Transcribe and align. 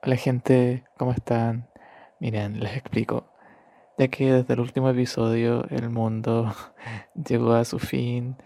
Hola 0.00 0.14
gente, 0.14 0.84
¿cómo 0.96 1.10
están? 1.10 1.68
Miren, 2.20 2.60
les 2.60 2.76
explico. 2.76 3.32
Ya 3.98 4.06
que 4.06 4.32
desde 4.32 4.54
el 4.54 4.60
último 4.60 4.88
episodio 4.90 5.64
el 5.70 5.90
mundo 5.90 6.54
llegó 7.28 7.54
a 7.54 7.64
su 7.64 7.80
fin 7.80 8.36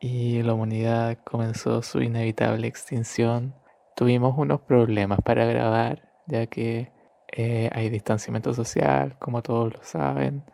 y 0.00 0.42
la 0.42 0.52
humanidad 0.52 1.16
comenzó 1.24 1.80
su 1.80 2.02
inevitable 2.02 2.66
extinción, 2.66 3.54
tuvimos 3.96 4.36
unos 4.36 4.60
problemas 4.60 5.20
para 5.24 5.46
grabar, 5.46 6.12
ya 6.26 6.46
que 6.46 6.92
eh, 7.32 7.70
hay 7.72 7.88
distanciamiento 7.88 8.52
social, 8.52 9.18
como 9.18 9.42
todos 9.42 9.72
lo 9.72 9.82
saben, 9.82 10.44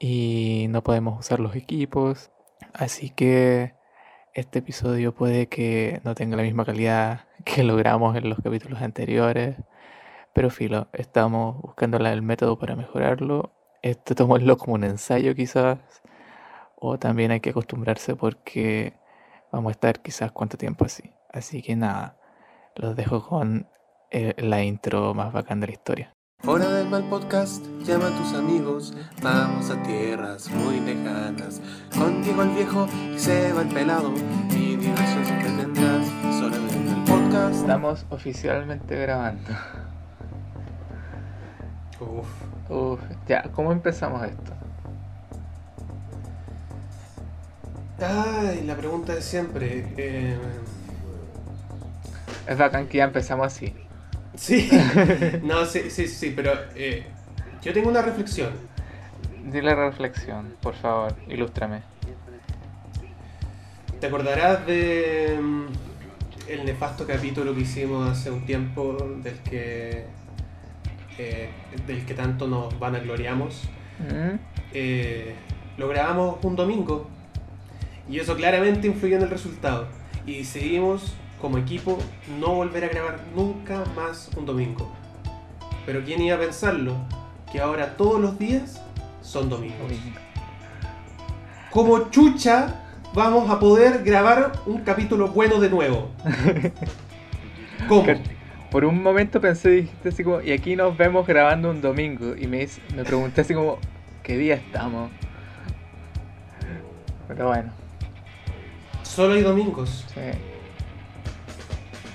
y 0.00 0.66
no 0.70 0.82
podemos 0.82 1.20
usar 1.20 1.40
los 1.40 1.54
equipos. 1.56 2.30
Así 2.72 3.10
que 3.10 3.74
este 4.34 4.60
episodio 4.60 5.14
puede 5.14 5.46
que 5.48 6.00
no 6.04 6.14
tenga 6.14 6.36
la 6.36 6.42
misma 6.42 6.64
calidad 6.64 7.26
que 7.44 7.62
logramos 7.62 8.16
en 8.16 8.28
los 8.28 8.38
capítulos 8.42 8.80
anteriores, 8.82 9.56
pero 10.34 10.50
filo, 10.50 10.88
estamos 10.92 11.60
buscando 11.60 11.98
el 11.98 12.22
método 12.22 12.58
para 12.58 12.76
mejorarlo. 12.76 13.52
Este 13.82 14.14
tomémoslo 14.14 14.56
como 14.56 14.74
un 14.74 14.84
ensayo 14.84 15.34
quizás, 15.34 15.78
o 16.76 16.98
también 16.98 17.32
hay 17.32 17.40
que 17.40 17.50
acostumbrarse 17.50 18.16
porque 18.16 18.94
vamos 19.50 19.70
a 19.70 19.72
estar 19.72 20.00
quizás 20.00 20.32
cuánto 20.32 20.56
tiempo 20.56 20.84
así. 20.84 21.12
Así 21.32 21.62
que 21.62 21.76
nada, 21.76 22.18
los 22.76 22.96
dejo 22.96 23.26
con 23.26 23.68
eh, 24.10 24.34
la 24.38 24.62
intro 24.62 25.14
más 25.14 25.32
bacán 25.32 25.60
de 25.60 25.66
la 25.68 25.72
historia. 25.72 26.12
Fuera 26.42 26.68
del 26.72 26.88
mal 26.88 27.04
podcast, 27.08 27.64
llama 27.84 28.08
a 28.08 28.10
tus 28.18 28.34
amigos, 28.34 28.92
vamos 29.22 29.70
a 29.70 29.80
tierras 29.82 30.50
muy 30.50 30.80
lejanas. 30.80 31.60
Contigo 31.96 32.42
el 32.42 32.48
viejo 32.50 32.88
y 33.14 33.18
se 33.18 33.52
va 33.52 33.62
el 33.62 33.68
pelado, 33.68 34.12
y 34.50 34.76
diversión 34.76 35.24
siempre 35.24 35.50
tendrás, 35.50 36.06
solo 36.38 36.56
en 36.56 36.88
el 36.88 37.04
podcast. 37.04 37.54
Estamos 37.54 38.06
oficialmente 38.10 38.96
grabando. 38.96 39.50
Uf. 42.00 42.26
Uf, 42.70 43.00
ya, 43.28 43.42
¿cómo 43.54 43.70
empezamos 43.70 44.24
esto? 44.24 44.52
Ay, 48.00 48.64
la 48.66 48.74
pregunta 48.74 49.14
de 49.14 49.22
siempre. 49.22 49.94
eh, 49.96 50.36
Es 52.48 52.58
bacán 52.58 52.88
que 52.88 52.98
ya 52.98 53.04
empezamos 53.04 53.46
así. 53.46 53.72
Sí, 54.34 54.70
no, 55.42 55.66
sí, 55.66 55.90
sí, 55.90 56.08
sí, 56.08 56.32
pero 56.34 56.52
eh, 56.74 57.04
yo 57.62 57.72
tengo 57.72 57.88
una 57.88 58.02
reflexión. 58.02 58.50
Dile 59.44 59.74
reflexión, 59.74 60.54
por 60.60 60.74
favor, 60.74 61.14
ilústrame. 61.28 61.82
¿Te 64.00 64.06
acordarás 64.06 64.66
de 64.66 65.38
mm, 65.40 65.66
el 66.48 66.64
nefasto 66.64 67.06
capítulo 67.06 67.54
que 67.54 67.60
hicimos 67.60 68.08
hace 68.08 68.30
un 68.30 68.44
tiempo 68.46 68.96
del 69.22 69.38
que 69.40 70.06
eh, 71.18 71.50
del 71.86 72.04
que 72.06 72.14
tanto 72.14 72.48
nos 72.48 72.78
vanagloriamos? 72.78 73.68
¿Mm? 74.00 74.36
Eh, 74.72 75.34
lo 75.76 75.88
grabamos 75.88 76.42
un 76.42 76.56
domingo 76.56 77.08
y 78.08 78.18
eso 78.18 78.34
claramente 78.34 78.86
influyó 78.86 79.16
en 79.16 79.22
el 79.22 79.30
resultado 79.30 79.86
y 80.26 80.38
decidimos 80.38 81.14
como 81.42 81.58
equipo 81.58 81.98
no 82.38 82.54
volver 82.54 82.84
a 82.84 82.88
grabar 82.88 83.20
nunca 83.34 83.82
más 83.96 84.30
un 84.36 84.46
domingo. 84.46 84.90
Pero 85.84 86.02
quién 86.04 86.22
iba 86.22 86.36
a 86.36 86.38
pensarlo 86.38 86.94
que 87.50 87.60
ahora 87.60 87.96
todos 87.96 88.20
los 88.20 88.38
días 88.38 88.80
son 89.20 89.48
domingos. 89.50 89.92
Como 91.70 92.10
chucha 92.10 92.80
vamos 93.12 93.50
a 93.50 93.58
poder 93.58 94.04
grabar 94.04 94.52
un 94.66 94.82
capítulo 94.82 95.28
bueno 95.28 95.58
de 95.58 95.68
nuevo. 95.68 96.10
¿Cómo? 97.88 98.06
Por 98.70 98.84
un 98.84 99.02
momento 99.02 99.40
pensé, 99.40 99.68
dijiste 99.70 100.10
así 100.10 100.24
como, 100.24 100.40
y 100.40 100.52
aquí 100.52 100.76
nos 100.76 100.96
vemos 100.96 101.26
grabando 101.26 101.70
un 101.70 101.82
domingo. 101.82 102.36
Y 102.36 102.46
me, 102.46 102.66
me 102.94 103.04
pregunté 103.04 103.40
así 103.40 103.52
como, 103.52 103.78
¿qué 104.22 104.38
día 104.38 104.54
estamos? 104.54 105.10
Pero 107.26 107.48
bueno, 107.48 107.72
Solo 109.02 109.34
hay 109.34 109.42
domingos. 109.42 110.06
sí. 110.14 110.20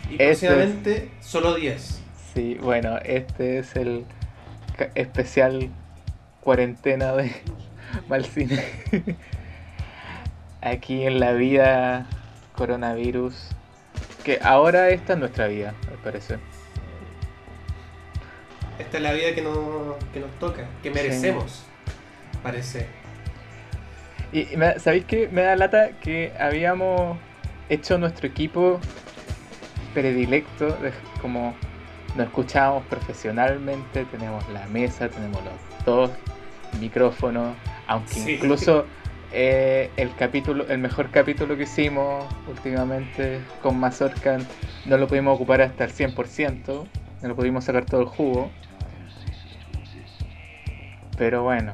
Y 0.09 0.13
Este 0.13 0.29
es- 0.31 0.40
próximamente 0.40 1.09
solo 1.22 1.56
10. 1.56 2.01
Sí, 2.34 2.57
bueno, 2.62 2.97
este 3.03 3.59
es 3.59 3.75
el 3.75 4.06
especial 4.95 5.69
cuarentena 6.41 7.13
de 7.13 7.31
Malcine. 8.09 8.63
Aquí 10.62 11.06
en 11.06 11.19
la 11.19 11.34
vida 11.34 12.06
coronavirus. 12.56 13.50
Que 14.23 14.40
ahora 14.41 14.90
esta 14.90 15.13
es 15.13 15.19
nuestra 15.19 15.47
vida, 15.47 15.73
al 15.90 15.97
parecer. 16.00 16.39
Esta 18.78 18.97
es 18.97 19.03
la 19.03 19.13
vida 19.13 19.34
que, 19.34 19.41
no- 19.41 19.95
que 20.13 20.19
nos 20.19 20.29
toca, 20.39 20.66
que 20.84 20.91
merecemos, 20.91 21.63
parece. 22.44 22.88
Y 24.34 24.45
¿sabéis 24.79 25.06
qué? 25.06 25.29
Me 25.29 25.41
da 25.44 25.56
lata 25.56 25.91
que 26.01 26.34
habíamos 26.38 27.18
hecho 27.69 27.97
nuestro 27.97 28.28
equipo 28.28 28.79
predilecto, 30.01 30.67
de- 30.77 30.93
como 31.21 31.55
nos 32.15 32.27
escuchábamos 32.27 32.83
profesionalmente, 32.85 34.05
tenemos 34.05 34.47
la 34.49 34.67
mesa, 34.67 35.09
tenemos 35.09 35.43
los 35.43 35.85
dos 35.85 36.11
micrófonos, 36.79 37.55
aunque 37.87 38.13
Sí. 38.13 38.33
incluso 38.35 38.85
eh, 39.33 39.89
el 39.97 40.13
capítulo, 40.15 40.67
el 40.69 40.77
mejor 40.77 41.09
capítulo 41.09 41.57
que 41.57 41.63
hicimos 41.63 42.23
últimamente 42.47 43.41
con 43.61 43.77
Mazorca 43.79 44.37
no 44.85 44.97
lo 44.97 45.07
pudimos 45.07 45.35
ocupar 45.35 45.61
hasta 45.61 45.83
el 45.83 45.91
100%, 45.91 46.87
no 47.23 47.27
lo 47.27 47.35
pudimos 47.35 47.65
sacar 47.65 47.83
todo 47.85 48.01
el 48.01 48.07
jugo. 48.07 48.49
Pero 51.17 51.43
bueno, 51.43 51.73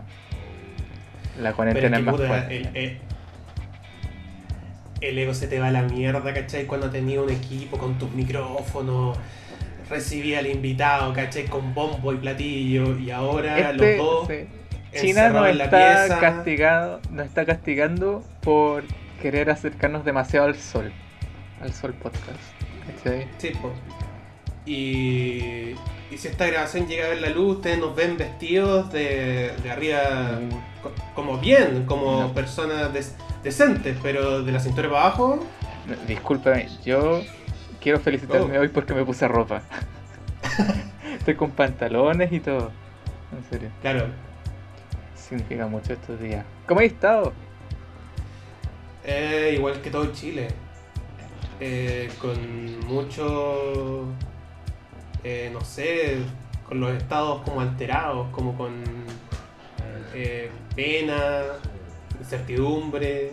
la 1.39 1.51
cuarentena 1.53 1.97
es 1.97 2.03
más 2.03 2.15
fuerte. 2.15 2.57
el, 2.57 2.75
el- 2.77 3.01
el 5.09 5.17
ego 5.19 5.33
se 5.33 5.47
te 5.47 5.59
va 5.59 5.67
a 5.67 5.71
la 5.71 5.83
mierda, 5.83 6.33
¿cachai? 6.33 6.65
Cuando 6.65 6.89
tenías 6.89 7.21
un 7.23 7.29
equipo 7.29 7.77
con 7.77 7.97
tus 7.97 8.11
micrófonos, 8.11 9.17
recibía 9.89 10.39
al 10.39 10.47
invitado, 10.47 11.13
¿cachai? 11.13 11.45
Con 11.45 11.73
bombo 11.73 12.13
y 12.13 12.17
platillo, 12.17 12.97
y 12.97 13.11
ahora 13.11 13.71
Este, 13.71 13.97
los 13.97 14.05
dos 14.05 14.27
sí. 14.27 14.47
China 15.01 15.29
nos 15.29 15.47
en 15.49 15.57
la 15.57 15.63
está 15.65 15.77
pieza. 16.07 16.19
castigado, 16.19 16.99
nos 17.09 17.25
está 17.25 17.45
castigando 17.45 18.23
por 18.41 18.83
querer 19.21 19.49
acercarnos 19.49 20.05
demasiado 20.05 20.45
al 20.47 20.55
sol, 20.55 20.91
al 21.61 21.73
sol 21.73 21.93
podcast. 21.93 22.39
¿cachai? 23.03 23.27
Sí, 23.39 23.49
po. 23.61 23.71
Y, 24.65 25.71
y 26.11 26.17
si 26.17 26.27
esta 26.27 26.47
grabación 26.47 26.87
llega 26.87 27.05
a 27.05 27.09
ver 27.09 27.21
la 27.21 27.29
luz, 27.29 27.57
ustedes 27.57 27.79
nos 27.79 27.95
ven 27.95 28.17
vestidos 28.17 28.91
de, 28.93 29.51
de 29.61 29.71
arriba 29.71 30.39
co- 30.81 30.93
como 31.15 31.37
bien, 31.37 31.85
como 31.85 32.21
No. 32.21 32.33
personas 32.33 32.93
des- 32.93 33.15
decentes, 33.43 33.97
pero 34.01 34.43
de 34.43 34.51
la 34.51 34.59
cintura 34.59 34.89
para 34.89 35.01
abajo, 35.01 35.39
Discúlpame, 36.07 36.69
yo 36.85 37.21
quiero 37.81 37.99
felicitarme 37.99 38.57
Oh. 38.57 38.61
hoy 38.61 38.69
porque 38.69 38.93
me 38.93 39.03
puse 39.03 39.27
ropa. 39.27 39.61
Estoy 41.19 41.35
con 41.35 41.51
pantalones 41.51 42.31
y 42.31 42.39
todo. 42.39 42.71
En 43.37 43.43
serio, 43.49 43.69
claro, 43.81 44.05
significa 45.15 45.67
mucho 45.67 45.91
estos 45.93 46.19
días. 46.21 46.45
¿Cómo 46.67 46.79
has 46.79 46.85
estado? 46.85 47.33
eh, 49.03 49.55
igual 49.57 49.81
que 49.81 49.89
todo 49.89 50.13
Chile, 50.13 50.47
eh, 51.59 52.09
con 52.21 52.85
mucho, 52.87 54.05
eh, 55.23 55.49
no 55.51 55.59
sé, 55.61 56.19
con 56.67 56.79
los 56.79 56.91
estados 56.91 57.41
como 57.41 57.59
alterados, 57.59 58.29
como 58.31 58.55
con 58.55 58.81
eh, 60.13 60.49
pena, 60.75 61.41
incertidumbre. 62.19 63.31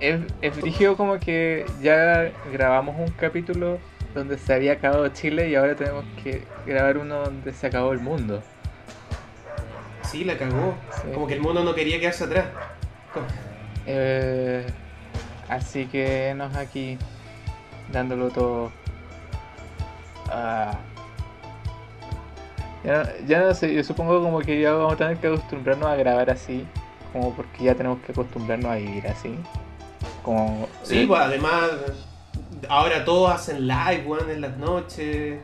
Es, 0.00 0.20
es 0.42 0.56
brígido 0.56 0.96
como 0.96 1.18
que 1.18 1.64
ya 1.80 2.30
grabamos 2.52 2.96
un 2.98 3.08
capítulo 3.12 3.78
donde 4.14 4.36
se 4.38 4.52
había 4.54 4.74
acabado 4.74 5.08
Chile 5.08 5.48
y 5.48 5.54
ahora 5.54 5.74
tenemos 5.74 6.04
que 6.22 6.42
grabar 6.66 6.98
uno 6.98 7.20
donde 7.24 7.52
se 7.52 7.66
acabó 7.66 7.92
el 7.92 8.00
mundo. 8.00 8.42
Sí, 10.02 10.24
la 10.24 10.36
cagó. 10.36 10.74
Sí. 11.02 11.08
Como 11.12 11.26
que 11.26 11.34
el 11.34 11.40
mundo 11.40 11.64
no 11.64 11.74
quería 11.74 11.98
quedarse 11.98 12.24
atrás. 12.24 12.46
Eh, 13.86 14.66
así 15.48 15.86
que 15.86 16.34
nos 16.36 16.54
aquí 16.56 16.98
dándolo 17.92 18.28
todo. 18.30 18.70
Ah. 20.30 20.76
Ya, 22.84 23.02
no- 23.02 23.26
ya 23.26 23.40
no 23.40 23.54
sé, 23.54 23.74
yo 23.74 23.82
supongo 23.82 24.22
como 24.22 24.40
que 24.40 24.60
ya 24.60 24.72
vamos 24.72 24.92
a 24.94 24.96
tener 24.96 25.16
que 25.16 25.26
acostumbrarnos 25.26 25.88
a 25.88 25.96
grabar 25.96 26.30
así, 26.30 26.64
como 27.16 27.32
porque 27.34 27.64
ya 27.64 27.74
tenemos 27.74 28.00
que 28.00 28.12
acostumbrarnos 28.12 28.70
a 28.70 28.74
vivir 28.76 29.06
así. 29.06 29.34
Como 30.22 30.68
Sí, 30.82 31.06
pues 31.06 31.20
además, 31.20 31.70
ahora 32.68 33.04
todos 33.04 33.30
hacen 33.30 33.66
live, 33.66 34.04
weón, 34.06 34.30
en 34.30 34.40
las 34.42 34.56
noches. 34.58 35.40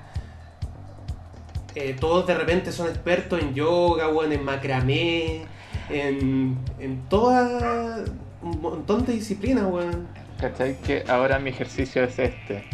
Eh, 1.75 1.97
todos 1.99 2.27
de 2.27 2.35
repente 2.35 2.71
son 2.73 2.89
expertos 2.89 3.41
en 3.41 3.55
yoga, 3.55 4.09
weón, 4.09 4.33
en 4.33 4.45
macramé, 4.45 5.47
en, 5.89 6.59
en 6.79 7.09
toda 7.09 8.05
un 8.43 8.61
montón 8.61 9.07
de 9.07 9.15
disciplinas, 9.15 9.65
weón. 9.65 10.07
¿Cachai? 10.39 10.79
Que 10.83 11.05
ahora 11.09 11.39
mi 11.39 11.51
ejercicio 11.51 12.05
es 12.05 12.19
este. 12.19 12.65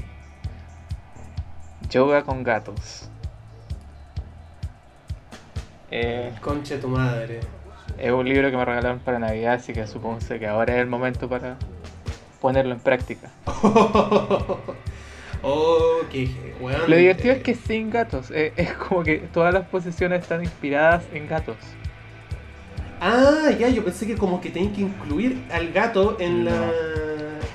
Yoga 1.89 2.25
con 2.25 2.43
gatos. 2.43 3.09
Eh, 5.91 6.35
Concha 6.41 6.75
de 6.75 6.81
tu 6.81 6.89
madre. 6.89 7.41
Es 7.99 8.11
un 8.13 8.29
libro 8.29 8.51
que 8.51 8.57
me 8.57 8.65
regalaron 8.65 8.99
para 9.01 9.19
Navidad, 9.19 9.55
así 9.55 9.73
que 9.73 9.87
supongo 9.87 10.19
que 10.27 10.47
ahora 10.47 10.75
es 10.75 10.81
el 10.81 10.87
momento 10.87 11.29
para 11.29 11.57
ponerlo 12.41 12.73
en 12.75 12.81
práctica. 12.81 13.31
oh, 15.43 16.01
qué 16.11 16.29
weón. 16.61 16.89
Lo 16.91 16.97
divertido 16.97 17.35
es 17.35 17.43
que 17.43 17.55
sin 17.55 17.91
gatos. 17.91 18.31
eh, 18.31 18.53
es 18.57 18.73
como 18.73 19.03
que 19.03 19.19
todas 19.33 19.53
las 19.55 19.67
posiciones 19.67 20.23
están 20.23 20.43
inspiradas 20.43 21.05
en 21.13 21.27
gatos. 21.29 21.57
Ah, 23.01 23.51
ya, 23.59 23.69
yo 23.69 23.85
pensé 23.85 24.07
que 24.07 24.17
como 24.17 24.41
que 24.41 24.51
tenían 24.51 24.73
que 24.73 24.81
incluir 24.83 25.41
al 25.53 25.73
gato 25.73 26.17
en 26.19 26.45
No. 26.45 26.51
la. 26.51 26.73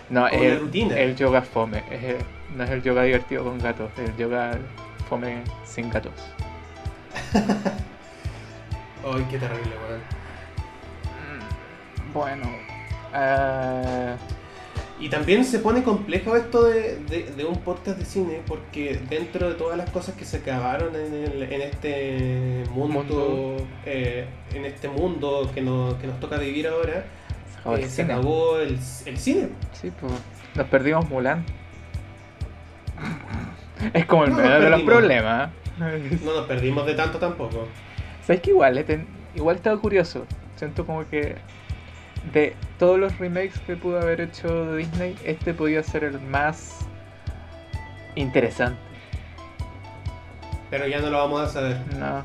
No, 0.10 0.22
como 0.30 0.36
es 0.36 0.42
la 0.42 0.48
el, 0.48 0.60
rutina. 0.60 0.98
el 0.98 1.16
yoga 1.16 1.42
fome. 1.42 1.84
es 1.92 2.04
el- 2.04 2.18
no 2.56 2.64
es 2.64 2.70
el 2.70 2.84
yoga 2.84 3.02
divertido 3.04 3.44
con 3.44 3.58
gatos, 3.58 3.90
es 3.98 4.10
el 4.10 4.16
yoga 4.18 4.58
fome 5.10 5.42
sin 5.66 5.90
gatos. 5.90 6.14
Ay, 9.06 9.26
qué 9.30 9.38
terrible, 9.38 9.72
weón. 9.88 10.23
Bueno. 12.14 12.46
ah, 13.14 14.16
Y 15.00 15.10
también 15.10 15.44
se 15.44 15.60
pone 15.60 15.84
complejo 15.84 16.36
esto 16.38 16.64
de, 16.64 16.98
de- 17.10 17.32
de 17.36 17.46
un 17.46 17.58
podcast 17.60 17.98
de 17.98 18.06
cine, 18.06 18.42
porque 18.48 19.00
dentro 19.10 19.50
de 19.50 19.56
todas 19.56 19.78
las 19.78 19.90
cosas 19.90 20.16
que 20.16 20.24
se 20.24 20.38
acabaron 20.38 20.96
en, 20.96 21.14
el- 21.14 21.44
en 21.44 21.62
este 21.62 22.64
mundo, 22.72 23.04
Mundo. 23.04 23.58
eh, 23.86 24.26
en 24.54 24.66
este 24.66 24.88
mundo 24.90 25.50
que 25.54 25.62
nos, 25.62 25.96
que 25.96 26.08
nos 26.08 26.20
toca 26.20 26.38
vivir 26.38 26.68
ahora, 26.68 27.06
se 27.52 27.60
acabó 27.60 27.76
el 27.76 27.82
eh, 27.84 27.88
se 27.88 27.96
cine. 27.96 28.14
acabó 28.14 28.58
el, 28.60 28.80
el 29.06 29.18
cine. 29.18 29.50
Sí, 29.74 29.92
pues. 30.00 30.14
Nos 30.56 30.68
perdimos 30.68 31.10
Mulan. 31.10 31.44
Es 33.94 34.06
como 34.06 34.24
el 34.26 34.32
No, 34.32 34.38
menor 34.38 34.62
de 34.62 34.70
los 34.70 34.82
problemas. 34.84 35.50
No 36.24 36.34
nos 36.36 36.46
perdimos 36.48 36.86
de 36.86 36.94
tanto 36.94 37.18
tampoco. 37.18 37.68
¿Sabes 38.26 38.42
que 38.42 38.52
igual? 38.52 38.78
eh, 38.78 38.84
ten- 38.84 39.08
igual 39.36 39.56
estaba 39.58 39.78
curioso. 39.82 40.26
Siento 40.56 40.86
como 40.86 41.06
que 41.10 41.36
de 42.32 42.56
todos 42.80 43.00
los 43.00 43.18
remakes 43.20 43.60
que 43.66 43.76
pudo 43.76 44.00
haber 44.00 44.22
hecho 44.22 44.76
Disney, 44.76 45.16
este 45.26 45.54
podía 45.54 45.84
ser 45.84 46.04
el 46.04 46.20
más 46.22 46.80
interesante. 48.16 48.80
Pero 50.70 50.88
ya 50.88 51.00
no 51.00 51.10
lo 51.10 51.18
vamos 51.20 51.42
a 51.42 51.48
saber. 51.48 51.78
No. 51.98 52.24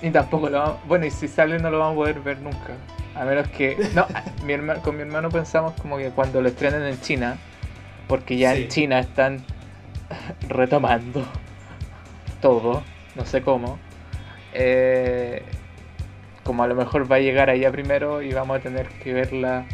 Y 0.00 0.10
tampoco 0.10 0.48
lo 0.48 0.58
vamos... 0.58 0.76
Bueno, 0.86 1.06
y 1.06 1.10
si 1.10 1.28
sale 1.28 1.58
no 1.58 1.70
lo 1.70 1.78
vamos 1.78 1.92
a 1.92 1.96
poder 1.96 2.20
ver 2.20 2.38
nunca. 2.40 2.74
A 3.14 3.24
menos 3.24 3.46
que... 3.48 3.76
No, 3.94 4.06
mi 4.44 4.56
con 4.80 4.96
mi 4.96 5.02
hermano 5.02 5.28
pensamos 5.28 5.74
como 5.80 5.96
que 5.98 6.10
cuando 6.10 6.40
lo 6.42 6.48
estrenen 6.48 6.82
en 6.82 7.00
China, 7.00 7.36
porque 8.08 8.36
ya 8.36 8.54
Sí. 8.54 8.62
en 8.62 8.68
China 8.68 8.98
están 8.98 9.44
retomando 10.48 11.24
todo, 12.40 12.82
no 13.14 13.24
sé 13.24 13.42
cómo. 13.42 13.78
eh, 14.54 15.42
como 16.44 16.62
a 16.62 16.66
lo 16.66 16.74
mejor 16.74 17.10
va 17.10 17.16
a 17.16 17.20
llegar 17.20 17.50
allá 17.50 17.70
primero 17.70 18.22
y 18.22 18.32
vamos 18.32 18.58
a 18.58 18.60
tener 18.60 18.88
que 18.88 19.12
verla 19.12 19.64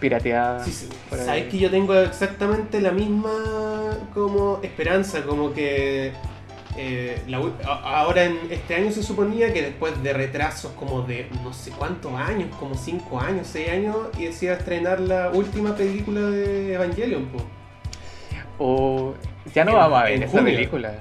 pirateada. 0.00 0.64
Sí. 0.64 0.88
Sabes 1.10 1.44
que 1.48 1.58
yo 1.58 1.70
tengo 1.70 1.94
exactamente 1.94 2.80
la 2.80 2.90
misma 2.90 3.98
como 4.12 4.58
esperanza, 4.62 5.22
como 5.22 5.52
que 5.52 6.12
eh, 6.76 7.20
la 7.28 7.38
ahora 7.84 8.24
en 8.24 8.38
este 8.50 8.74
año 8.74 8.90
se 8.90 9.02
suponía 9.02 9.52
que 9.52 9.62
después 9.62 10.02
de 10.02 10.12
retrasos 10.14 10.72
como 10.72 11.02
de 11.02 11.28
no 11.44 11.52
sé 11.52 11.70
cuántos 11.70 12.12
años, 12.14 12.48
como 12.58 12.74
5 12.74 13.20
años, 13.20 13.46
6 13.52 13.68
años, 13.70 13.96
y 14.18 14.24
decía 14.24 14.54
estrenar 14.54 14.98
la 15.00 15.30
última 15.30 15.76
película 15.76 16.20
de 16.22 16.74
Evangelion. 16.74 17.26
po. 17.26 17.38
O 18.58 19.14
ya 19.54 19.64
no 19.64 19.72
En- 19.72 19.76
vamos 19.76 20.00
a 20.00 20.04
ver 20.04 20.22
esa 20.22 20.38
junio. 20.38 20.44
película. 20.54 20.94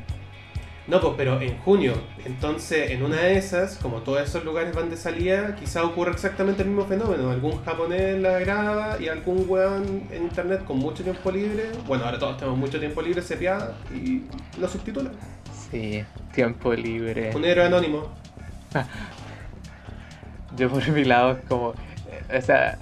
No, 0.92 1.00
pues, 1.00 1.14
pero 1.16 1.40
en 1.40 1.58
junio. 1.60 1.94
Entonces, 2.26 2.92
en 2.92 3.02
una 3.02 3.16
de 3.16 3.38
esas, 3.38 3.78
como 3.78 4.00
todos 4.02 4.28
esos 4.28 4.44
lugares 4.44 4.76
van 4.76 4.90
de 4.90 4.98
salida, 4.98 5.56
quizá 5.56 5.86
ocurra 5.86 6.12
exactamente 6.12 6.64
el 6.64 6.68
mismo 6.68 6.86
fenómeno. 6.86 7.32
Algún 7.32 7.64
japonés 7.64 8.20
la 8.20 8.40
graba 8.40 8.98
y 9.00 9.08
algún 9.08 9.46
weón 9.48 10.10
en 10.12 10.24
internet 10.24 10.66
con 10.66 10.80
mucho 10.80 11.02
tiempo 11.02 11.32
libre, 11.32 11.72
bueno, 11.88 12.04
ahora 12.04 12.20
todos 12.20 12.36
tenemos 12.36 12.60
mucho 12.60 12.78
tiempo 12.78 13.02
libre, 13.02 13.22
se 13.22 13.38
piada 13.38 13.74
y 13.96 14.24
lo 14.60 14.68
subtitula. 14.68 15.12
Sí, 15.72 16.04
tiempo 16.34 16.74
libre. 16.74 17.32
Un 17.34 17.46
héroe 17.46 17.68
anónimo. 17.68 18.12
Yo 20.58 20.70
por 20.70 20.86
mi 20.90 21.06
lado 21.06 21.38
es 21.38 21.46
como, 21.46 21.72
eh, 22.10 22.38
o 22.38 22.42
sea, 22.42 22.78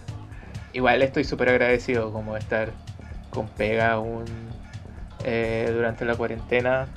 igual 0.73 1.03
estoy 1.03 1.25
súper 1.25 1.49
agradecido 1.49 2.11
como 2.11 2.33
de 2.33 2.39
estar 2.39 2.71
con 3.29 3.47
pega 3.49 3.91
aún 3.91 4.25
eh, 5.23 5.69
durante 5.71 6.05
la 6.05 6.15
cuarentena, 6.15 6.87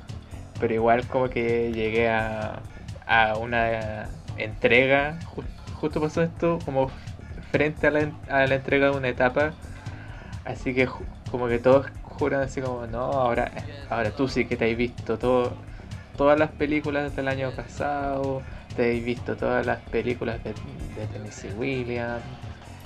pero 0.63 0.75
igual 0.75 1.05
como 1.09 1.29
que 1.29 1.73
llegué 1.73 2.09
a, 2.09 2.61
a 3.05 3.37
una 3.37 4.09
entrega, 4.39 5.19
ju- 5.35 5.43
justo 5.75 6.01
pasó 6.01 6.23
esto 6.23 6.61
como 6.65 6.89
frente 7.51 7.89
a 7.89 7.91
la, 7.91 8.09
a 8.31 8.47
la 8.47 8.55
entrega 8.55 8.91
de 8.93 8.97
una 8.97 9.09
etapa, 9.09 9.51
así 10.45 10.73
que 10.73 10.89
como 11.33 11.49
que 11.49 11.59
todos 11.59 11.87
juran 12.05 12.43
así 12.43 12.61
como, 12.61 12.87
no, 12.87 13.01
ahora, 13.01 13.51
ahora 13.91 14.13
tú 14.13 14.29
sí 14.29 14.45
que 14.45 14.57
te 14.57 14.71
has 14.71 14.77
visto 14.77 15.19
todo, 15.19 15.53
todas 16.17 16.39
las 16.39 16.51
películas 16.53 17.17
del 17.17 17.27
año 17.27 17.51
pasado, 17.51 18.45
te 18.77 18.85
habéis 18.85 19.05
visto 19.05 19.35
todas 19.37 19.67
las 19.67 19.81
películas 19.91 20.45
de, 20.45 20.55
de 20.95 21.07
Tennessee 21.09 21.51
Williams. 21.59 22.23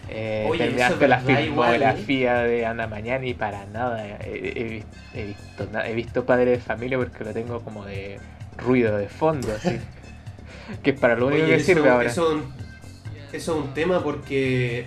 Eh, 0.08 0.46
Oye, 0.48 0.58
terminaste 0.66 1.08
la 1.08 1.16
verdad 1.18 1.40
igual, 1.40 1.70
¿eh? 1.74 1.78
filmografía 1.78 2.34
de 2.42 2.64
Ana 2.66 2.86
Mañana 2.86 3.26
y 3.26 3.34
para 3.34 3.66
nada 3.66 4.06
he, 4.20 4.52
he 4.54 4.64
vis- 4.64 4.84
he 5.14 5.24
visto 5.26 5.68
he 5.84 5.94
visto 5.94 6.24
Padre 6.24 6.52
de 6.52 6.58
Familia 6.58 6.96
porque 6.96 7.24
lo 7.24 7.32
tengo 7.32 7.60
como 7.60 7.84
de 7.84 8.20
ruido 8.56 8.96
de 8.96 9.08
fondo 9.08 9.48
así 9.52 9.80
que 10.84 10.90
es 10.90 11.00
para 11.00 11.16
lo 11.16 11.26
único 11.26 11.42
Oye, 11.44 11.56
que 11.56 11.62
eso, 11.62 11.66
sirve 11.66 11.90
ahora 11.90 12.08
Eso, 12.08 12.28
es 12.28 12.34
un- 12.36 12.52
eso 13.32 13.58
es 13.58 13.64
un 13.64 13.74
tema 13.74 14.00
porque 14.04 14.86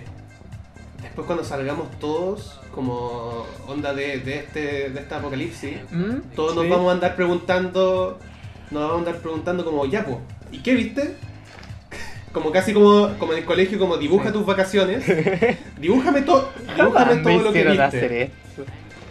después 1.02 1.26
cuando 1.26 1.44
salgamos 1.44 1.90
todos, 1.98 2.58
como 2.74 3.44
onda 3.68 3.92
de, 3.92 4.20
de 4.20 4.38
este, 4.38 4.88
de 4.90 5.00
esta 5.00 5.18
apocalipsis, 5.18 5.76
¿Mm? 5.90 6.34
todos 6.34 6.56
nos 6.56 6.66
vamos 6.68 6.88
a 6.88 6.92
andar 6.92 7.14
preguntando, 7.16 8.18
nos 8.70 8.80
vamos 8.82 8.96
a 8.96 8.98
andar 9.00 9.16
preguntando 9.22 9.64
como, 9.66 9.84
ya 9.86 10.04
po, 10.04 10.20
¿y 10.50 10.58
qué 10.60 10.74
viste? 10.74 11.14
Como 12.32 12.52
casi 12.52 12.72
como, 12.72 13.16
como 13.18 13.32
en 13.32 13.38
el 13.38 13.44
colegio, 13.44 13.78
como 13.78 13.96
dibuja 13.96 14.26
Sí. 14.28 14.32
tus 14.32 14.46
vacaciones. 14.46 15.04
Dibújame, 15.78 16.22
to- 16.22 16.52
dibújame 16.76 17.14
me 17.16 17.22
todo 17.22 17.42
lo 17.44 17.52
que 17.52 17.64
viste. 17.64 17.82
hacer 17.82 18.12
esto 18.12 18.64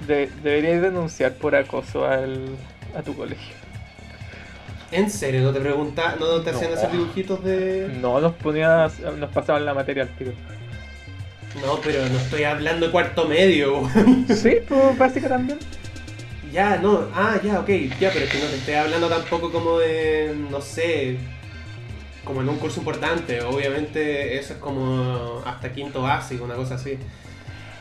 De- 0.07 0.29
deberías 0.41 0.81
denunciar 0.81 1.33
por 1.33 1.55
acoso 1.55 2.05
al, 2.05 2.45
a 2.97 3.01
tu 3.01 3.13
colegio 3.15 3.55
¿En 4.91 5.09
serio? 5.09 5.41
¿No 5.43 5.51
te 5.53 5.59
pregunta, 5.59 6.15
no 6.19 6.39
te 6.41 6.49
hacían 6.51 6.71
No. 6.71 6.77
hacer 6.77 6.91
dibujitos 6.91 7.43
de...? 7.43 7.91
no 8.01 8.19
nos 8.21 8.33
ponían 8.35 8.89
nos 9.19 9.29
pasaban 9.31 9.65
la 9.65 9.73
materia 9.73 10.03
al 10.03 10.09
tiro 10.09 10.31
No, 11.63 11.79
pero 11.83 11.99
no 12.07 12.17
estoy 12.17 12.43
hablando 12.45 12.85
de 12.87 12.91
cuarto 12.91 13.27
medio. 13.27 13.83
sí 14.29 14.57
pues 14.67 14.97
básica 14.97 15.27
también 15.27 15.59
ya, 16.51 16.77
no, 16.77 17.01
ah, 17.13 17.39
ya, 17.43 17.59
ok, 17.59 17.67
ya, 17.99 18.09
pero 18.11 18.25
es 18.25 18.31
que 18.31 18.39
no 18.39 18.45
te 18.45 18.55
estoy 18.55 18.73
hablando 18.73 19.07
tampoco 19.07 19.51
como 19.51 19.77
de, 19.77 20.33
no 20.49 20.61
sé, 20.61 21.17
como 22.23 22.41
en 22.41 22.49
un 22.49 22.57
curso 22.57 22.79
importante. 22.79 23.41
Obviamente 23.41 24.37
eso 24.37 24.53
es 24.53 24.59
como 24.59 25.41
hasta 25.45 25.71
quinto 25.71 26.01
básico, 26.01 26.43
una 26.45 26.55
cosa 26.55 26.75
así. 26.75 26.97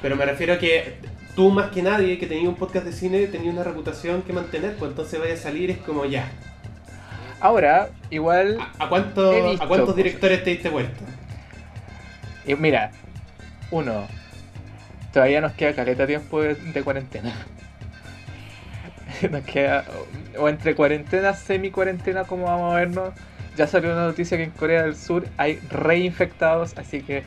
Pero 0.02 0.16
me 0.16 0.24
refiero 0.24 0.54
a 0.54 0.58
que 0.58 0.96
tú 1.34 1.50
más 1.50 1.70
que 1.70 1.82
nadie 1.82 2.18
que 2.18 2.26
tenía 2.26 2.48
un 2.48 2.54
podcast 2.56 2.86
de 2.86 2.92
cine 2.92 3.26
tenía 3.26 3.50
una 3.50 3.64
reputación 3.64 4.22
que 4.22 4.32
mantener, 4.32 4.74
pues 4.76 4.90
entonces 4.90 5.18
vaya 5.20 5.34
a 5.34 5.36
salir 5.36 5.70
es 5.70 5.78
como 5.78 6.04
ya. 6.04 6.28
ahora 7.40 7.90
igual 8.10 8.58
¿A, 8.78 8.84
a 8.84 8.88
cuánto- 8.88 9.44
visto 9.50 9.64
¿a 9.64 9.68
cuántos 9.68 9.94
directores 9.96 10.42
te 10.42 10.50
diste 10.50 10.68
vuelta? 10.70 11.04
Y 12.46 12.54
mira, 12.54 12.90
uno, 13.70 14.06
todavía 15.12 15.40
nos 15.40 15.52
queda 15.52 15.74
caleta 15.74 16.06
tiempo 16.06 16.40
de, 16.40 16.54
de 16.54 16.82
cuarentena. 16.82 17.32
nos 19.30 19.42
queda, 19.44 19.84
o, 20.38 20.48
entre 20.48 20.74
cuarentena, 20.74 21.34
semi-cuarentena, 21.34 22.24
como 22.24 22.44
vamos 22.44 22.72
a 22.72 22.76
vernos. 22.76 23.14
Ya 23.58 23.66
salió 23.66 23.92
una 23.92 24.04
noticia 24.06 24.36
que 24.36 24.44
en 24.44 24.50
Corea 24.52 24.84
del 24.84 24.94
Sur 24.96 25.28
hay 25.36 25.56
reinfectados, 25.68 26.78
así 26.78 27.02
que 27.02 27.24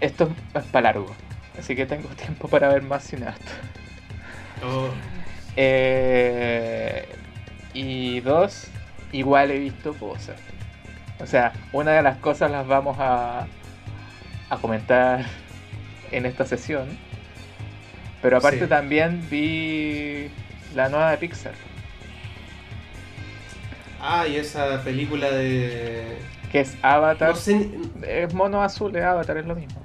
esto 0.00 0.28
es 0.54 0.64
para 0.64 0.92
largo. 0.92 1.14
Así 1.58 1.76
que 1.76 1.86
tengo 1.86 2.08
tiempo 2.10 2.48
para 2.48 2.68
ver 2.68 2.82
más 2.82 3.04
cineasta. 3.04 3.52
Oh, 4.64 4.88
Eh, 5.56 7.08
y 7.74 8.20
dos, 8.20 8.66
igual 9.12 9.52
he 9.52 9.58
visto 9.60 9.94
cosas. 9.94 10.36
O 11.20 11.26
sea, 11.26 11.52
una 11.72 11.92
de 11.92 12.02
las 12.02 12.16
cosas 12.18 12.50
las 12.50 12.66
vamos 12.66 12.96
a, 12.98 13.46
a 14.50 14.56
comentar 14.60 15.24
en 16.10 16.26
esta 16.26 16.44
sesión. 16.44 16.88
Pero 18.20 18.38
aparte 18.38 18.62
Sí. 18.62 18.66
también 18.66 19.24
vi 19.30 20.28
la 20.74 20.88
nueva 20.88 21.12
de 21.12 21.18
Pixar, 21.18 21.52
Ah, 24.00 24.26
y 24.26 24.36
esa 24.36 24.82
película 24.82 25.30
de... 25.30 26.18
que 26.52 26.60
es 26.60 26.76
Avatar. 26.82 27.30
No 27.30 27.36
sé, 27.36 27.70
Es 28.06 28.32
mono 28.32 28.62
azul, 28.62 28.94
es 28.96 29.04
Avatar, 29.04 29.38
es 29.38 29.46
lo 29.46 29.54
mismo. 29.54 29.78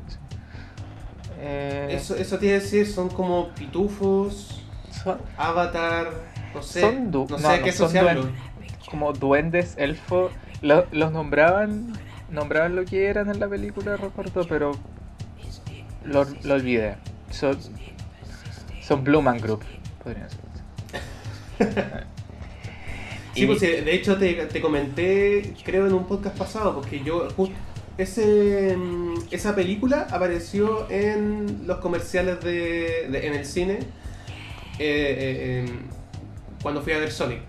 Eh, 1.40 1.90
eso, 1.92 2.16
eso 2.16 2.38
iba 2.42 2.52
a 2.52 2.60
decir, 2.60 2.88
son 2.88 3.10
como 3.10 3.50
pitufos, 3.50 4.62
son- 5.04 5.20
avatar... 5.38 6.14
No 6.54 6.62
sé, 6.62 6.82
Son 6.82 7.12
no 7.12 7.26
no, 7.28 7.38
sé 7.38 7.44
no, 7.60 7.64
qué 7.64 7.72
son 7.72 7.86
asociarlo. 7.88 8.28
como 8.90 9.12
duendes, 9.14 9.74
elfos. 9.78 10.32
Lo- 10.62 10.86
los 10.92 11.12
nombraban 11.12 11.98
nombraban 12.30 12.76
lo 12.76 12.86
que 12.86 13.08
eran 13.08 13.30
en 13.30 13.40
la 13.40 13.48
película, 13.48 13.98
recuerdo, 13.98 14.46
pero 14.48 14.78
lo, 16.06 16.26
lo 16.44 16.54
olvidé. 16.54 16.96
Son, 17.32 17.58
son 18.82 19.04
Blue 19.04 19.22
Man 19.22 19.40
Group, 19.42 19.64
podrían 20.04 20.30
ser. 20.30 20.40
Sí, 23.34 23.44
Y- 23.44 23.46
pues 23.48 23.64
eh, 23.64 23.82
de 23.82 23.96
hecho 23.96 24.18
te, 24.18 24.34
te 24.46 24.62
comenté, 24.62 25.54
creo 25.64 25.88
en 25.88 25.94
un 25.94 26.06
podcast 26.06 26.38
pasado, 26.38 26.76
porque 26.76 27.02
yo 27.04 27.28
ese 27.98 28.76
mm, 28.78 29.14
esa 29.32 29.56
película 29.56 30.08
apareció 30.12 30.90
en 30.90 31.66
los 31.68 31.78
comerciales 31.80 32.40
de, 32.42 33.08
de- 33.10 33.28
en 33.28 33.34
el 33.34 33.46
cine 33.46 33.80
eh, 34.80 34.80
eh, 34.80 35.66
em, 35.68 35.80
cuando 36.62 36.82
fui 36.82 36.94
a 36.94 36.98
ver 37.00 37.12
Sonic. 37.12 37.40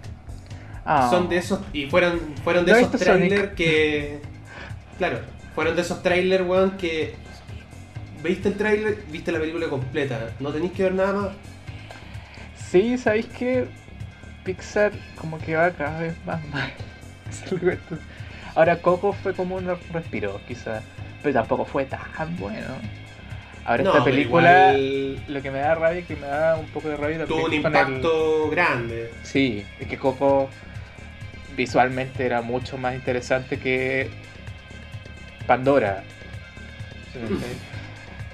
Ah, 0.86 1.08
Son 1.10 1.28
de 1.30 1.36
esos 1.38 1.60
y 1.72 1.86
fueron 1.86 2.20
fueron 2.44 2.66
de 2.66 2.72
No 2.72 2.78
esos 2.78 2.90
trailers 3.00 3.54
que 3.54 4.18
claro, 4.98 5.18
fueron 5.54 5.76
de 5.76 5.82
esos 5.82 6.02
trailers, 6.02 6.46
weón, 6.46 6.72
que 6.76 7.14
viste 8.22 8.48
el 8.48 8.54
trailer, 8.54 8.98
viste 9.10 9.32
la 9.32 9.38
película 9.38 9.68
completa, 9.68 10.34
no 10.40 10.50
tenéis 10.50 10.72
que 10.72 10.82
ver 10.82 10.94
nada 10.94 11.12
más. 11.14 11.28
Sí, 12.70 12.98
¿sabéis 12.98 13.26
que 13.26 13.66
Pixar 14.44 14.92
como 15.16 15.38
que 15.38 15.56
va 15.56 15.70
cada 15.72 16.00
vez 16.00 16.14
más 16.24 16.40
mal? 16.48 16.70
Ahora 18.54 18.80
Coco 18.80 19.12
fue 19.12 19.34
como 19.34 19.56
un 19.56 19.66
respiro, 19.90 20.40
quizás, 20.46 20.82
pero 21.22 21.34
tampoco 21.34 21.64
fue 21.64 21.86
tan 21.86 22.36
bueno. 22.38 22.68
Ahora 23.64 23.82
No, 23.82 23.90
esta 23.90 24.04
película, 24.04 24.50
igual 24.74 25.20
lo 25.26 25.42
que 25.42 25.50
me 25.50 25.58
da 25.60 25.74
rabia, 25.74 26.02
que 26.06 26.14
me 26.16 26.26
da 26.26 26.56
un 26.56 26.66
poco 26.66 26.88
de 26.88 26.96
rabia 26.96 27.24
tuvo 27.26 27.38
un 27.46 27.52
también 27.52 27.62
con 27.62 27.74
el- 27.74 27.80
impacto 27.82 28.50
grande. 28.50 29.10
Sí, 29.22 29.64
es 29.80 29.88
que 29.88 29.96
Coco 29.96 30.50
visualmente 31.56 32.26
era 32.26 32.42
mucho 32.42 32.76
más 32.76 32.94
interesante 32.94 33.58
que 33.58 34.10
Pandora. 35.46 36.02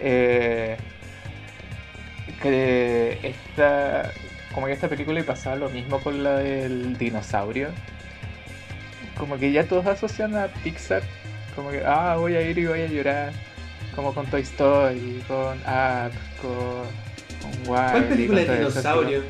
Eh, 0.03 0.79
que 2.41 3.19
esta, 3.23 4.11
como 4.55 4.67
que 4.67 4.73
esta 4.73 4.89
película 4.89 5.21
y 5.21 5.23
pasaba 5.23 5.57
lo 5.57 5.69
mismo 5.71 6.01
con 6.01 6.23
la 6.23 6.37
del 6.39 6.97
dinosaurio. 6.99 7.69
Como 9.17 9.39
que 9.39 9.53
ya 9.53 9.65
todos 9.67 9.87
asocian 9.87 10.35
a 10.37 10.49
Pixar, 10.49 11.03
como 11.55 11.71
que, 11.71 11.83
ah, 11.85 12.17
voy 12.19 12.35
a 12.37 12.43
ir 12.43 12.59
y 12.59 12.67
voy 12.67 12.81
a 12.83 12.87
llorar. 12.87 13.33
Como 13.95 14.15
con 14.15 14.27
Toy 14.27 14.43
Story, 14.43 15.23
con 15.27 15.59
Up, 15.59 16.13
con, 16.41 16.87
con 17.43 17.69
Wall-E, 17.69 17.91
¿Cuál 17.91 18.09
película 18.09 18.41
de 18.41 18.45
eso, 18.45 18.69
dinosaurio? 18.71 19.23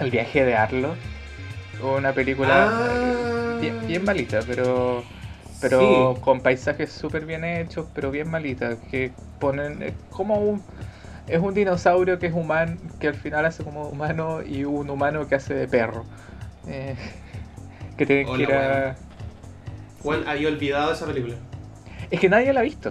el 0.00 0.10
viaje 0.10 0.44
de 0.44 0.54
Arlo. 0.56 0.94
Una 1.82 2.12
película 2.12 2.72
Ah. 2.72 3.58
bien, 3.60 3.74
bien 3.86 4.04
malita, 4.04 4.40
pero 4.46 5.04
pero 5.60 6.14
Sí. 6.16 6.20
con 6.20 6.40
paisajes 6.40 6.92
súper 6.92 7.24
bien 7.24 7.44
hechos, 7.44 7.86
pero 7.94 8.10
bien 8.10 8.28
malita. 8.28 8.76
Que 8.90 9.12
ponen 9.38 9.82
es 9.82 9.94
como 10.10 10.36
un 10.38 10.62
es 11.28 11.38
un 11.40 11.54
dinosaurio 11.54 12.18
que 12.18 12.26
es 12.26 12.32
humano, 12.34 12.76
que 12.98 13.08
al 13.08 13.14
final 13.14 13.44
hace 13.44 13.62
como 13.64 13.88
humano 13.88 14.42
y 14.42 14.64
un 14.64 14.90
humano 14.90 15.26
que 15.28 15.34
hace 15.36 15.54
de 15.54 15.68
perro. 15.68 16.04
Eh, 16.66 16.96
que 17.96 18.06
tiene 18.06 18.24
que 18.24 18.42
ir 18.42 18.52
a- 18.52 18.96
Juan, 20.02 20.26
había 20.26 20.48
olvidado 20.48 20.92
esa 20.92 21.06
película. 21.06 21.36
Es 22.10 22.20
que 22.20 22.28
nadie 22.28 22.52
la 22.52 22.60
ha 22.60 22.64
visto. 22.64 22.90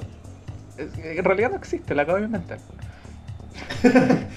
En 0.78 1.24
realidad 1.24 1.50
no 1.52 1.58
existe, 1.58 1.94
la 1.94 2.04
acabo 2.04 2.18
de 2.20 2.26
inventar. 2.26 2.60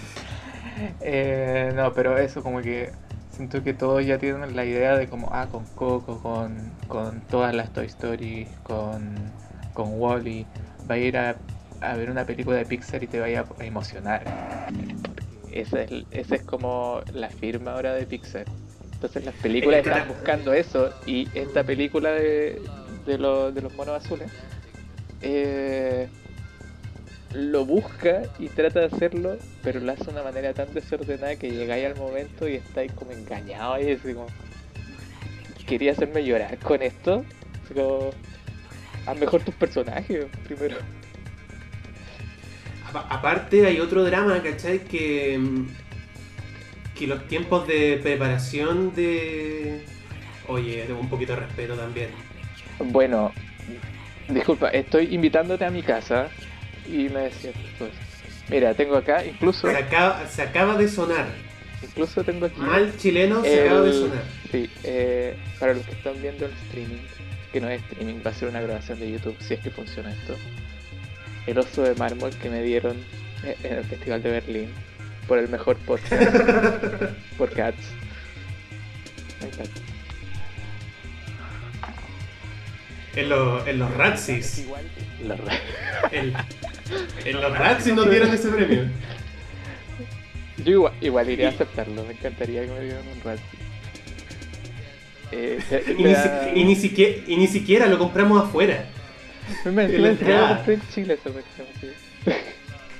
Eh, 1.01 1.73
no, 1.77 1.93
pero 1.93 2.19
eso 2.19 2.43
como 2.43 2.61
que 2.61 2.91
siento 3.31 3.63
que 3.63 3.75
todos 3.75 4.05
ya 4.05 4.19
tienen 4.19 4.57
la 4.57 4.65
idea 4.65 4.97
de 4.97 5.09
como, 5.09 5.29
ah, 5.33 5.47
con 5.51 5.65
Coco, 5.67 6.21
con, 6.21 6.73
con 6.89 7.21
todas 7.23 7.55
las 7.55 7.73
Toy 7.73 7.87
Story, 7.87 8.49
con, 8.65 9.15
con 9.73 9.93
Wally, 10.01 10.47
va 10.91 10.97
a 10.97 10.99
ir 10.99 11.17
a, 11.17 11.37
a 11.81 11.95
ver 11.97 12.11
una 12.11 12.25
película 12.25 12.57
de 12.57 12.65
Pixar 12.67 13.03
y 13.03 13.07
te 13.07 13.21
vaya 13.21 13.47
a 13.59 13.65
emocionar. 13.65 14.25
Esa 15.53 15.83
es, 15.83 15.91
esa 16.11 16.37
es 16.37 16.43
como 16.43 17.01
la 17.13 17.29
firma 17.29 17.73
ahora 17.75 17.95
de 17.95 18.07
Pixar. 18.07 18.45
Entonces 18.95 19.25
las 19.25 19.35
películas 19.37 19.81
Es 19.81 19.87
están 19.87 20.09
buscando 20.09 20.53
eso 20.55 20.91
y 21.07 21.29
esta 21.35 21.63
película 21.65 22.11
de, 22.13 22.61
de, 23.07 23.19
los- 23.19 23.55
de 23.55 23.61
los 23.63 23.73
monos 23.75 24.03
azules 24.05 24.31
eh, 25.21 26.09
lo 27.35 27.65
busca 27.67 28.23
y 28.39 28.49
trata 28.49 28.81
de 28.81 28.87
hacerlo, 28.87 29.37
pero 29.63 29.81
lo 29.81 29.93
hace 29.93 30.05
de 30.05 30.11
una 30.13 30.23
manera 30.23 30.53
tan 30.55 30.73
desordenada 30.73 31.37
que 31.37 31.51
llegáis 31.51 31.87
al 31.87 31.97
momento 31.97 32.49
y 32.49 32.55
estáis 32.55 32.93
como 32.93 33.13
engañados 33.13 33.83
y 33.83 33.91
así 33.93 34.15
como 34.15 34.27
quería 35.67 35.93
hacerme 35.93 36.25
llorar 36.25 36.59
con 36.59 36.83
esto. 36.83 37.25
Como, 37.75 38.11
haz 39.07 39.19
mejor 39.19 39.43
tus 39.43 39.55
personajes 39.55 40.27
primero. 40.45 40.77
Apa- 42.95 43.07
Aparte 43.11 43.67
hay 43.67 43.81
otro 43.81 44.05
drama, 44.05 44.41
¿cachai? 44.43 44.79
Que, 44.85 45.37
mm, 45.39 45.67
que 46.97 47.07
los 47.09 47.27
tiempos 47.27 47.67
de 47.67 47.99
preparación 48.03 48.95
de... 48.95 49.85
Oye, 50.47 50.85
tengo 50.87 51.01
un 51.01 51.09
poquito 51.09 51.33
de 51.35 51.41
respeto 51.41 51.75
también. 51.75 52.11
Bueno, 52.79 53.33
disculpa, 54.29 54.69
estoy 54.69 55.13
invitándote 55.15 55.65
a 55.65 55.71
mi 55.71 55.83
casa 55.83 56.29
y 56.87 57.09
me 57.09 57.21
decías, 57.23 57.55
pues, 57.79 57.91
mira, 58.49 58.75
tengo 58.75 58.97
acá, 58.97 59.25
incluso, 59.25 59.69
Se 59.71 59.77
acaba, 59.77 60.27
se 60.29 60.43
acaba 60.43 60.77
de 60.77 60.89
sonar. 60.89 61.27
incluso 61.83 62.23
tengo 62.23 62.47
aquí 62.47 62.61
Mal 62.61 62.97
chileno 62.97 63.43
se 63.43 63.63
acaba 63.65 63.81
de 63.83 63.93
sonar. 63.93 64.23
Sí, 64.53 64.71
eh, 64.85 65.37
para 65.59 65.75
los 65.75 65.85
que 65.87 65.93
están 65.93 66.21
viendo 66.21 66.47
el 66.47 66.53
streaming, 66.53 67.03
que 67.53 67.61
no 67.61 67.69
es 67.71 67.83
streaming, 67.83 68.21
va 68.25 68.31
a 68.31 68.35
ser 68.35 68.49
una 68.51 68.61
grabación 68.61 69.01
de 69.01 69.11
YouTube, 69.11 69.37
si 69.41 69.55
es 69.55 69.61
que 69.61 69.71
funciona 69.71 70.13
esto. 70.13 70.37
El 71.47 71.59
oso 71.59 71.83
de 71.83 71.95
mármol 71.95 72.31
que 72.37 72.49
me 72.49 72.63
dieron 72.63 72.97
en 73.63 73.75
el 73.79 73.85
Festival 73.85 74.23
de 74.23 74.31
Berlín 74.31 74.69
por 75.29 75.39
el 75.39 75.49
mejor 75.49 75.77
podcast 75.79 76.13
por 77.39 77.51
Cats. 77.51 77.79
Ahí 79.43 79.49
está. 79.51 79.65
En, 83.17 83.29
los 83.29 83.67
en 83.69 83.79
los 83.79 83.95
Ratsis. 83.95 84.67
Ra- 85.29 85.37
En, 86.13 86.33
en 87.25 87.41
los 87.41 87.59
Ratsis 87.59 87.95
nos 87.95 88.09
dieron 88.11 88.33
ese 88.33 88.49
premio. 88.49 88.85
Yo 90.65 90.71
igual, 90.73 90.93
igual 91.01 91.31
iría 91.31 91.49
a 91.49 91.51
aceptarlo, 91.51 92.05
me 92.05 92.13
encantaría 92.13 92.63
que 92.65 92.71
me 92.71 92.81
dieran 92.81 93.03
un 93.07 93.21
rat. 93.23 93.39
Eh, 95.33 95.59
ni, 95.99 96.05
da- 96.13 96.51
y 96.55 96.65
ni 96.65 96.77
siquiera, 96.77 97.19
y 97.27 97.37
ni 97.37 97.47
siquiera 97.49 97.87
lo 97.87 97.99
compramos 97.99 98.43
afuera. 98.45 98.87
Me- 99.65 99.71
me- 99.73 99.85
en 99.85 99.93
la 99.93 99.99
me- 99.99 100.09
entrada. 100.11 100.59
estoy 100.59 100.75
en 100.75 100.83
Chile 100.93 101.15
esa. 101.15 101.31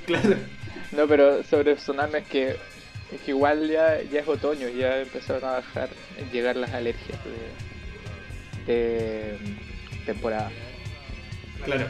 Claro. 0.05 0.35
No, 0.91 1.07
pero 1.07 1.43
sobre 1.43 1.75
Tsunami 1.75 2.19
es 2.19 2.27
que, 2.27 2.49
es 2.49 3.21
que 3.25 3.31
igual 3.31 3.67
ya, 3.67 4.01
ya 4.03 4.19
es 4.19 4.27
otoño, 4.27 4.67
ya 4.69 5.01
empezaron 5.01 5.43
a 5.43 5.53
bajar, 5.53 5.89
llegar 6.31 6.55
las 6.55 6.71
alergias 6.73 7.17
de, 8.67 8.71
de 8.73 9.37
mm, 9.39 10.05
temporada. 10.05 10.51
Claro. 11.63 11.87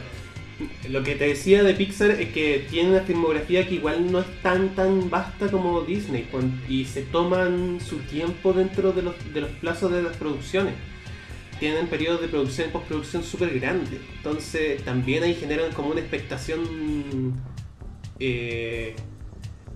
Lo 0.88 1.02
que 1.02 1.14
te 1.16 1.26
decía 1.28 1.62
de 1.62 1.74
Pixar 1.74 2.12
es 2.12 2.30
que 2.30 2.66
tiene 2.70 2.92
una 2.92 3.00
filmografía 3.02 3.68
que 3.68 3.74
igual 3.74 4.10
no 4.10 4.20
es 4.20 4.26
tan 4.40 4.70
tan 4.74 5.10
vasta 5.10 5.48
como 5.50 5.82
Disney 5.82 6.26
y 6.66 6.86
se 6.86 7.02
toman 7.02 7.78
su 7.80 7.98
tiempo 7.98 8.54
dentro 8.54 8.92
de 8.92 9.02
los, 9.02 9.34
de 9.34 9.42
los 9.42 9.50
plazos 9.50 9.92
de 9.92 10.02
las 10.02 10.16
producciones. 10.16 10.72
Tienen 11.58 11.86
periodos 11.88 12.20
de 12.20 12.28
producción 12.28 12.68
y 12.68 12.72
postproducción 12.72 13.22
súper 13.22 13.58
grandes. 13.58 14.00
Entonces 14.16 14.84
también 14.84 15.22
ahí 15.22 15.34
generan 15.34 15.72
como 15.72 15.90
una 15.90 16.00
expectación 16.00 17.40
eh, 18.18 18.94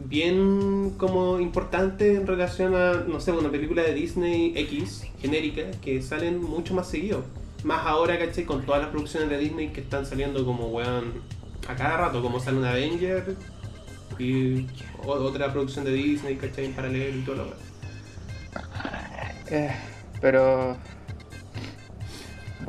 bien 0.04 0.90
como 0.96 1.40
importante 1.40 2.14
en 2.14 2.26
relación 2.26 2.74
a, 2.74 3.04
no 3.06 3.20
sé, 3.20 3.32
una 3.32 3.50
película 3.50 3.82
de 3.82 3.94
Disney 3.94 4.52
X 4.56 5.06
genérica 5.20 5.70
que 5.82 6.02
salen 6.02 6.42
mucho 6.42 6.74
más 6.74 6.88
seguido. 6.88 7.24
Más 7.64 7.86
ahora, 7.86 8.18
¿cachai? 8.18 8.44
Con 8.44 8.64
todas 8.64 8.80
las 8.80 8.90
producciones 8.90 9.28
de 9.28 9.38
Disney 9.38 9.68
que 9.68 9.80
están 9.80 10.06
saliendo 10.06 10.44
como, 10.44 10.68
weón, 10.68 11.22
a 11.68 11.76
cada 11.76 11.96
rato, 11.96 12.22
como 12.22 12.40
sale 12.40 12.58
un 12.58 12.64
Avenger 12.64 13.36
y 14.18 14.66
otra 15.06 15.52
producción 15.52 15.84
de 15.84 15.92
Disney, 15.92 16.36
¿cachai? 16.36 16.66
En 16.66 16.72
paralelo 16.72 17.18
y 17.18 17.22
todo 17.22 17.36
lo 17.36 17.44
demás. 17.44 17.58
Eh, 19.50 19.70
pero 20.20 20.76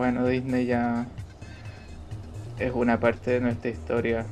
bueno, 0.01 0.25
Disney 0.25 0.65
ya 0.65 1.05
es 2.57 2.71
una 2.73 2.99
parte 2.99 3.29
de 3.29 3.39
nuestra 3.39 3.69
historia, 3.69 4.25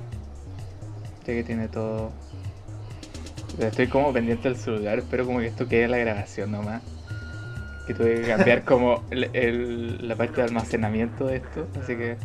ya 1.20 1.26
que 1.34 1.44
tiene 1.44 1.68
todo. 1.68 2.10
Estoy 3.60 3.86
como 3.86 4.12
pendiente 4.12 4.50
del 4.50 4.58
celular, 4.58 4.98
espero 4.98 5.28
como 5.28 5.38
que 5.42 5.46
esto 5.46 5.68
quede 5.68 5.84
en 5.84 5.92
la 5.92 5.98
grabación 6.00 6.50
nomás. 6.52 6.82
Que 7.86 7.94
tuve 7.94 8.16
que 8.16 8.28
cambiar 8.28 8.64
como 8.64 9.04
el- 9.12 9.30
el- 9.34 10.08
la 10.08 10.16
parte 10.16 10.38
de 10.38 10.42
almacenamiento 10.48 11.28
de 11.28 11.36
esto, 11.36 11.68
así 11.80 11.96
que 11.96 12.18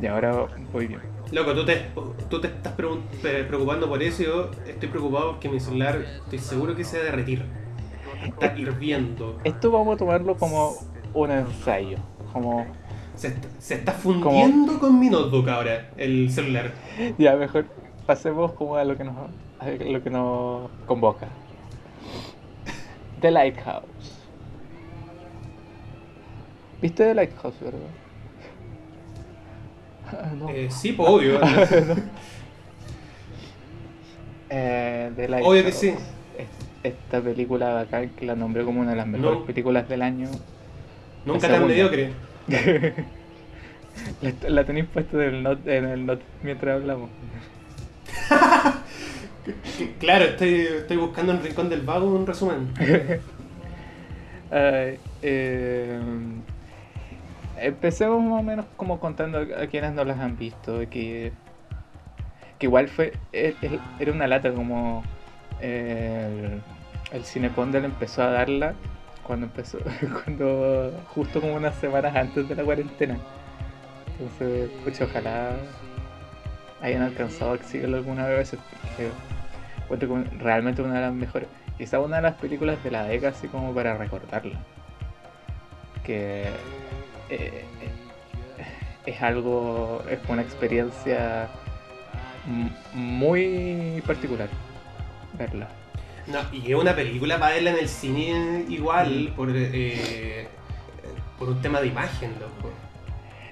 y 0.00 0.06
ahora 0.06 0.46
voy 0.72 0.86
bien. 0.86 1.00
Loco, 1.30 1.52
tú 1.54 1.66
te, 1.66 1.88
tú 2.30 2.40
te 2.40 2.46
estás 2.46 2.72
preocupando 2.72 3.86
por 3.86 4.02
eso 4.02 4.22
y 4.22 4.24
yo 4.24 4.50
estoy 4.66 4.88
preocupado 4.88 5.32
porque 5.32 5.50
mi 5.50 5.60
celular 5.60 6.06
estoy 6.24 6.38
seguro 6.38 6.74
que 6.74 6.84
se 6.84 6.96
va 6.96 7.02
a 7.02 7.06
derretir. 7.06 7.42
Está 8.24 8.56
hirviendo. 8.56 9.38
Esto 9.44 9.70
vamos 9.70 9.96
a 9.96 9.98
tomarlo 9.98 10.38
como 10.38 10.74
un 11.12 11.30
ensayo. 11.30 11.98
Como. 12.40 12.66
Se, 13.16 13.28
está- 13.28 13.48
se 13.58 13.74
está 13.74 13.92
fundiendo 13.92 14.78
con 14.78 14.98
mi 15.00 15.10
notebook 15.10 15.48
ahora, 15.48 15.90
el 15.96 16.30
celular. 16.30 16.70
Ya, 17.18 17.34
mejor 17.36 17.64
pasemos 18.06 18.52
como 18.52 18.76
a 18.76 18.84
lo 18.84 18.96
que 18.96 19.02
nos, 19.04 19.14
a 19.58 19.68
lo 19.70 20.02
que 20.02 20.10
nos 20.10 20.70
convoca. 20.86 21.26
The 23.20 23.30
Lighthouse. 23.32 23.84
¿Viste 26.80 27.04
The 27.06 27.14
Lighthouse, 27.14 27.54
verdad? 27.60 27.80
Ah, 30.12 30.30
no. 30.38 30.48
Eh, 30.50 30.68
sí, 30.70 30.92
pues 30.92 31.08
obvio. 31.08 31.40
Eh, 34.50 35.12
The 35.14 35.42
Obvio 35.42 35.62
que 35.64 35.72
sí. 35.72 35.88
Es- 35.88 36.46
Esta 36.82 37.20
película 37.20 37.74
bacán 37.74 38.08
que 38.10 38.24
la 38.24 38.34
nombré 38.34 38.64
como 38.64 38.80
una 38.80 38.90
de 38.92 38.96
las 38.96 39.06
mejores 39.06 39.40
No. 39.40 39.44
películas 39.44 39.86
del 39.88 40.00
año. 40.02 40.28
Nunca 41.26 41.48
tan 41.48 41.66
mediocre. 41.66 42.12
La, 44.22 44.32
la 44.48 44.64
tenéis 44.64 44.86
puesta 44.86 45.16
en 45.16 45.34
el, 45.34 45.42
note, 45.42 45.76
en 45.76 45.84
el 45.84 46.06
note 46.06 46.24
mientras 46.42 46.80
hablamos. 46.80 47.10
Claro, 49.98 50.26
estoy, 50.26 50.54
estoy 50.66 50.96
buscando 50.98 51.32
en 51.32 51.38
el 51.38 51.44
rincón 51.44 51.70
del 51.70 51.80
vago 51.80 52.06
un 52.14 52.26
resumen. 52.26 52.68
Ay, 54.50 54.98
eh, 55.22 55.98
empecemos 57.58 58.22
más 58.22 58.40
o 58.40 58.42
menos 58.42 58.66
como 58.76 59.00
contando 59.00 59.38
a 59.38 59.66
quienes 59.66 59.92
no 59.94 60.04
las 60.04 60.18
han 60.18 60.36
visto, 60.36 60.80
que, 60.90 61.32
que 62.58 62.66
igual 62.66 62.88
fue, 62.88 63.14
e- 63.32 63.54
e- 63.62 63.80
era 63.98 64.12
una 64.12 64.26
lata 64.26 64.52
como 64.52 65.02
eh, 65.60 66.58
el, 67.12 67.24
el 67.24 67.24
empezó 67.84 68.22
a 68.22 68.30
darla 68.30 68.74
cuando 69.28 69.46
empezó, 69.46 69.78
cuando 70.24 70.90
justo 71.14 71.40
como 71.40 71.54
unas 71.54 71.76
semanas 71.76 72.16
antes 72.16 72.48
de 72.48 72.56
la 72.56 72.64
cuarentena. 72.64 73.18
Entonces, 74.18 74.70
pucha, 74.82 75.04
ojalá 75.04 75.52
hayan 76.80 77.02
alcanzado 77.02 77.52
a 77.52 77.54
exhibirlo 77.56 77.98
alguna 77.98 78.26
vez, 78.26 78.56
porque 79.86 80.06
realmente 80.38 80.82
una 80.82 80.94
de 80.94 81.00
las 81.02 81.12
mejores. 81.12 81.48
Quizá 81.76 82.00
una 82.00 82.16
de 82.16 82.22
las 82.22 82.34
películas 82.34 82.82
de 82.82 82.90
la 82.90 83.04
década, 83.04 83.32
así 83.36 83.46
como 83.46 83.72
para 83.72 83.96
recordarla. 83.96 84.58
Que 86.02 86.48
eh, 87.28 87.64
es 89.06 89.22
algo, 89.22 90.02
es 90.10 90.18
una 90.28 90.42
experiencia 90.42 91.48
muy 92.94 94.02
particular 94.06 94.48
verla. 95.38 95.68
No, 96.30 96.38
y 96.52 96.72
es 96.72 96.78
una 96.78 96.94
película 96.94 97.38
para 97.38 97.54
verla 97.54 97.70
en 97.70 97.78
el 97.78 97.88
cine 97.88 98.64
igual, 98.68 99.32
por, 99.34 99.48
eh, 99.54 100.46
por 101.38 101.48
un 101.48 101.60
tema 101.62 101.80
de 101.80 101.86
imagen, 101.86 102.32
loco. 102.38 102.70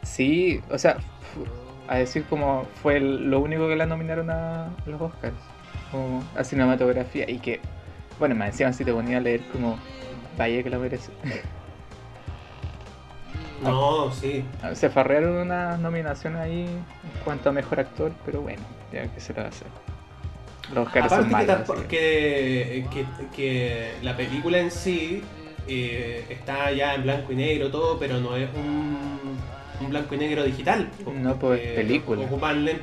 Sí, 0.02 0.60
o 0.70 0.76
sea, 0.78 0.98
a 1.88 1.96
decir 1.96 2.24
como 2.24 2.64
fue 2.82 2.98
el- 2.98 3.30
lo 3.30 3.40
único 3.40 3.66
que 3.68 3.76
la 3.76 3.86
nominaron 3.86 4.28
a 4.30 4.68
los 4.86 5.00
Oscars, 5.00 5.34
como 5.90 6.22
a 6.36 6.44
cinematografía, 6.44 7.28
y 7.30 7.38
que, 7.38 7.60
bueno, 8.18 8.34
más 8.34 8.48
encima 8.50 8.72
si 8.72 8.84
te 8.84 8.92
ponía 8.92 9.18
a 9.18 9.20
leer 9.20 9.40
como, 9.52 9.78
vaya 10.36 10.62
que 10.62 10.68
la 10.70 10.78
merece. 10.78 11.10
No, 13.62 14.12
sí. 14.12 14.44
Se 14.74 14.90
farrearon 14.90 15.36
unas 15.38 15.78
nominaciones 15.78 16.40
ahí 16.42 16.64
en 16.66 17.24
cuanto 17.24 17.48
a 17.48 17.52
mejor 17.52 17.80
actor, 17.80 18.12
pero 18.26 18.42
bueno, 18.42 18.62
ya 18.92 19.06
que 19.08 19.18
se 19.20 19.32
lo 19.32 19.40
va 19.40 19.46
a 19.46 19.48
hacer. 19.48 19.68
Los 20.74 20.86
Oscars 20.86 21.08
son 21.10 21.26
Aparte 21.26 21.46
que, 21.46 21.52
malos. 21.52 21.70
así 21.70 21.86
que- 21.88 22.84
que, 23.34 23.90
la 24.02 24.16
película 24.16 24.58
en 24.58 24.70
sí 24.70 25.22
eh, 25.68 26.24
está 26.28 26.70
ya 26.72 26.94
en 26.94 27.02
blanco 27.02 27.32
y 27.32 27.36
negro 27.36 27.70
todo, 27.70 27.98
pero 27.98 28.18
no 28.20 28.36
es 28.36 28.48
un, 28.54 29.38
un 29.80 29.90
blanco 29.90 30.14
y 30.14 30.18
negro 30.18 30.44
digital. 30.44 30.88
No, 31.20 31.36
pues, 31.36 31.60
Eh, 31.62 31.72
película. 31.76 32.24
Ocupan 32.24 32.64
len- 32.64 32.80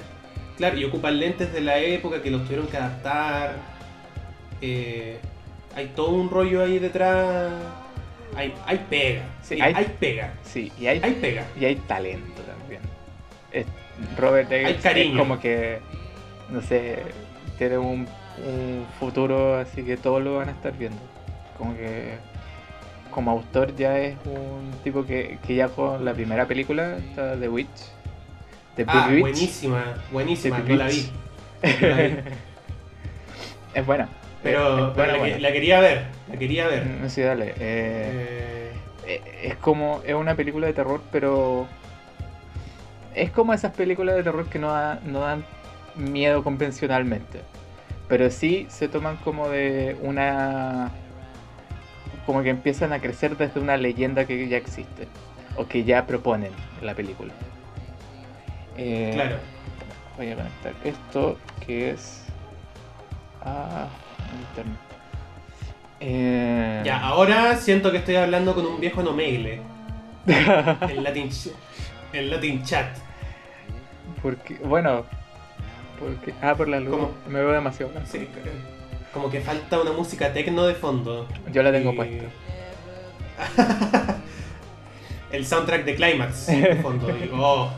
claro, 0.58 0.78
y 0.78 0.84
ocupan 0.86 1.20
lentes 1.20 1.52
de 1.54 1.62
la 1.62 1.78
época 1.80 2.22
que 2.22 2.30
los 2.32 2.44
tuvieron 2.44 2.68
que 2.68 2.78
adaptar. 2.78 3.56
Eh, 4.62 5.18
hay 5.76 5.88
todo 5.96 6.10
un 6.12 6.30
rollo 6.30 6.64
ahí 6.64 6.80
detrás. 6.80 7.52
Hay, 8.36 8.54
hay 8.66 8.86
pega. 8.90 9.24
Sí, 9.44 9.62
hay- 9.62 9.74
hay, 9.76 9.86
pega. 10.00 10.34
Sí, 10.44 10.72
y 10.80 10.88
hay, 10.88 11.00
Hay 11.04 11.14
pega. 11.14 11.46
y 11.60 11.66
hay 11.66 11.76
talento 11.76 12.42
también. 12.44 12.82
Es- 13.52 13.66
Robert 14.18 14.52
Eggers 14.52 14.84
es 14.86 15.18
como 15.18 15.40
que, 15.40 15.80
no 16.50 16.62
sé, 16.62 16.98
tiene 17.70 17.78
un, 17.78 18.08
un 18.46 18.86
futuro 19.00 19.56
así 19.58 19.84
que 19.84 19.96
todos 19.98 20.22
lo 20.22 20.38
van 20.38 20.50
a 20.50 20.52
estar 20.52 20.74
viendo. 20.78 21.00
Como 21.58 21.76
que 21.76 22.18
como 23.10 23.32
autor 23.32 23.76
ya 23.76 23.98
es 24.00 24.18
un 24.26 24.72
tipo 24.84 25.06
que, 25.06 25.38
que 25.46 25.56
ya 25.56 25.68
con 25.70 26.04
la 26.04 26.14
primera 26.14 26.46
película, 26.48 26.98
esta 26.98 27.36
The 27.38 27.48
Witch, 27.48 27.70
The 28.76 28.86
Ah, 28.88 29.08
Big 29.08 29.24
Witch, 29.24 29.36
buenísima, 29.36 29.84
buenísima. 30.12 30.64
The 30.64 30.70
No 30.70 30.76
la 30.76 30.88
vi. 30.88 31.12
No 31.82 31.88
la 31.88 31.96
vi. 31.98 32.16
es 33.76 33.86
buena. 33.86 34.10
Pero, 34.42 34.88
es 34.90 34.94
pero 34.96 35.12
la, 35.14 35.18
buena. 35.20 35.36
que- 35.36 35.42
la 35.42 35.52
quería 35.54 35.80
ver. 35.80 36.06
La 36.30 36.38
quería 36.38 36.68
ver. 36.68 36.86
Mm, 36.86 37.10
Sí, 37.10 37.22
dale. 37.22 37.50
eh, 37.50 37.56
Eh, 37.60 38.70
Eh, 39.06 39.22
es 39.44 39.56
como 39.58 40.02
es 40.06 40.16
una 40.16 40.34
película 40.36 40.66
de 40.68 40.72
terror 40.74 41.02
pero 41.12 41.68
es 43.14 43.30
como 43.32 43.54
esas 43.54 43.74
películas 43.76 44.16
de 44.16 44.24
terror 44.24 44.46
que 44.48 44.60
no 44.60 44.72
dan 44.72 45.44
miedo 45.96 46.44
convencionalmente 46.44 47.42
pero 48.08 48.30
sí 48.30 48.68
se 48.70 48.88
toman 48.88 49.18
como 49.18 49.50
de 49.50 49.96
una 50.02 50.92
como 52.26 52.42
que 52.44 52.50
empiezan 52.50 52.94
a 52.94 53.00
crecer 53.00 53.36
desde 53.38 53.60
una 53.60 53.78
leyenda 53.78 54.26
que 54.26 54.48
ya 54.48 54.58
existe 54.58 55.08
o 55.56 55.68
que 55.68 55.84
ya 55.84 56.06
proponen 56.06 56.52
en 56.80 56.86
la 56.86 56.94
película 56.96 57.32
Eh, 58.78 59.12
claro. 59.14 59.38
voy 60.18 60.32
a 60.32 60.36
conectar 60.36 60.74
esto 60.84 61.38
que 61.66 61.92
es 61.92 62.24
a 63.46 63.88
internet 64.40 64.78
Eh, 66.00 66.82
Ya, 66.84 67.00
ahora 67.00 67.56
siento 67.58 67.92
que 67.92 67.98
estoy 67.98 68.16
hablando 68.16 68.54
con 68.56 68.66
un 68.66 68.80
viejo 68.80 69.02
en 69.02 69.08
Omegle. 69.08 69.62
En 70.90 71.04
Latin, 71.04 71.30
ch- 71.30 71.52
en 72.14 72.30
Latin 72.30 72.64
Chat. 72.64 72.98
Porque, 74.22 74.56
bueno, 74.56 75.06
porque, 76.04 76.34
ah, 76.42 76.56
por 76.56 76.68
la 76.68 76.80
luz, 76.80 76.92
¿Cómo? 76.92 77.12
me 77.28 77.40
veo 77.40 77.52
demasiado 77.52 77.92
blanco. 77.92 78.08
Sí, 78.12 78.28
como 79.14 79.30
que 79.30 79.42
falta 79.42 79.80
una 79.82 79.92
música 79.92 80.34
tecno 80.34 80.66
de 80.66 80.74
fondo. 80.76 81.28
Yo 81.52 81.62
la 81.64 81.72
tengo 81.72 81.94
Y- 81.94 81.96
puesta. 81.96 82.26
El 85.32 85.46
soundtrack 85.46 85.86
de 85.86 85.96
Climax 85.96 86.48
de 86.48 86.76
fondo. 86.78 87.10
y- 87.18 87.30
oh, 87.34 87.72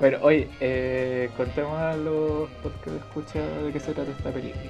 Bueno, 0.00 0.18
oye, 0.22 0.48
eh, 0.60 1.28
contemos 1.36 1.76
a 1.78 1.96
los 1.96 2.48
que 2.84 2.96
escuchan 2.96 3.64
de 3.64 3.72
qué 3.72 3.80
se 3.80 3.92
trata 3.92 4.10
esta 4.10 4.30
película. 4.30 4.62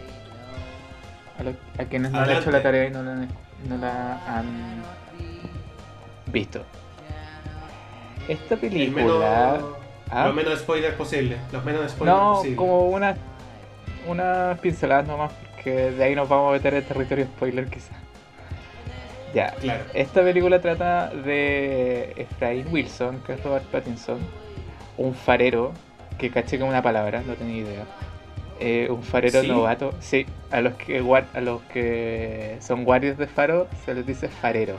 A, 1.39 1.43
los- 1.43 1.55
a 1.79 1.85
quienes 1.85 2.11
no 2.13 2.21
han 2.21 2.31
hecho 2.31 2.51
la 2.51 2.63
tarea 2.63 2.87
y 2.87 2.91
no 2.91 3.03
la 3.03 3.13
han, 3.13 3.29
no 3.69 3.77
la 3.77 4.39
han 4.39 4.83
visto. 6.27 6.63
Esta 8.27 8.55
el 8.55 8.61
película... 8.61 9.61
¿Ah? 10.11 10.27
Los 10.27 10.35
menos 10.35 10.59
spoilers 10.61 10.95
posible. 10.95 11.37
Los 11.53 11.65
menos 11.65 11.91
spoilers 11.91 12.19
No, 12.19 12.33
posible. 12.37 12.57
como 12.57 12.81
unas 12.89 13.17
unas 14.07 14.59
pinceladas 14.61 15.07
nomás, 15.07 15.33
porque 15.55 15.91
de 15.91 16.03
ahí 16.05 16.15
nos 16.15 16.29
vamos 16.29 16.49
a 16.49 16.53
meter 16.53 16.73
en 16.75 16.85
territorio 16.85 17.27
spoiler 17.27 17.67
quizás. 17.69 17.97
Ya, 19.35 19.51
Claro. 19.61 19.85
esta 19.93 20.23
película 20.23 20.61
trata 20.63 21.09
de 21.11 22.15
Efraín 22.17 22.67
Wilson, 22.71 23.21
que 23.27 23.35
es 23.35 23.45
Robert 23.45 23.65
Pattinson, 23.67 24.19
un 24.97 25.15
farero, 25.15 25.73
que 26.17 26.31
caché 26.31 26.57
es 26.57 26.63
una 26.63 26.81
palabra, 26.83 27.23
no 27.27 27.35
tenía 27.35 27.59
idea. 27.59 27.85
Eh, 28.61 28.89
un 28.91 29.03
farero 29.03 29.43
¿Sí? 29.43 29.49
novato, 29.49 29.93
sí, 30.01 30.25
a 30.51 30.61
los 30.63 30.73
que 30.75 30.99
a 31.35 31.41
los 31.41 31.61
que 31.65 32.57
son 32.61 32.85
guardias 32.85 33.19
de 33.19 33.27
faro 33.27 33.69
se 33.85 33.95
les 33.95 34.07
dice 34.07 34.29
farero. 34.29 34.77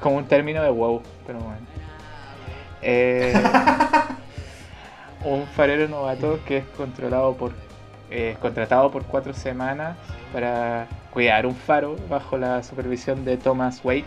Como 0.00 0.16
un 0.16 0.26
término 0.26 0.62
de 0.62 0.68
wow, 0.70 1.02
pero 1.26 1.38
bueno. 1.40 1.58
Eh, 2.82 3.32
un 5.24 5.46
farero 5.46 5.88
novato 5.88 6.38
que 6.46 6.58
es 6.58 6.64
controlado 6.76 7.34
por 7.36 7.52
eh, 8.10 8.36
contratado 8.40 8.90
por 8.90 9.04
cuatro 9.04 9.34
semanas 9.34 9.96
para 10.32 10.86
cuidar 11.12 11.46
un 11.46 11.56
faro 11.56 11.96
bajo 12.08 12.36
la 12.38 12.62
supervisión 12.62 13.24
de 13.24 13.36
Thomas 13.36 13.80
Wake, 13.82 14.04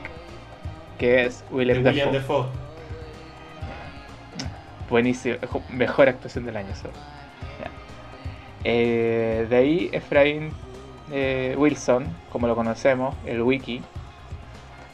que 0.98 1.26
es 1.26 1.44
William 1.52 1.84
Dafoe. 1.84 2.12
Defoe. 2.12 2.46
Buenísimo, 4.90 5.36
jo- 5.48 5.62
mejor 5.70 6.10
actuación 6.10 6.46
del 6.46 6.58
año. 6.58 6.74
so. 6.76 6.88
Ya. 7.60 7.70
Eh, 8.64 9.46
de 9.50 9.56
ahí 9.56 9.90
Efraín 9.92 10.52
eh, 11.12 11.56
Wilson, 11.58 12.06
como 12.32 12.48
lo 12.48 12.56
conocemos, 12.56 13.16
el 13.26 13.42
wiki, 13.42 13.82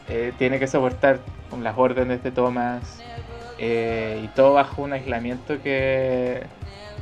eh, 0.09 0.33
tiene 0.37 0.59
que 0.59 0.67
soportar 0.67 1.19
con 1.49 1.63
las 1.63 1.77
órdenes 1.77 2.23
de 2.23 2.31
Thomas 2.31 3.01
eh, 3.57 4.21
y 4.23 4.27
todo 4.29 4.53
bajo 4.53 4.81
un 4.81 4.93
aislamiento 4.93 5.61
que 5.61 6.43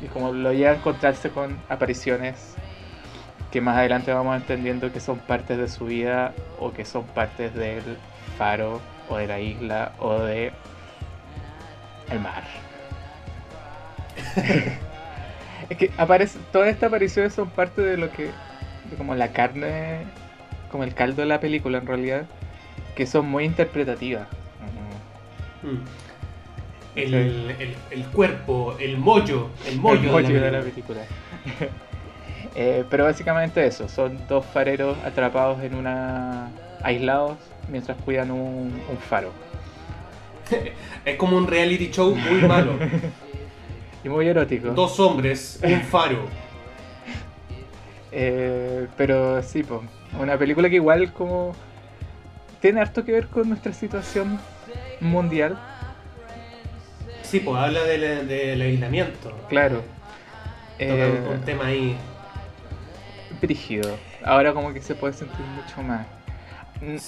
y 0.02 0.08
como 0.08 0.34
lo 0.34 0.54
lleva 0.54 0.72
a 0.72 0.76
encontrarse 0.76 1.30
con 1.30 1.58
apariciones 1.70 2.56
que 3.52 3.62
más 3.62 3.78
adelante 3.78 4.12
vamos 4.12 4.36
entendiendo 4.36 4.92
que 4.92 5.00
son 5.00 5.20
partes 5.20 5.58
de 5.58 5.68
su 5.68 5.86
vida 5.86 6.34
o 6.60 6.74
que 6.74 6.86
son 6.86 7.06
partes 7.06 7.54
del 7.54 7.84
faro 8.38 8.82
o 9.08 9.18
de 9.18 9.28
la 9.28 9.40
isla 9.40 9.92
o 10.00 10.20
de 10.20 10.52
el 12.10 12.20
mar. 12.20 12.44
es 15.70 15.78
que 15.78 15.92
aparece, 15.98 16.40
todas 16.52 16.70
estas 16.70 16.88
apariciones 16.88 17.34
son 17.34 17.50
parte 17.50 17.82
de 17.82 17.98
lo 17.98 18.12
que, 18.12 18.32
de 18.90 18.98
como 18.98 19.16
la 19.16 19.30
carne, 19.32 20.06
como 20.72 20.84
el 20.84 20.94
caldo 20.94 21.22
de 21.22 21.28
la 21.28 21.40
película 21.40 21.78
en 21.78 21.88
realidad, 21.88 22.26
que 22.96 23.06
son 23.06 23.28
muy 23.30 23.46
interpretativas. 23.46 24.28
Mm. 25.62 26.13
El, 26.96 27.14
el, 27.14 27.76
el, 27.90 28.06
cuerpo, 28.06 28.76
el 28.80 28.98
mollo, 28.98 29.50
el 29.68 29.80
mollo, 29.80 30.20
el 30.20 30.28
de, 30.28 30.34
la 30.40 30.46
de 30.46 30.52
la 30.52 30.62
película. 30.62 31.02
Eh, 32.56 32.84
pero 32.88 33.06
básicamente 33.06 33.66
eso, 33.66 33.90
son 33.90 34.28
dos 34.28 34.46
fareros 34.46 34.96
atrapados 35.04 35.64
en 35.64 35.74
una... 35.74 36.52
aislados 36.84 37.40
mientras 37.68 37.98
cuidan 38.04 38.30
un, 38.30 38.80
un 38.92 38.98
faro. 39.10 39.32
es 41.06 41.16
como 41.16 41.38
un 41.38 41.48
reality 41.48 41.90
show 41.90 42.16
muy 42.16 42.48
malo. 42.48 42.74
y 44.04 44.10
muy 44.10 44.28
erótico. 44.28 44.70
Dos 44.70 45.00
hombres, 45.00 45.60
un 45.64 45.82
faro. 45.82 46.28
Eh, 48.12 48.88
pero 48.96 49.42
sí, 49.42 49.64
pues, 49.64 49.82
una 50.20 50.38
película 50.38 50.70
que 50.70 50.76
igual 50.76 51.12
como 51.14 51.56
tiene 52.62 52.82
harto 52.82 53.04
que 53.04 53.12
ver 53.12 53.28
con 53.28 53.50
nuestra 53.50 53.74
situación 53.74 54.40
mundial. 55.00 55.58
Sí, 57.34 57.40
pues 57.40 57.58
habla 57.58 57.84
del, 57.86 58.62
aislamiento. 58.62 59.36
Claro. 59.50 59.82
Eh, 60.78 61.20
un 61.34 61.42
tema 61.42 61.66
ahí. 61.66 61.98
Brígido. 63.42 63.98
Ahora 64.24 64.54
como 64.54 64.72
que 64.72 64.84
se 64.84 64.94
puede 64.94 65.16
sentir 65.16 65.40
mucho 65.40 65.82
más. 65.82 66.06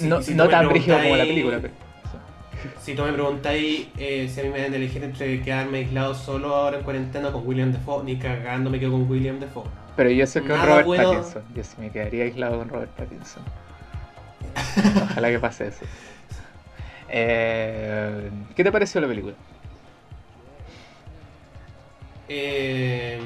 no, 0.01 0.19
no 0.19 0.49
tan 0.49 0.69
brígido 0.69 0.97
como 0.97 1.15
la 1.15 1.25
película, 1.25 1.59
pero. 1.61 1.75
Si 2.81 2.95
tú 2.95 3.03
me 3.03 3.13
preguntáis 3.13 3.89
eh, 3.99 4.27
si 4.27 4.39
a 4.39 4.43
mí 4.45 4.49
me 4.49 4.61
dan 4.61 4.71
de 4.71 4.77
elegir 4.77 5.03
entre 5.03 5.39
quedarme 5.43 5.77
aislado 5.77 6.15
solo 6.15 6.55
ahora 6.55 6.79
en 6.79 6.83
cuarentena 6.83 7.31
con 7.31 7.45
William 7.45 7.71
Defoe, 7.71 8.03
ni 8.03 8.17
cagando 8.17 8.71
me 8.71 8.79
quedo 8.79 8.93
con 8.93 9.07
William 9.07 9.39
Defoe. 9.39 9.65
Pero 9.95 10.09
yo 10.09 10.25
sé 10.25 10.41
que 10.41 10.47
con 10.47 10.65
Robert 10.65 10.87
Pattinson. 10.87 11.43
Yo 11.53 11.63
sí 11.63 11.75
me 11.77 11.91
quedaría 11.91 12.23
aislado 12.23 12.57
con 12.57 12.69
Robert 12.69 12.89
Pattinson. 12.93 13.43
Ojalá 15.03 15.29
que 15.29 15.37
pase 15.37 15.67
eso. 15.67 15.85
Eh, 17.09 18.31
¿Qué 18.55 18.63
te 18.63 18.71
pareció 18.71 18.99
la 19.01 19.07
película? 19.07 19.35
Eh, 22.27 23.19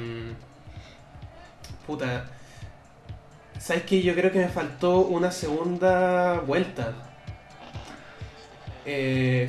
puta. 1.86 2.26
¿Sabes 3.58 3.84
qué? 3.84 4.02
Yo 4.02 4.14
creo 4.14 4.32
que 4.32 4.38
me 4.38 4.48
faltó 4.48 5.00
una 5.00 5.30
segunda 5.30 6.40
vuelta. 6.40 6.94
Eh, 8.86 9.48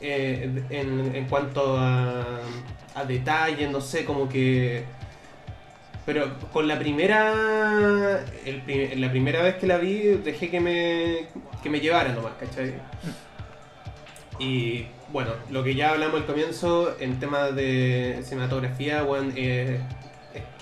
en, 0.00 1.14
en, 1.14 1.28
cuanto 1.28 1.76
a, 1.78 2.24
a 2.94 3.04
detalles, 3.04 3.70
no 3.70 3.80
sé, 3.80 4.04
como 4.04 4.28
que 4.28 4.84
pero 6.04 6.36
con 6.52 6.66
la 6.66 6.78
primera. 6.78 8.24
El, 8.44 9.00
la 9.00 9.10
primera 9.10 9.42
vez 9.42 9.56
que 9.56 9.66
la 9.66 9.78
vi, 9.78 9.98
dejé 10.24 10.50
que 10.50 10.60
me, 10.60 11.26
que 11.62 11.70
me 11.70 11.80
llevara 11.80 12.12
nomás, 12.12 12.32
¿cachai? 12.40 12.74
Y 14.38 14.86
bueno, 15.12 15.32
lo 15.50 15.62
que 15.62 15.74
ya 15.74 15.90
hablamos 15.90 16.20
al 16.20 16.26
comienzo, 16.26 16.96
en 16.98 17.18
temas 17.20 17.54
de 17.54 18.20
cinematografía, 18.24 19.02
bueno, 19.02 19.32
es 19.36 19.80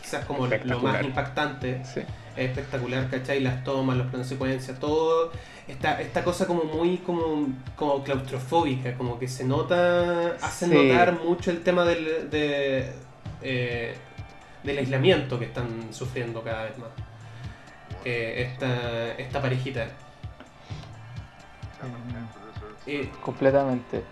quizás 0.00 0.24
como 0.24 0.46
lo 0.46 0.80
más 0.80 1.02
impactante. 1.04 1.80
Es 1.82 2.00
espectacular, 2.36 3.08
¿cachai? 3.10 3.40
Las 3.40 3.62
tomas, 3.64 3.96
los 3.96 4.06
planos 4.08 4.26
secuencias, 4.26 4.78
todo. 4.78 5.30
Esta, 5.68 6.00
esta 6.00 6.24
cosa 6.24 6.46
como 6.46 6.64
muy 6.64 6.98
como, 6.98 7.48
como 7.76 8.02
claustrofóbica, 8.02 8.96
como 8.96 9.18
que 9.18 9.28
se 9.28 9.44
nota, 9.44 10.36
hace 10.42 10.66
notar 10.66 11.20
mucho 11.22 11.52
el 11.52 11.62
tema 11.62 11.84
del, 11.84 12.28
de, 12.28 12.92
eh, 13.42 13.94
del 14.64 14.78
aislamiento 14.78 15.38
que 15.38 15.44
están 15.44 15.92
sufriendo 15.92 16.42
cada 16.42 16.64
vez 16.64 16.78
más. 16.78 16.88
Eh, 18.04 18.48
esta, 18.50 19.12
esta 19.12 19.40
parejita. 19.40 19.86
Completamente. 23.22 24.02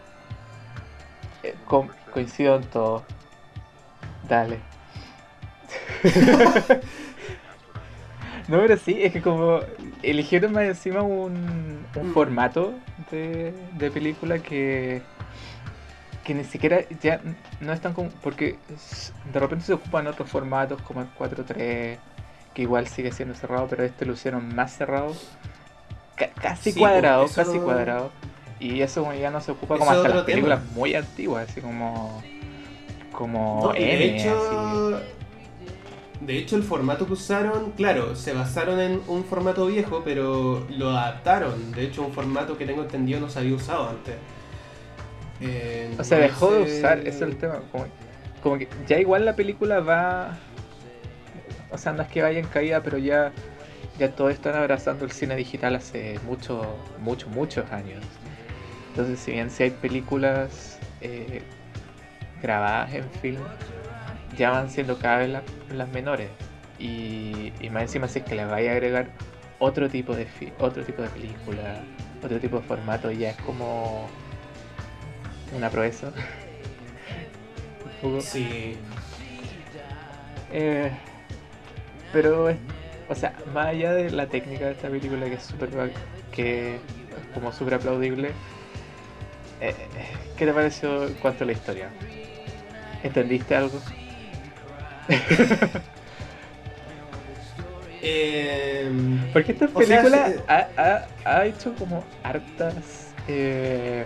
Coincido 2.13 2.57
en 2.57 2.65
todo. 2.65 3.05
Dale. 4.29 4.61
no, 8.49 8.59
pero 8.59 8.77
sí, 8.77 9.03
es 9.03 9.13
que 9.13 9.21
como 9.21 9.61
eligieron 10.03 10.53
más 10.53 10.65
encima 10.65 11.03
un, 11.03 11.85
un 11.95 12.11
mm. 12.11 12.13
formato 12.13 12.75
de, 13.11 13.53
de 13.73 13.91
película 13.91 14.39
que 14.39 15.03
que 16.29 16.35
ni 16.35 16.45
siquiera 16.45 16.83
ya 17.01 17.23
no 17.61 17.73
están 17.73 17.95
como. 17.95 18.11
Porque 18.23 18.59
de 19.33 19.41
repente 19.41 19.65
se 19.65 19.73
ocupan 19.73 20.07
otros 20.07 20.29
formatos 20.29 20.81
como 20.83 21.01
el 21.01 21.09
4.3, 21.15 21.97
que 22.53 22.63
igual 22.63 22.87
sigue 22.87 23.13
siendo 23.13 23.35
cerrado, 23.35 23.67
pero 23.67 23.83
este 23.83 24.05
lo 24.05 24.13
hicieron 24.13 24.55
más 24.55 24.77
cerrado. 24.77 25.15
casi 26.35 26.75
cuadrado, 26.75 27.27
casi 27.35 27.59
cuadrado. 27.59 28.11
Y 28.61 28.81
eso 28.81 29.03
como 29.03 29.15
ya 29.15 29.31
no 29.31 29.41
se 29.41 29.53
ocupa 29.53 29.79
como 29.79 29.91
hasta 29.91 30.09
las 30.09 30.25
películas 30.25 30.61
muy 30.75 30.95
antiguas, 30.95 31.49
así 31.49 31.61
como. 31.61 32.23
Como 33.13 33.73
de 33.73 34.17
hecho. 34.17 35.01
De 36.21 36.37
hecho, 36.37 36.57
el 36.57 36.65
formato 36.65 37.07
que 37.07 37.13
usaron, 37.13 37.71
claro, 37.73 38.17
se 38.17 38.33
basaron 38.33 38.81
en 38.81 39.01
un 39.07 39.25
formato 39.25 39.67
viejo, 39.67 40.03
pero 40.05 40.67
lo 40.69 40.91
adaptaron. 40.91 41.71
De 41.73 41.85
hecho, 41.85 42.03
un 42.03 42.13
formato 42.13 42.59
que 42.59 42.67
tengo 42.67 42.83
entendido 42.83 43.21
no 43.21 43.31
se 43.31 43.39
había 43.39 43.55
usado 43.55 43.91
antes. 43.91 44.17
Eh, 45.41 45.95
o 45.97 46.03
sea, 46.03 46.19
dejó 46.19 46.53
de 46.53 46.63
usar, 46.63 46.99
ese 47.01 47.09
es 47.11 47.23
el 47.23 47.37
tema. 47.37 47.61
Como, 48.43 48.59
que 48.59 48.69
ya 48.89 48.99
igual 48.99 49.25
la 49.25 49.37
película 49.37 49.79
va. 49.79 50.37
O 51.71 51.79
sea, 51.79 51.93
no 51.93 52.03
es 52.03 52.09
que 52.09 52.23
vaya 52.23 52.41
en 52.41 52.47
caída, 52.47 52.83
pero 52.83 52.99
ya, 52.99 53.31
ya 53.99 54.11
todos 54.11 54.33
están 54.33 54.57
abrazando 54.57 55.05
el 55.05 55.13
cine 55.13 55.37
digital 55.37 55.77
hace 55.77 56.19
muchos, 56.27 56.67
muchos, 57.01 57.31
muchos 57.31 57.71
años. 57.71 58.05
Entonces, 58.99 59.25
si 59.25 59.31
bien 59.31 59.49
si 59.49 59.63
hay 59.63 59.71
películas 59.71 60.81
eh, 61.01 61.41
grabadas 62.43 62.93
en 62.95 63.09
film, 63.23 63.41
ya 64.37 64.51
van 64.51 64.69
siendo 64.69 64.99
cada 64.99 65.19
vez 65.19 65.31
las 65.73 65.89
menores. 65.91 66.29
Y, 66.81 67.53
más 67.71 67.83
encima, 67.83 68.09
si 68.09 68.19
es 68.19 68.25
que 68.25 68.35
le 68.35 68.45
vaya 68.45 68.71
a 68.71 68.73
agregar 68.73 69.07
otro 69.61 69.89
tipo 69.89 70.17
de 70.17 70.27
otro 70.59 70.83
tipo 70.83 71.03
de 71.03 71.11
película, 71.11 71.85
otro 72.25 72.41
tipo 72.41 72.57
de 72.57 72.63
formato, 72.67 73.13
ya 73.13 73.31
es 73.31 73.37
como 73.37 74.09
una 75.57 75.71
proeza. 75.71 76.11
sí. 78.19 78.77
Eh, 80.51 80.91
pero, 82.13 82.49
o 83.09 83.15
sea, 83.15 83.33
más 83.55 83.67
allá 83.69 83.93
de 83.93 84.11
la 84.11 84.27
técnica 84.27 84.65
de 84.65 84.73
esta 84.73 84.89
película 84.89 85.27
que 85.27 85.35
es 85.35 85.45
súper 85.45 85.71
que 86.33 86.75
es 86.75 86.81
como 87.33 87.53
súper 87.53 87.75
aplaudible, 87.75 88.33
eh, 89.61 89.75
¿qué 90.37 90.47
te 90.47 90.53
pareció 90.53 91.07
en 91.07 91.15
cuanto 91.15 91.45
a 91.45 91.47
la 91.47 91.53
historia? 91.53 91.91
¿Entendiste 93.03 93.57
algo? 93.57 93.81
eh, 98.03 98.91
Porque 99.33 99.53
esta 99.53 99.69
película 99.69 100.33
ha, 100.49 101.07
ha, 101.25 101.47
hecho 101.47 101.75
como 101.75 102.05
hartas 102.23 103.15
eh, 103.29 104.05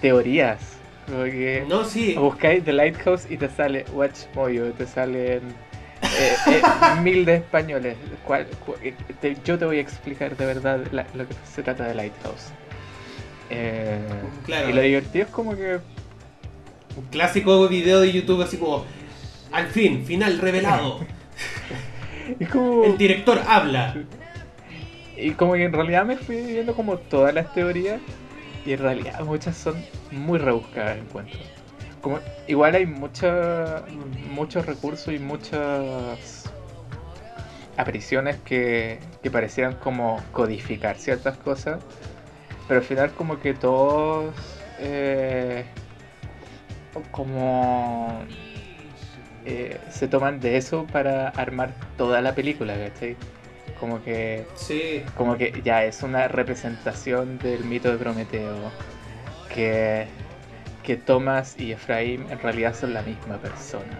teorías. 0.00 0.60
Porque 1.06 1.64
no, 1.68 1.84
sí. 1.84 2.14
buscáis 2.14 2.64
The 2.64 2.72
Lighthouse 2.72 3.26
y 3.30 3.36
te 3.36 3.48
sale 3.48 3.84
Watch 3.92 4.26
Moyo, 4.34 4.72
te 4.72 4.86
salen 4.86 5.42
eh, 6.02 6.36
eh, 6.46 6.62
mil 7.02 7.24
de 7.24 7.36
españoles. 7.36 7.96
Eh, 8.82 9.36
yo 9.44 9.58
te 9.58 9.64
voy 9.64 9.78
a 9.78 9.80
explicar 9.80 10.36
de 10.36 10.46
verdad 10.46 10.80
lo 10.92 11.26
que 11.26 11.34
se 11.44 11.62
trata 11.62 11.84
de 11.84 11.94
Lighthouse. 11.94 12.52
Y 13.52 14.72
lo 14.72 14.80
divertido 14.80 15.24
es 15.24 15.30
como 15.30 15.54
que. 15.54 15.78
Un 16.96 17.04
clásico 17.10 17.68
video 17.68 18.00
de 18.00 18.12
YouTube 18.12 18.42
así 18.42 18.56
como. 18.56 18.84
Al 19.50 19.66
fin, 19.68 20.04
final 20.04 20.38
revelado. 20.38 21.00
El 22.84 22.96
director 22.98 23.40
habla. 23.46 23.96
Y 25.16 25.32
como 25.32 25.54
que 25.54 25.64
en 25.64 25.72
realidad 25.72 26.04
me 26.04 26.16
fui 26.16 26.36
viendo 26.42 26.74
como 26.74 26.96
todas 26.96 27.34
las 27.34 27.52
teorías 27.52 28.00
y 28.64 28.72
en 28.72 28.78
realidad 28.78 29.20
muchas 29.24 29.56
son 29.56 29.74
muy 30.10 30.38
rebuscadas, 30.38 30.98
encuentro. 30.98 31.38
Como, 32.00 32.18
igual 32.48 32.74
hay 32.74 32.86
mucha, 32.86 33.84
muchos 34.30 34.66
recursos 34.66 35.12
y 35.14 35.18
muchas 35.18 36.50
apariciones 37.76 38.36
que, 38.44 38.98
que 39.22 39.30
parecieran 39.30 39.74
como 39.74 40.22
codificar 40.32 40.96
ciertas 40.96 41.36
cosas, 41.38 41.80
pero 42.66 42.80
al 42.80 42.86
final 42.86 43.12
como 43.14 43.38
que 43.38 43.54
todos 43.54 44.34
eh, 44.78 45.64
como 47.10 48.24
eh, 49.44 49.80
se 49.88 50.08
toman 50.08 50.40
de 50.40 50.56
eso 50.56 50.86
para 50.86 51.28
armar 51.28 51.74
toda 51.96 52.20
la 52.20 52.34
película, 52.34 52.76
¿cachai? 52.78 53.16
Como 53.78 54.02
que, 54.02 54.46
Sí, 54.54 55.04
como 55.16 55.36
que 55.36 55.60
ya 55.64 55.84
es 55.84 56.02
una 56.02 56.28
representación 56.28 57.38
del 57.38 57.64
mito 57.64 57.90
de 57.90 57.98
Prometeo, 57.98 58.72
que, 59.48 60.06
que 60.82 60.96
Thomas 60.96 61.58
y 61.58 61.72
Efraín 61.72 62.26
en 62.30 62.38
realidad 62.38 62.74
son 62.74 62.92
la 62.94 63.02
misma 63.02 63.38
persona. 63.38 63.98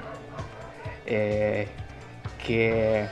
Eh, 1.06 1.68
que, 2.38 3.08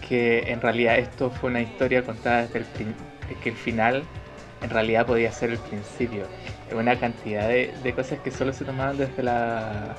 que 0.00 0.50
en 0.52 0.60
realidad 0.60 0.98
esto 0.98 1.30
fue 1.30 1.50
una 1.50 1.60
historia 1.62 2.04
contada 2.04 2.42
desde 2.42 2.58
el 2.60 2.66
prin- 3.26 3.38
que 3.40 3.48
el 3.50 3.56
final 3.56 4.02
en 4.62 4.70
realidad 4.70 5.06
podía 5.06 5.30
ser 5.32 5.50
el 5.50 5.58
principio. 5.58 6.24
Una 6.72 6.98
cantidad 6.98 7.48
de, 7.48 7.72
de 7.82 7.92
cosas 7.92 8.18
que 8.20 8.30
solo 8.30 8.52
se 8.52 8.64
tomaban 8.64 8.96
desde 8.96 9.22
la 9.22 9.94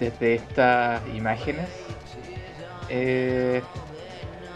desde 0.00 0.34
estas 0.34 1.00
imágenes 1.14 1.68
eh, 2.90 3.62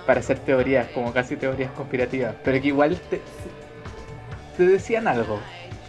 para 0.07 0.21
hacer 0.21 0.39
teorías, 0.41 0.87
como 0.89 1.13
casi 1.13 1.37
teorías 1.37 1.71
conspirativas, 1.73 2.35
pero 2.43 2.61
que 2.61 2.69
igual 2.69 2.97
te, 3.09 3.21
te 4.57 4.67
decían 4.67 5.07
algo, 5.07 5.39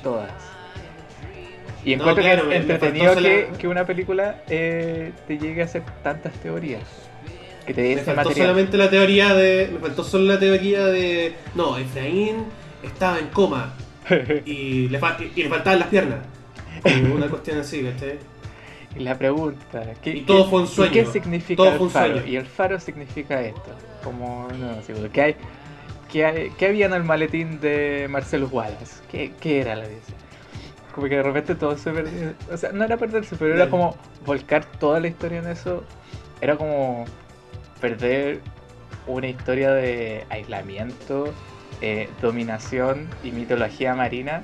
todas. 0.04 0.32
Y 1.84 1.96
No, 1.96 2.02
encuentro 2.02 2.24
claro, 2.24 2.50
que 2.50 2.56
es 2.58 2.62
entretenido 2.62 3.16
que, 3.16 3.50
que 3.58 3.68
una 3.68 3.86
película 3.86 4.36
eh, 4.50 5.12
te 5.28 5.38
llegue 5.38 5.62
a 5.62 5.66
hacer 5.66 5.82
tantas 6.04 6.34
teorías. 6.34 7.09
Que 7.70 7.74
te 7.76 7.82
dé 7.82 7.88
me 7.90 8.02
ese 8.02 8.04
faltó 8.06 8.30
material. 8.30 8.48
solamente 8.48 8.78
la 8.78 8.90
teoría 8.90 9.34
de. 9.36 9.70
Me 9.72 9.78
faltó 9.80 10.04
solo 10.04 10.24
la 10.26 10.40
teoría 10.40 10.86
de. 10.88 11.36
No, 11.54 11.78
Efraín 11.78 12.46
estaba 12.82 13.20
en 13.20 13.28
coma 13.28 13.74
y 14.44 14.90
le, 14.90 15.00
y 15.36 15.44
le 15.44 15.50
faltaban 15.50 15.78
las 15.80 15.88
piernas. 15.90 16.20
Como 16.82 17.14
una 17.16 17.28
cuestión 17.28 17.60
así, 17.60 17.84
¿cachai? 17.84 18.18
Y 18.96 19.02
la 19.04 19.16
pregunta, 19.20 19.84
¿qué, 20.02 20.16
Y 20.18 20.22
todo 20.22 20.50
fue 20.50 20.62
un 20.62 20.68
sueño. 20.68 20.92
¿Qué 20.92 21.06
significa 21.06 21.58
Todo 21.58 21.72
el 21.74 21.78
fue 21.78 21.86
un 21.86 21.92
faro? 21.92 22.14
sueño. 22.16 22.28
Y 22.28 22.36
el 22.38 22.48
faro 22.48 22.80
significa 22.80 23.40
esto. 23.40 23.70
Como, 24.04 24.48
no, 24.60 24.82
sí, 24.82 24.94
¿qué, 25.14 25.22
hay, 25.22 25.36
qué, 26.12 26.26
hay- 26.26 26.50
qué 26.58 26.66
había 26.66 26.88
en 26.88 26.94
el 26.94 27.04
maletín 27.04 27.60
de 27.60 28.08
Marcelo 28.10 28.48
Wallace? 28.48 28.96
¿Qué, 29.12 29.32
qué 29.40 29.62
era 29.62 29.76
la 29.76 29.88
dice? 29.88 30.14
Como 30.96 31.08
que 31.08 31.18
de 31.18 31.22
repente 31.24 31.54
todo 31.54 31.78
se 31.78 31.92
perdió. 31.92 32.34
O 32.52 32.58
sea, 32.58 32.72
no 32.72 32.84
era 32.84 32.98
perderse, 32.98 33.36
pero 33.38 33.54
era 33.54 33.70
como 33.70 33.96
volcar 34.26 34.66
toda 34.66 35.00
la 35.00 35.08
historia 35.08 35.38
en 35.38 35.48
eso. 35.50 35.84
Era 36.42 36.58
como 36.58 37.06
perder 37.82 38.42
una 39.08 39.28
historia 39.28 39.72
de 39.72 40.26
aislamiento, 40.30 41.34
eh, 41.82 42.10
dominación 42.22 43.08
y 43.24 43.32
mitología 43.32 43.96
marina, 43.96 44.44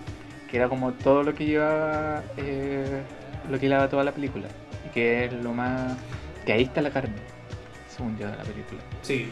que 0.50 0.58
era 0.58 0.70
como 0.70 0.94
todo 0.94 1.24
lo 1.24 1.34
que 1.36 1.46
llevaba, 1.46 2.24
eh, 2.38 3.02
lo 3.50 3.60
que 3.60 3.68
llevaba 3.68 3.90
toda 3.90 4.04
la 4.04 4.12
película. 4.12 4.48
Y 4.88 4.90
que 4.94 5.26
es 5.26 5.34
lo 5.34 5.54
más... 5.54 5.98
que 6.46 6.54
ahí 6.54 6.64
está 6.64 6.82
la 6.82 6.90
carne, 6.92 7.16
según 7.96 8.18
yo, 8.18 8.28
de 8.30 8.38
la 8.38 8.44
película. 8.44 8.82
Sí. 9.02 9.28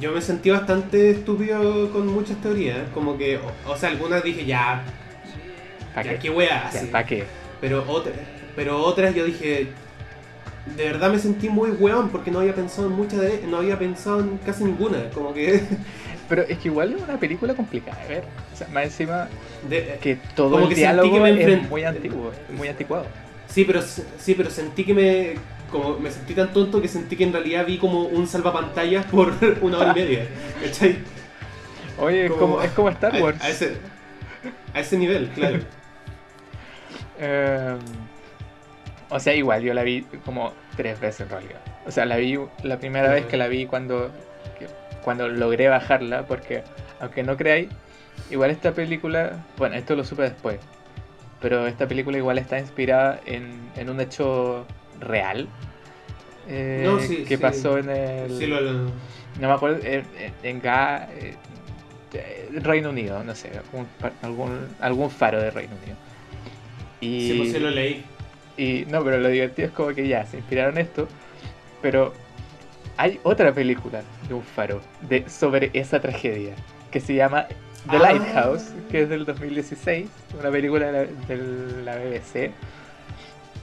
Yo 0.00 0.12
me 0.12 0.20
sentí 0.20 0.50
bastante 0.50 1.10
estúpido 1.10 1.90
con 1.90 2.06
muchas 2.06 2.40
teorías. 2.40 2.88
Como 2.94 3.18
que. 3.18 3.38
O, 3.38 3.72
o 3.72 3.76
sea, 3.76 3.88
algunas 3.88 4.22
dije 4.22 4.44
ya. 4.44 4.84
¿Para 5.94 6.06
Ya, 6.06 6.12
qué? 6.12 6.18
qué 6.20 6.30
wea. 6.30 6.68
así. 6.68 6.86
¿Para 6.86 7.04
qué? 7.06 7.24
Pero 7.60 7.84
otras, 7.90 8.14
pero 8.54 8.78
otras 8.78 9.14
yo 9.14 9.24
dije, 9.24 9.68
de 10.76 10.84
verdad 10.84 11.12
me 11.12 11.18
sentí 11.18 11.48
muy 11.48 11.70
weón 11.70 12.08
porque 12.10 12.30
no 12.30 12.40
había 12.40 12.54
pensado 12.54 12.88
en 12.88 12.94
muchas 12.94 13.20
de 13.20 13.42
no 13.46 13.58
había 13.58 13.78
pensado 13.78 14.20
en 14.20 14.38
casi 14.38 14.64
ninguna, 14.64 15.10
como 15.10 15.32
que 15.32 15.62
Pero 16.28 16.42
es 16.42 16.58
que 16.58 16.68
igual 16.68 16.92
es 16.92 17.00
una 17.02 17.18
película 17.20 17.54
complicada 17.54 18.02
de 18.02 18.08
ver. 18.08 18.24
O 18.52 18.56
sea, 18.56 18.66
más 18.68 18.84
encima 18.86 19.28
de- 19.68 19.96
que 20.00 20.16
todo 20.34 20.50
Como 20.50 20.64
el 20.64 20.68
que 20.70 20.74
diálogo 20.74 21.14
que 21.14 21.20
me 21.20 21.54
es 21.54 21.68
muy 21.68 21.84
antiguo, 21.84 22.32
muy 22.50 22.66
anticuado. 22.66 23.06
sí, 23.48 23.64
pero 23.64 23.80
sí, 23.80 24.34
pero 24.34 24.50
sentí 24.50 24.84
que 24.84 24.92
me 24.94 25.34
como 25.70 25.98
me 25.98 26.10
sentí 26.10 26.34
tan 26.34 26.52
tonto 26.52 26.80
que 26.82 26.88
sentí 26.88 27.16
que 27.16 27.24
en 27.24 27.32
realidad 27.32 27.64
vi 27.66 27.78
como 27.78 28.02
un 28.04 28.26
salvapantallas 28.26 29.06
por 29.06 29.32
una 29.62 29.78
hora 29.78 29.92
y 29.92 29.94
media, 29.94 30.26
¿cachai? 30.64 30.98
Oye, 31.98 32.26
es 32.26 32.32
como, 32.32 32.60
es 32.60 32.70
como 32.72 32.88
Star 32.90 33.20
Wars. 33.22 33.40
A, 33.40 33.48
ese, 33.48 33.76
a 34.74 34.80
ese 34.80 34.98
nivel, 34.98 35.28
claro. 35.28 35.60
Eh, 37.18 37.76
o 39.10 39.20
sea, 39.20 39.34
igual 39.34 39.62
yo 39.62 39.72
la 39.74 39.82
vi 39.82 40.02
como 40.24 40.52
tres 40.76 40.98
veces 41.00 41.22
en 41.22 41.28
realidad. 41.30 41.60
O 41.86 41.90
sea, 41.90 42.04
la 42.06 42.16
vi 42.16 42.38
la 42.62 42.78
primera 42.78 43.10
vez 43.12 43.26
que 43.26 43.36
la 43.36 43.48
vi 43.48 43.66
cuando, 43.66 44.10
que- 44.58 44.68
cuando 45.02 45.28
logré 45.28 45.68
bajarla, 45.68 46.26
porque 46.26 46.62
aunque 47.00 47.22
no 47.22 47.36
creáis, 47.36 47.68
igual 48.30 48.50
esta 48.50 48.72
película, 48.72 49.44
bueno, 49.56 49.76
esto 49.76 49.94
lo 49.94 50.04
supe 50.04 50.22
después, 50.22 50.58
pero 51.40 51.66
esta 51.66 51.86
película 51.86 52.16
igual 52.18 52.38
está 52.38 52.58
inspirada 52.58 53.20
en, 53.26 53.70
en 53.76 53.90
un 53.90 54.00
hecho 54.00 54.66
real. 55.00 55.48
eh, 56.48 56.82
No, 56.84 56.98
sí, 57.00 57.24
que 57.26 57.36
sí. 57.36 57.42
pasó 57.42 57.78
en 57.78 57.90
el 57.90 58.38
Sí, 58.38 58.46
lo, 58.46 58.60
lo- 58.60 58.72
no 59.40 59.48
me 59.48 59.52
acuerdo 59.52 59.78
en, 59.84 60.04
en- 60.42 60.62
Ga- 60.62 61.08
eh, 61.12 61.36
Reino 62.62 62.88
Unido 62.90 63.22
no 63.24 63.34
sé 63.34 63.50
algún 64.22 64.68
algún 64.80 65.10
faro 65.10 65.38
de 65.38 65.50
Reino 65.50 65.74
Unido 65.82 65.96
y, 67.00 67.28
sí, 67.28 67.34
pues 67.36 67.50
sí 67.52 67.58
lo 67.58 67.70
leí. 67.70 68.02
Y 68.56 68.84
no, 68.88 69.02
pero 69.04 69.18
lo 69.18 69.28
divertido 69.28 69.68
es 69.68 69.74
como 69.74 69.88
que 69.90 70.06
ya 70.08 70.24
se 70.26 70.38
inspiraron 70.38 70.78
esto, 70.78 71.08
pero 71.82 72.12
hay 72.96 73.20
otra 73.22 73.52
película 73.52 74.02
de 74.28 74.34
un 74.34 74.42
faro 74.42 74.80
de, 75.02 75.28
sobre 75.28 75.70
esa 75.74 76.00
tragedia 76.00 76.54
que 76.90 77.00
se 77.00 77.14
llama 77.14 77.46
The 77.90 77.96
Ah. 77.96 78.00
Lighthouse, 78.00 78.72
que 78.90 79.02
es 79.02 79.08
del 79.08 79.24
2016, 79.26 80.08
una 80.40 80.50
película 80.50 80.86
de 80.86 80.92
la, 80.92 81.34
de 81.36 81.82
la 81.84 81.96
BBC. 81.96 82.50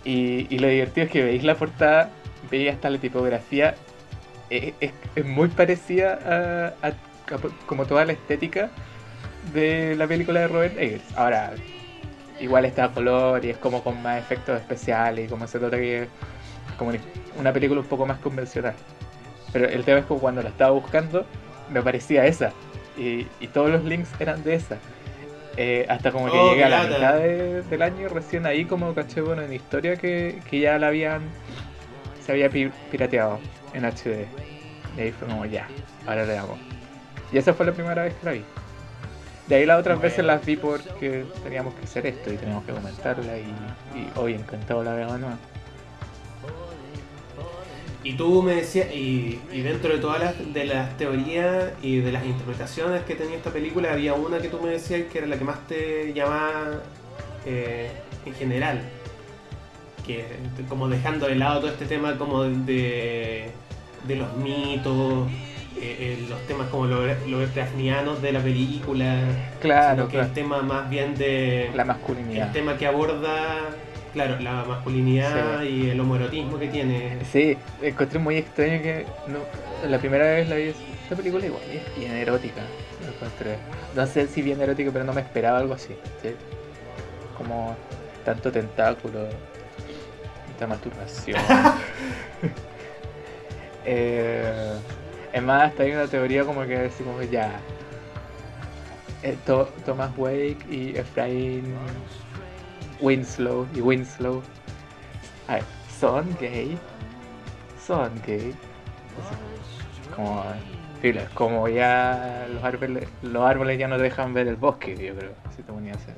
Y, 0.06 0.48
y 0.54 0.60
lo 0.60 0.68
divertido 0.68 1.06
es 1.06 1.12
que 1.12 1.24
veis 1.24 1.44
la 1.44 1.56
portada, 1.56 2.10
veis 2.52 2.72
hasta 2.72 2.90
la 2.90 2.98
tipografía, 3.00 3.76
eh, 4.50 4.74
es, 4.80 4.92
es 5.16 5.26
muy 5.26 5.48
parecida 5.50 6.20
a, 6.82 6.88
a- 6.88 6.90
a- 6.90 7.66
como 7.66 7.86
toda 7.86 8.06
la 8.06 8.12
estética 8.14 8.70
de 9.54 9.96
la 9.96 10.06
película 10.08 10.42
de 10.42 10.48
Robert 10.48 10.78
Eggers. 10.78 11.04
Ahora, 11.18 11.54
igual 12.40 12.66
está 12.66 12.86
a 12.86 12.92
color 12.92 13.44
y 13.46 13.50
es 13.52 13.58
como 13.58 13.84
con 13.84 14.02
más 14.02 14.20
efectos 14.20 14.60
especiales 14.60 15.26
y 15.26 15.30
como 15.30 15.48
se 15.48 15.60
nota 15.60 15.78
que 15.78 16.04
es 16.04 16.10
como 16.78 16.92
una 17.40 17.54
película 17.54 17.82
un 17.82 17.88
poco 17.88 18.06
más 18.06 18.18
convencional. 18.20 18.74
Pero 19.52 19.68
el 19.68 19.84
tema 19.84 20.00
es 20.00 20.06
que 20.06 20.16
cuando 20.16 20.42
la 20.42 20.50
estaba 20.50 20.72
buscando 20.72 21.26
me 21.70 21.82
parecía 21.82 22.26
esa 22.26 22.52
y, 22.98 23.28
y 23.40 23.48
todos 23.48 23.70
los 23.72 23.84
links 23.84 24.10
eran 24.20 24.44
de 24.44 24.56
esa. 24.56 24.78
Eh, 25.56 25.86
hasta 25.88 26.12
como 26.12 26.26
que 26.26 26.32
Oh, 26.40 26.50
llegué 26.50 26.64
a 26.64 26.70
la 26.70 26.84
lata. 26.84 26.96
mitad 26.96 27.14
de- 27.16 27.62
del 27.62 27.82
año 27.84 28.10
recién 28.10 28.46
ahí 28.48 28.66
como 28.66 28.94
caché 28.96 29.22
bueno 29.22 29.44
en 29.44 29.54
historia 29.54 29.96
que, 29.96 30.42
que 30.50 30.60
ya 30.60 30.80
la 30.80 30.88
habían 30.88 31.22
se 32.26 32.32
había 32.32 32.50
pi- 32.50 32.72
pirateado 32.90 33.40
en 33.74 33.86
HD. 33.86 34.28
Y 34.98 35.02
ahí 35.02 35.12
fue 35.12 35.28
como 35.28 35.46
ya, 35.46 35.68
ahora 36.08 36.26
le 36.26 36.34
damos. 36.34 36.58
Y 37.32 37.38
esa 37.38 37.54
fue 37.54 37.66
la 37.68 37.72
primera 37.74 38.04
vez 38.04 38.14
que 38.16 38.26
la 38.26 38.32
vi. 38.32 38.44
De 39.46 39.56
ahí 39.56 39.66
las 39.66 39.80
otras 39.80 40.00
Bueno. 40.00 40.02
veces 40.02 40.24
las 40.26 40.44
vi 40.46 40.58
porque 40.58 41.34
teníamos 41.44 41.76
que 41.76 41.84
hacer 41.86 42.06
esto 42.08 42.32
y 42.32 42.38
teníamos 42.38 42.66
que 42.66 42.74
comentarla 42.74 43.38
y, 43.40 43.76
y 43.94 44.12
hoy 44.16 44.34
encantado 44.36 44.84
la 44.84 44.94
veo 44.96 45.14
de 45.14 45.20
nuevo. 45.20 45.40
Y 48.06 48.18
tú 48.18 48.44
me 48.44 48.56
decías, 48.56 48.88
y, 48.94 49.48
y 49.50 49.62
dentro 49.62 49.94
de 49.94 50.00
todas 50.00 50.20
las, 50.20 50.54
de 50.54 50.66
las 50.66 50.98
teorías 50.98 51.72
y 51.82 52.00
de 52.02 52.12
las 52.12 52.26
interpretaciones 52.26 53.04
que 53.06 53.16
tenía 53.16 53.38
esta 53.38 53.52
película, 53.54 53.94
había 53.94 54.14
una 54.14 54.42
que 54.42 54.50
tú 54.50 54.60
me 54.62 54.72
decías 54.72 55.04
que 55.10 55.20
era 55.20 55.28
la 55.28 55.38
que 55.38 55.46
más 55.46 55.66
te 55.68 56.14
llamaba 56.14 56.84
eh, 57.46 58.04
en 58.26 58.34
general. 58.36 58.92
Que 60.06 60.26
como 60.68 60.90
dejando 60.90 61.28
de 61.28 61.36
lado 61.36 61.62
todo 61.62 61.72
este 61.72 61.86
tema 61.86 62.18
como 62.18 62.44
de, 62.44 63.56
de 64.02 64.16
los 64.18 64.34
mitos, 64.36 65.30
eh, 65.84 65.96
eh, 66.00 66.26
los 66.30 66.40
temas 66.48 66.68
como 66.70 66.86
los 66.86 67.28
Lovecraftianos 67.28 68.22
de 68.22 68.32
la 68.32 68.40
película, 68.40 69.20
Claro, 69.62 69.96
sino 69.96 70.06
que 70.08 70.12
claro. 70.14 70.28
el 70.28 70.34
tema 70.34 70.62
más 70.62 70.90
bien 70.90 71.16
de 71.16 71.70
La 71.76 71.84
el 71.84 71.88
masculinidad. 71.88 72.52
tema 72.52 72.78
que 72.78 72.88
aborda, 72.88 73.60
claro, 74.14 74.40
la 74.40 74.64
masculinidad 74.66 75.62
y 75.64 75.90
el 75.90 76.00
homoerotismo 76.00 76.58
que 76.60 76.68
tiene. 76.68 77.18
Sí, 77.32 77.58
encontré 77.82 78.20
muy 78.20 78.38
extraño 78.38 78.82
que 78.82 79.06
no, 79.28 79.40
la 79.90 79.98
primera 80.00 80.26
vez 80.26 80.50
la 80.50 80.56
vi. 80.56 80.74
Esta 81.04 81.16
película 81.18 81.46
igual 81.46 81.62
es 81.72 82.00
bien 82.00 82.14
erótica. 82.14 82.62
encontré. 83.06 83.58
No 83.96 84.08
sé 84.08 84.28
si 84.28 84.42
bien 84.42 84.62
erótica, 84.62 84.90
pero 84.92 85.04
no 85.06 85.14
me 85.14 85.22
esperaba 85.22 85.58
algo 85.60 85.74
así. 85.74 85.96
¿sí? 86.22 86.30
Como 87.38 87.76
tanto 88.24 88.52
tentáculo, 88.52 89.28
tanta 90.58 90.68
masturbación. 90.68 91.40
eh, 93.86 94.74
es 95.34 95.44
más, 95.44 95.64
hasta 95.64 95.84
hay 95.84 95.92
una 95.92 96.08
teoría 96.08 96.46
como 96.46 96.62
que 96.62 96.78
decimos 96.78 97.30
ya. 97.30 97.60
eh, 99.24 99.38
Thomas 99.86 100.12
Wake 100.18 100.66
y 100.70 100.98
Efraín 100.98 101.76
Winslow 103.02 103.68
y 103.76 103.82
Winslow 103.82 104.42
son 106.04 106.36
gay, 106.38 106.78
son 107.88 108.12
gay. 108.28 108.54
Así, 109.20 110.12
Como, 110.14 110.44
como 111.34 111.70
ya 111.70 112.46
los 112.54 112.62
árboles, 112.62 113.08
los 113.22 113.44
árboles 113.46 113.80
ya 113.80 113.88
no 113.88 113.98
dejan 113.98 114.34
ver 114.34 114.50
el 114.50 114.58
bosque, 114.58 114.98
yo 114.98 115.16
creo, 115.16 115.32
si 115.56 115.64
te 115.64 115.72
ponía 115.72 115.94
a 115.94 115.96
hacer. 115.96 116.16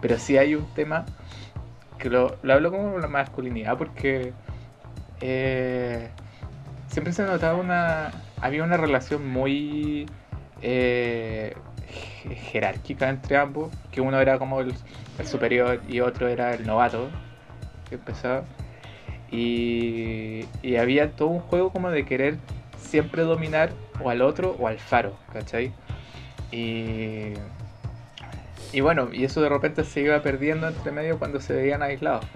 Pero 0.00 0.18
sí 0.18 0.38
hay 0.38 0.56
un 0.56 0.66
tema 0.74 1.04
que 1.98 2.10
lo, 2.10 2.36
lo 2.42 2.52
hablo 2.52 2.72
como 2.72 2.98
la 2.98 3.06
masculinidad 3.06 3.78
porque 3.78 4.32
eh, 5.20 6.08
siempre 6.88 7.12
se 7.12 7.22
notaba 7.22 7.54
una. 7.60 8.10
Había 8.42 8.64
una 8.64 8.76
relación 8.76 9.28
muy 9.28 10.06
eh, 10.62 11.54
jerárquica 12.50 13.08
entre 13.08 13.36
ambos, 13.36 13.72
que 13.92 14.00
uno 14.00 14.20
era 14.20 14.38
como 14.38 14.60
el, 14.60 14.74
superior 15.24 15.80
y 15.88 16.00
otro 16.00 16.26
era 16.26 16.52
el 16.52 16.66
novato 16.66 17.08
que 17.88 17.94
empezaba. 17.94 18.42
Y, 19.30 20.44
había 20.76 21.12
todo 21.12 21.28
un 21.28 21.38
juego 21.38 21.70
como 21.70 21.90
de 21.90 22.04
querer 22.04 22.36
siempre 22.78 23.22
dominar 23.22 23.70
o 24.02 24.10
al 24.10 24.20
otro 24.22 24.56
o 24.58 24.66
al 24.66 24.80
faro, 24.80 25.16
¿cachai? 25.32 25.72
Y, 26.50 27.34
y 28.72 28.80
bueno, 28.80 29.10
y 29.12 29.22
eso 29.22 29.40
de 29.40 29.48
repente 29.48 29.84
se 29.84 30.00
iba 30.00 30.20
perdiendo 30.20 30.66
entre 30.66 30.90
medio 30.90 31.16
cuando 31.16 31.40
se 31.40 31.54
veían 31.54 31.82
aislados. 31.82 32.26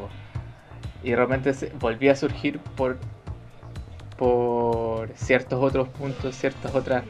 Y 1.03 1.11
de 1.11 1.17
repente 1.17 1.53
volvía 1.81 2.13
a 2.13 2.17
surgir 2.17 2.61
por, 2.77 2.99
por 4.17 5.11
ciertos 5.15 5.63
otros 5.63 5.89
puntos, 5.89 6.35
ciertas 6.37 6.75
otras 6.75 7.05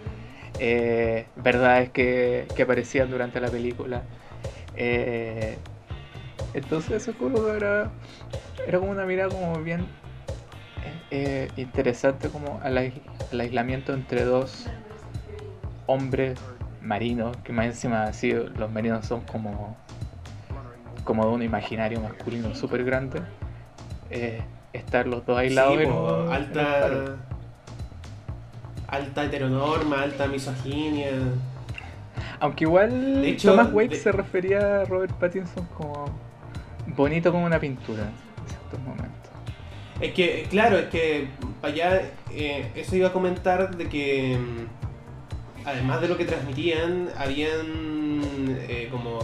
eh, 0.59 1.27
verdades 1.37 1.91
que, 1.91 2.49
que 2.55 2.63
aparecían 2.63 3.11
durante 3.11 3.41
la 3.41 3.49
película. 3.49 4.03
Eh, 4.77 5.57
entonces 6.55 7.03
eso 7.03 7.19
como 7.19 7.49
era, 7.49 7.91
como 8.71 8.91
una 8.91 9.05
mirada 9.05 9.31
como 9.31 9.63
bien 9.63 9.87
eh, 11.11 11.51
interesante 11.57 12.29
como 12.29 12.61
al 12.63 12.79
aislamiento 13.41 13.93
entre 13.93 14.25
dos 14.25 14.69
hombres 15.87 16.39
marinos, 16.81 17.37
que 17.39 17.53
más 17.53 17.67
encima 17.67 18.05
así 18.05 18.33
los 18.33 18.71
marinos 18.71 19.07
son 19.07 19.21
como 19.23 19.77
como 21.05 21.25
de 21.27 21.33
un 21.33 21.43
imaginario 21.43 22.01
masculino 22.01 22.55
súper 22.55 22.85
grande. 22.85 23.21
Estar 24.73 25.07
los 25.07 25.25
dos 25.27 25.39
aislados 25.39 25.77
Sí, 25.77 25.83
en 25.85 25.93
un 25.93 26.33
alta. 26.33 27.17
Alta 28.89 29.25
heteronorma, 29.25 30.03
alta 30.03 30.27
misoginia. 30.29 31.11
Aunque 32.39 32.65
igual 32.65 33.23
De 33.23 33.31
hecho, 33.31 33.51
Thomas 33.51 33.73
Wake 33.73 33.89
de- 33.91 33.97
se 33.97 34.13
refería 34.13 34.83
a 34.83 34.85
Robert 34.85 35.13
Pattinson 35.15 35.67
como 35.77 36.05
bonito 36.97 37.33
como 37.33 37.45
una 37.47 37.59
pintura 37.59 38.03
en 38.05 38.49
ciertos 38.49 38.81
momentos. 38.81 39.13
Es 40.01 40.13
que, 40.13 40.47
claro, 40.51 40.79
es 40.79 40.87
que 40.87 41.29
para 41.61 41.73
allá, 41.73 42.03
eh, 42.33 42.71
eso 42.77 42.95
iba 42.97 43.09
a 43.09 43.13
comentar 43.13 43.75
de 43.77 43.89
que, 43.89 44.39
mm, 44.39 45.67
además 45.67 46.01
de 46.03 46.09
lo 46.09 46.17
que 46.17 46.27
transmitían, 46.27 47.09
habían 47.19 48.23
eh, 48.69 48.89
como 48.91 49.19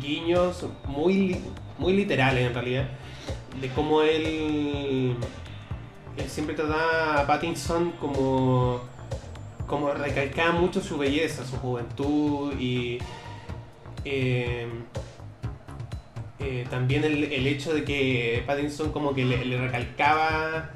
guiños 0.00 0.66
muy, 0.86 1.40
muy 1.78 1.92
literales 1.94 2.46
en 2.46 2.54
realidad, 2.54 2.88
de 3.60 3.68
cómo 3.70 4.02
él, 4.02 5.16
él 6.16 6.28
siempre 6.28 6.54
trataba 6.54 7.20
a 7.20 7.26
Pattinson 7.26 7.92
como, 8.00 8.80
como 9.66 9.92
recalcaba 9.92 10.52
mucho 10.52 10.80
su 10.80 10.98
belleza, 10.98 11.44
su 11.46 11.56
juventud 11.56 12.52
y... 12.58 12.98
eh, 14.04 14.68
eh, 16.40 16.66
también 16.68 17.04
el, 17.04 17.24
el 17.24 17.46
hecho 17.46 17.72
de 17.72 17.84
que 17.84 18.42
Pattinson 18.46 18.92
como 18.92 19.14
que 19.14 19.24
le, 19.24 19.44
le 19.46 19.56
recalcaba 19.56 20.72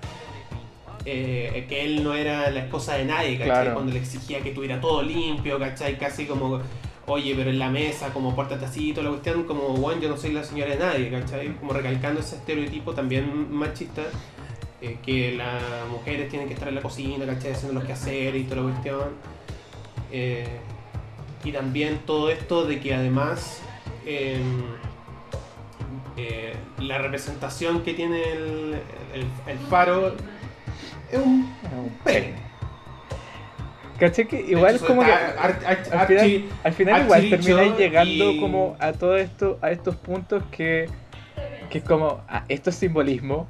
eh, 1.05 1.67
que 1.69 1.85
él 1.85 2.03
no 2.03 2.15
era 2.15 2.51
la 2.51 2.61
esposa 2.61 2.95
de 2.95 3.05
nadie, 3.05 3.33
¿cachai? 3.33 3.47
Claro. 3.51 3.75
Cuando 3.75 3.93
le 3.93 3.99
exigía 3.99 4.41
que 4.41 4.53
tuviera 4.53 4.81
todo 4.81 5.03
limpio, 5.03 5.59
¿cachai? 5.59 5.99
Casi 5.99 6.25
como, 6.27 6.61
oye, 7.09 7.35
pero 7.37 7.51
en 7.51 7.59
la 7.59 7.69
mesa, 7.71 8.13
como 8.13 8.35
pórtate 8.37 8.65
así, 8.65 8.93
toda 8.93 9.05
la 9.05 9.11
cuestión, 9.11 9.45
como, 9.45 9.69
bueno, 9.71 10.01
yo 10.01 10.09
no 10.09 10.17
soy 10.17 10.33
la 10.33 10.45
señora 10.45 10.71
de 10.73 10.79
nadie, 10.79 11.11
¿cachai? 11.11 11.57
Como 11.57 11.73
recalcando 11.73 12.21
ese 12.21 12.37
estereotipo 12.37 12.95
también 12.95 13.51
machista, 13.53 14.03
eh, 14.81 14.99
que 15.05 15.33
las 15.33 15.63
mujeres 15.91 16.29
tienen 16.29 16.47
que 16.49 16.55
estar 16.55 16.69
en 16.69 16.75
la 16.77 16.83
cocina, 16.83 17.27
¿cachai? 17.27 17.53
Haciendo 17.53 17.75
los 17.81 17.85
quehaceres 17.85 18.41
y 18.41 18.45
toda 18.45 18.63
la 18.63 18.71
cuestión. 18.71 19.01
Eh, 20.13 20.47
y 21.45 21.53
también 21.53 22.01
todo 22.07 22.31
esto 22.31 22.65
de 22.65 22.79
que 22.81 22.95
además 22.95 23.61
em, 24.07 24.63
eh, 26.17 26.55
la 26.79 26.99
representación 26.99 27.83
que 27.83 27.95
tiene 27.95 28.23
el, 28.33 28.75
el- 29.15 29.27
el 29.53 29.59
faro 29.71 30.15
es 31.11 31.19
un 31.19 31.49
pene. 32.05 32.48
¿Cachai 33.99 34.27
que 34.29 34.41
igual 34.41 34.77
Hecho, 34.77 34.87
como 34.87 35.03
que 35.03 35.11
está 35.11 35.43
ar- 35.43 35.59
ar- 35.67 35.79
al 36.01 36.07
final, 36.07 36.27
archi- 36.27 36.45
al 36.63 36.73
final 36.73 37.03
igual 37.05 37.29
termináis 37.31 37.77
llegando 37.77 38.31
y- 38.33 38.37
como 38.39 38.77
a 38.79 38.93
todo 38.93 39.17
esto, 39.17 39.59
a 39.61 39.71
estos 39.73 39.97
puntos 39.97 40.43
que, 40.53 40.87
que 41.69 41.79
es 41.79 41.85
como, 41.85 42.21
ah, 42.29 42.45
esto 42.49 42.71
es 42.71 42.77
simbolismo, 42.77 43.49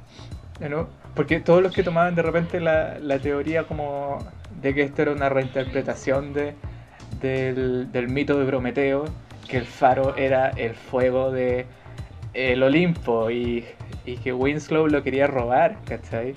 ¿no? 0.59 0.87
Porque 1.13 1.39
todos 1.39 1.61
los 1.61 1.71
que 1.73 1.83
tomaban 1.83 2.15
de 2.15 2.21
repente 2.23 2.59
la, 2.59 2.97
la 2.99 3.19
teoría 3.19 3.63
como 3.63 4.17
de 4.61 4.73
que 4.73 4.81
esto 4.83 5.03
era 5.03 5.11
una 5.11 5.29
reinterpretación 5.29 6.33
de, 6.33 6.55
del, 7.21 7.91
del 7.91 8.07
mito 8.09 8.39
de 8.39 8.45
Prometeo, 8.45 9.05
que 9.47 9.57
el 9.57 9.65
faro 9.65 10.15
era 10.17 10.49
el 10.49 10.73
fuego 10.73 11.31
de 11.31 11.65
el 12.33 12.61
Olimpo 12.63 13.29
y, 13.31 13.65
y 14.05 14.17
que 14.17 14.33
Winslow 14.33 14.87
lo 14.87 15.03
quería 15.03 15.27
robar, 15.27 15.77
¿cachai? 15.85 16.33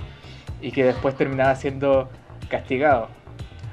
Y 0.60 0.70
que 0.72 0.84
después 0.84 1.14
terminaba 1.16 1.54
siendo 1.54 2.08
castigado. 2.48 3.08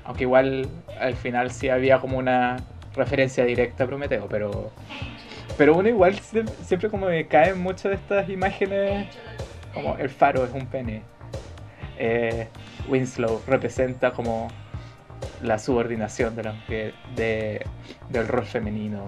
Aunque 0.09 0.23
igual 0.23 0.67
al 0.99 1.13
final 1.13 1.51
sí 1.51 1.69
había 1.69 1.99
como 1.99 2.17
una 2.17 2.55
referencia 2.95 3.45
directa 3.45 3.83
a 3.83 3.87
Prometeo, 3.87 4.25
pero 4.27 4.71
pero 5.55 5.75
uno 5.77 5.87
igual 5.87 6.15
sie- 6.19 6.47
siempre 6.63 6.89
como 6.89 7.05
que 7.09 7.27
cae 7.27 7.49
en 7.49 7.59
muchas 7.61 7.91
de 7.91 7.93
estas 7.93 8.27
imágenes 8.27 9.05
como 9.71 9.97
el 9.97 10.09
faro 10.09 10.43
es 10.45 10.51
un 10.51 10.65
pene. 10.65 11.03
Eh, 11.99 12.47
Winslow 12.87 13.39
representa 13.45 14.09
como 14.11 14.47
la 15.43 15.59
subordinación 15.59 16.35
de 16.35 16.43
la 16.43 16.53
mujer, 16.53 16.95
de, 17.15 17.63
del 18.09 18.27
rol 18.27 18.45
femenino. 18.45 19.07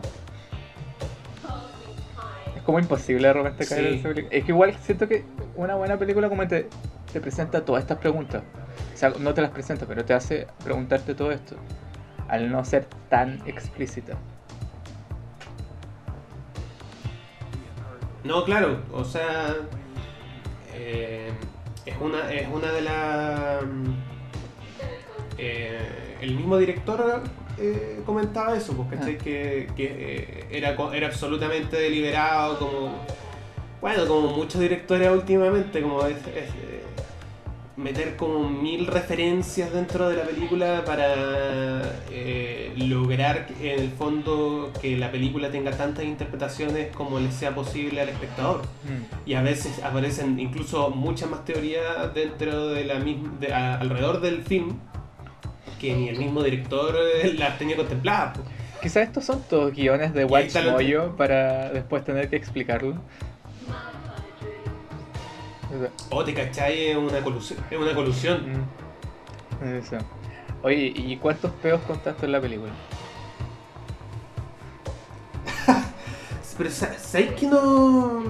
Es 2.56 2.62
como 2.62 2.78
imposible 2.78 3.28
de 3.30 3.34
repente 3.34 3.66
caer 3.66 3.86
en 3.88 3.94
esa 3.96 4.10
película. 4.10 4.36
Es 4.38 4.44
que 4.46 4.52
igual 4.52 4.76
siento 4.84 5.08
que 5.08 5.24
una 5.56 5.74
buena 5.74 5.98
película 5.98 6.30
como 6.30 6.48
te, 6.48 6.68
te 7.12 7.20
presenta 7.20 7.66
todas 7.66 7.82
estas 7.82 7.98
preguntas. 7.98 8.44
Sea, 9.02 9.14
no 9.18 9.34
te 9.34 9.42
las 9.42 9.50
presenta, 9.50 9.88
pero 9.88 10.06
te 10.06 10.14
hace 10.14 10.46
preguntarte 10.64 11.16
todo 11.16 11.32
esto. 11.32 11.56
Al 12.28 12.52
no 12.52 12.64
ser 12.64 12.86
tan 13.10 13.42
explícita. 13.48 14.16
No, 18.24 18.46
claro, 18.46 18.78
o 18.94 19.04
sea, 19.04 19.56
eh, 20.76 21.32
es 21.84 21.96
una 22.00 22.32
es 22.32 22.48
una 22.48 22.72
de 22.72 22.82
las 22.84 23.64
eh, 25.40 26.18
el 26.22 26.36
mismo 26.36 26.58
director 26.60 27.24
eh, 27.58 28.04
comentaba 28.06 28.56
eso, 28.56 28.74
pues, 28.74 29.00
¿cachai? 29.00 29.16
Ah. 29.20 29.24
Que, 29.24 29.68
que, 29.76 30.48
era, 30.52 30.76
era 30.94 31.08
absolutamente 31.08 31.76
deliberado, 31.76 32.60
como 32.60 32.92
bueno, 33.82 34.06
como 34.06 34.28
muchos 34.28 34.62
directores 34.62 35.10
últimamente, 35.10 35.82
como 35.82 36.06
es, 36.06 36.18
es, 36.28 36.71
meter 37.82 38.16
como 38.16 38.48
mil 38.50 38.88
referencias 38.88 39.74
dentro 39.74 40.10
de 40.10 40.18
la 40.18 40.24
película 40.24 40.84
para 40.86 41.82
eh, 42.12 42.74
lograr 42.78 43.48
en 43.62 43.80
el 43.80 43.90
fondo 43.90 44.72
que 44.82 44.98
la 44.98 45.12
película 45.12 45.50
tenga 45.52 45.72
tantas 45.72 46.06
interpretaciones 46.06 46.96
como 46.96 47.20
le 47.20 47.32
sea 47.32 47.54
posible 47.56 48.02
al 48.02 48.10
espectador. 48.10 48.62
Y 49.26 49.34
a 49.34 49.42
veces 49.42 49.82
aparecen 49.84 50.40
incluso 50.40 50.90
muchas 50.90 51.30
más 51.30 51.44
teorías 51.46 52.14
dentro 52.14 52.68
de 52.70 52.86
la 52.86 52.96
misma, 53.00 53.32
de- 53.40 53.54
a- 53.54 53.80
alrededor 53.80 54.22
del 54.22 54.44
film 54.44 54.78
que 55.80 55.96
ni 55.96 56.10
el 56.10 56.18
mismo 56.18 56.44
director 56.44 56.96
eh, 57.24 57.34
las 57.34 57.58
tenía 57.58 57.76
contempladas. 57.76 58.38
pues. 58.38 58.48
Quizás 58.82 59.04
estos 59.08 59.26
son 59.26 59.42
todos 59.50 59.74
guiones 59.74 60.14
de 60.14 60.26
lo- 60.64 60.72
Mojo 60.72 61.16
para 61.16 61.70
después 61.72 62.04
tener 62.04 62.30
que 62.30 62.36
explicarlo. 62.36 62.96
O 66.10 66.24
te 66.24 66.34
cachai, 66.34 66.88
es 66.90 66.98
una 66.98 67.22
colusión. 67.22 67.60
Es 67.70 67.78
una 67.78 67.94
colusión. 67.94 68.46
Mm. 69.62 69.66
Eso. 69.78 69.98
Oye, 70.64 70.92
¿y 70.96 71.18
cuántos 71.18 71.52
peos 71.54 71.82
contaste 71.88 72.26
en 72.26 72.32
la 72.34 72.42
película? 72.42 72.72
Pero 76.58 76.70
sa- 76.70 76.98
¿sabes 76.98 77.32
que 77.34 77.48
no...? 77.48 78.24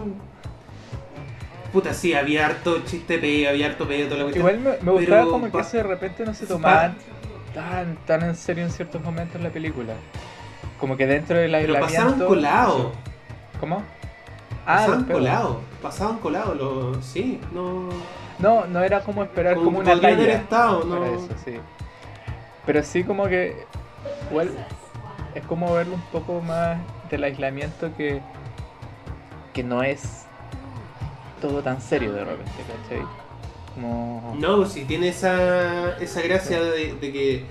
Puta, 1.74 1.94
sí, 1.94 2.14
había 2.14 2.46
harto 2.48 2.84
chiste 2.86 3.18
peo, 3.18 3.50
había 3.50 3.68
harto 3.68 3.88
peo, 3.88 4.06
toda 4.06 4.18
la 4.18 4.24
cuestión. 4.24 4.46
Igual 4.46 4.60
me, 4.60 4.84
me 4.86 4.92
gustaba 4.92 5.22
Pero 5.22 5.32
como 5.32 5.52
que 5.52 5.60
eso 5.60 5.78
de 5.78 5.84
repente 5.84 6.26
no 6.26 6.34
se 6.34 6.46
tomaban 6.46 6.98
tan, 7.54 7.96
tan 8.06 8.24
en 8.24 8.36
serio 8.36 8.66
en 8.66 8.72
ciertos 8.72 9.02
momentos 9.02 9.42
la 9.42 9.50
película. 9.52 9.94
Como 10.80 10.98
que 10.98 11.08
dentro 11.08 11.38
del 11.38 11.52
Pero 11.52 11.76
aislamiento... 11.76 11.88
pasaban 12.10 12.20
colado. 12.28 12.92
¿Cómo? 13.62 13.84
Ah, 14.66 14.78
pasaban 14.78 15.06
peos. 15.06 15.20
colado. 15.20 15.62
Pasaban 15.82 16.18
colado. 16.20 16.56
Los... 16.56 17.06
Sí, 17.06 17.40
no... 17.54 17.90
No, 18.40 18.66
no 18.66 18.80
era 18.82 19.02
como 19.02 19.24
esperar 19.24 19.56
como, 19.56 19.66
Como 19.66 19.80
una 19.80 19.92
haber 19.92 20.18
talla 20.18 20.34
estado, 20.34 20.84
¿no? 20.84 21.00
para 21.00 21.12
eso, 21.12 21.30
sí. 21.46 21.54
Pero 22.66 22.84
sí 22.84 23.04
como 23.04 23.26
que 23.26 23.66
igual 24.30 24.50
es 25.36 25.46
como 25.46 25.74
verlo 25.74 25.96
un 25.96 26.02
poco 26.12 26.42
más 26.42 26.78
del 27.10 27.24
aislamiento 27.24 27.96
que 27.96 28.22
que 29.54 29.64
no 29.64 29.84
es 29.84 30.26
todo 31.42 31.62
tan 31.62 31.82
serio 31.82 32.14
de 32.14 32.24
repente, 32.24 32.52
¿cachai? 32.68 33.06
Como... 33.74 34.36
No, 34.40 34.66
si 34.66 34.86
tiene 34.86 35.10
esa, 35.10 35.98
esa 35.98 36.22
gracia 36.22 36.62
de, 36.62 36.98
que 37.00 37.46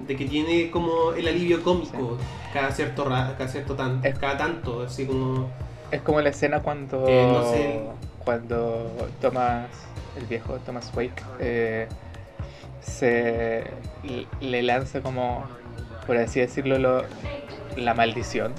de 0.00 0.16
que 0.16 0.24
tiene 0.26 0.70
como 0.70 1.12
el 1.12 1.28
alivio 1.28 1.62
cómico 1.62 2.18
cada 2.52 2.72
cierto 2.72 3.04
cada 3.04 3.48
cierto 3.48 3.74
tan, 3.74 4.00
cada 4.00 4.36
tanto, 4.36 4.82
así 4.82 5.06
como 5.06 5.48
es 5.90 6.02
como 6.02 6.20
la 6.20 6.30
escena 6.30 6.60
cuando 6.60 7.04
eh, 7.08 7.80
cuando 8.24 9.08
Thomas 9.20 9.68
el 10.16 10.26
viejo 10.26 10.58
Thomas 10.58 10.92
Wake 10.94 11.22
eh, 11.38 11.88
se 12.80 13.64
le 14.40 14.62
lanza 14.62 15.00
como 15.00 15.44
por 16.06 16.16
así 16.16 16.40
decirlo 16.40 17.04
la 17.76 17.94
maldición. 17.94 18.52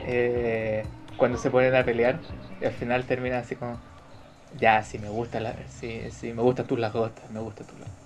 Eh, 0.00 0.84
cuando 1.16 1.38
se 1.38 1.50
ponen 1.50 1.74
a 1.76 1.84
pelear 1.84 2.18
y 2.60 2.64
al 2.64 2.72
final 2.72 3.04
termina 3.04 3.38
así 3.38 3.54
como 3.54 3.78
ya 4.58 4.82
si 4.82 4.98
me 4.98 5.08
gusta 5.08 5.40
la 5.40 5.54
si, 5.68 6.10
si 6.10 6.32
me 6.32 6.42
gustan 6.42 6.66
tus 6.66 6.78
lagostas 6.78 7.30
me 7.30 7.38
gusta 7.38 7.62
tus 7.64 7.78
lagostas 7.78 8.02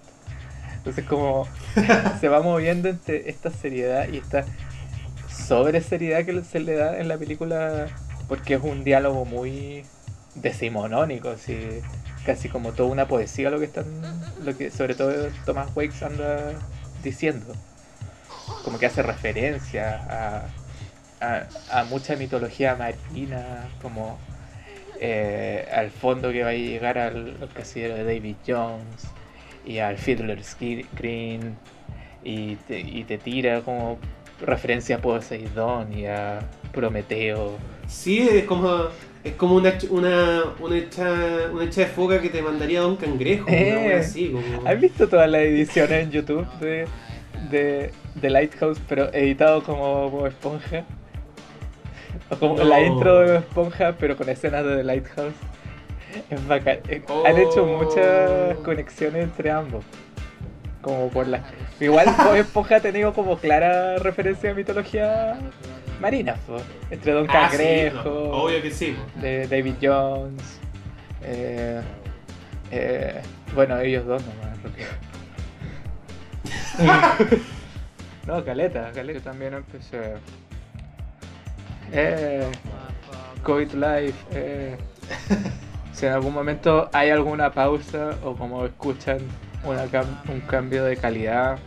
entonces 0.76 1.04
como 1.06 1.46
se 2.20 2.28
va 2.28 2.42
moviendo 2.42 2.88
entre 2.88 3.30
esta 3.30 3.50
seriedad 3.50 4.08
y 4.12 4.18
esta 4.18 4.44
sobre 5.36 5.80
seriedad 5.80 6.24
que 6.24 6.42
se 6.42 6.60
le 6.60 6.74
da 6.74 6.98
en 6.98 7.08
la 7.08 7.18
película 7.18 7.88
porque 8.28 8.54
es 8.54 8.62
un 8.62 8.84
diálogo 8.84 9.24
muy 9.24 9.84
decimonónico, 10.34 11.30
así, 11.30 11.80
casi 12.24 12.48
como 12.48 12.72
toda 12.72 12.90
una 12.90 13.06
poesía 13.06 13.50
lo 13.50 13.58
que 13.58 13.66
están, 13.66 13.86
lo 14.44 14.56
que 14.56 14.70
sobre 14.70 14.94
todo 14.94 15.12
Thomas 15.44 15.70
Wakes 15.74 16.02
anda 16.02 16.52
diciendo, 17.02 17.54
como 18.64 18.78
que 18.78 18.86
hace 18.86 19.02
referencia 19.02 20.44
a, 21.20 21.46
a, 21.70 21.84
mucha 21.84 22.16
mitología 22.16 22.74
marina, 22.74 23.68
como 23.80 24.18
eh, 25.00 25.68
al 25.72 25.90
fondo 25.90 26.32
que 26.32 26.42
va 26.42 26.50
a 26.50 26.54
llegar 26.54 26.98
al, 26.98 27.36
al 27.40 27.48
casillero 27.52 27.94
de 27.94 28.04
David 28.04 28.36
Jones 28.46 29.08
y 29.64 29.78
al 29.78 29.98
Fiddler's 29.98 30.56
Green 30.58 31.56
y 32.22 32.56
te, 32.56 32.80
y 32.80 33.04
te 33.04 33.18
tira 33.18 33.60
como 33.62 33.98
referencia 34.40 34.96
a 34.96 34.98
Poseidón 35.00 35.92
y 35.92 36.06
a 36.06 36.40
Prometeo. 36.72 37.56
Sí, 37.86 38.28
es 38.28 38.44
como 38.44 38.88
es 39.26 39.34
como 39.34 39.56
una, 39.56 39.76
una, 39.90 40.44
una, 40.60 40.76
hecha, 40.76 41.12
una 41.52 41.64
hecha 41.64 41.80
de 41.80 41.86
foca 41.88 42.20
que 42.20 42.28
te 42.28 42.42
mandaría 42.42 42.82
a 42.82 42.86
un 42.86 42.94
cangrejo. 42.94 43.46
Eh, 43.48 43.94
así, 43.98 44.30
como... 44.30 44.68
¿Has 44.68 44.80
visto 44.80 45.08
todas 45.08 45.28
las 45.28 45.40
ediciones 45.42 46.04
en 46.04 46.10
YouTube 46.12 46.46
de, 46.60 46.86
de, 47.50 47.90
de 48.14 48.30
Lighthouse, 48.30 48.78
pero 48.88 49.12
editado 49.12 49.64
como 49.64 50.28
Esponja? 50.28 50.84
O 52.30 52.36
como 52.36 52.62
la 52.62 52.80
intro 52.82 53.18
de 53.20 53.38
Esponja, 53.38 53.96
pero 53.98 54.16
con 54.16 54.28
escenas 54.28 54.64
de 54.64 54.76
The 54.76 54.84
Lighthouse. 54.84 55.34
Es 56.30 56.46
bacán. 56.46 56.78
Eh, 56.88 57.02
han 57.24 57.36
hecho 57.36 57.64
oh. 57.64 57.84
muchas 57.84 58.56
conexiones 58.58 59.24
entre 59.24 59.50
ambos. 59.50 59.84
Como 60.86 61.08
por 61.08 61.26
la. 61.26 61.42
Igual 61.80 62.06
Esponja 62.36 62.76
ha 62.76 62.80
tenido 62.80 63.12
como 63.12 63.36
clara 63.38 63.96
referencia 63.96 64.52
a 64.52 64.54
mitología 64.54 65.36
marina, 66.00 66.36
entre 66.92 67.12
Don 67.12 67.26
ah, 67.28 67.32
Cangrejo. 67.32 68.30
Obvio 68.30 68.62
que 68.62 68.70
sí. 68.70 68.96
De 69.16 69.48
David 69.48 69.74
Jones. 69.82 70.60
Eh, 71.22 71.80
eh, 72.70 73.20
bueno, 73.52 73.80
ellos 73.80 74.06
dos 74.06 74.22
nomás, 74.22 74.46
no, 78.26 78.44
Caleta, 78.44 78.92
Caleta 78.94 79.20
también 79.20 79.54
empecé. 79.54 80.14
Eh, 81.90 82.48
COVID 83.42 83.72
Life. 83.72 84.24
Eh. 84.30 84.76
si 85.92 86.06
en 86.06 86.12
algún 86.12 86.32
momento 86.32 86.88
hay 86.92 87.10
alguna 87.10 87.50
pausa 87.50 88.10
o 88.22 88.36
como 88.36 88.66
escuchan 88.66 89.18
un 89.66 90.40
cambio 90.42 90.84
de 90.84 90.96
calidad, 90.96 91.58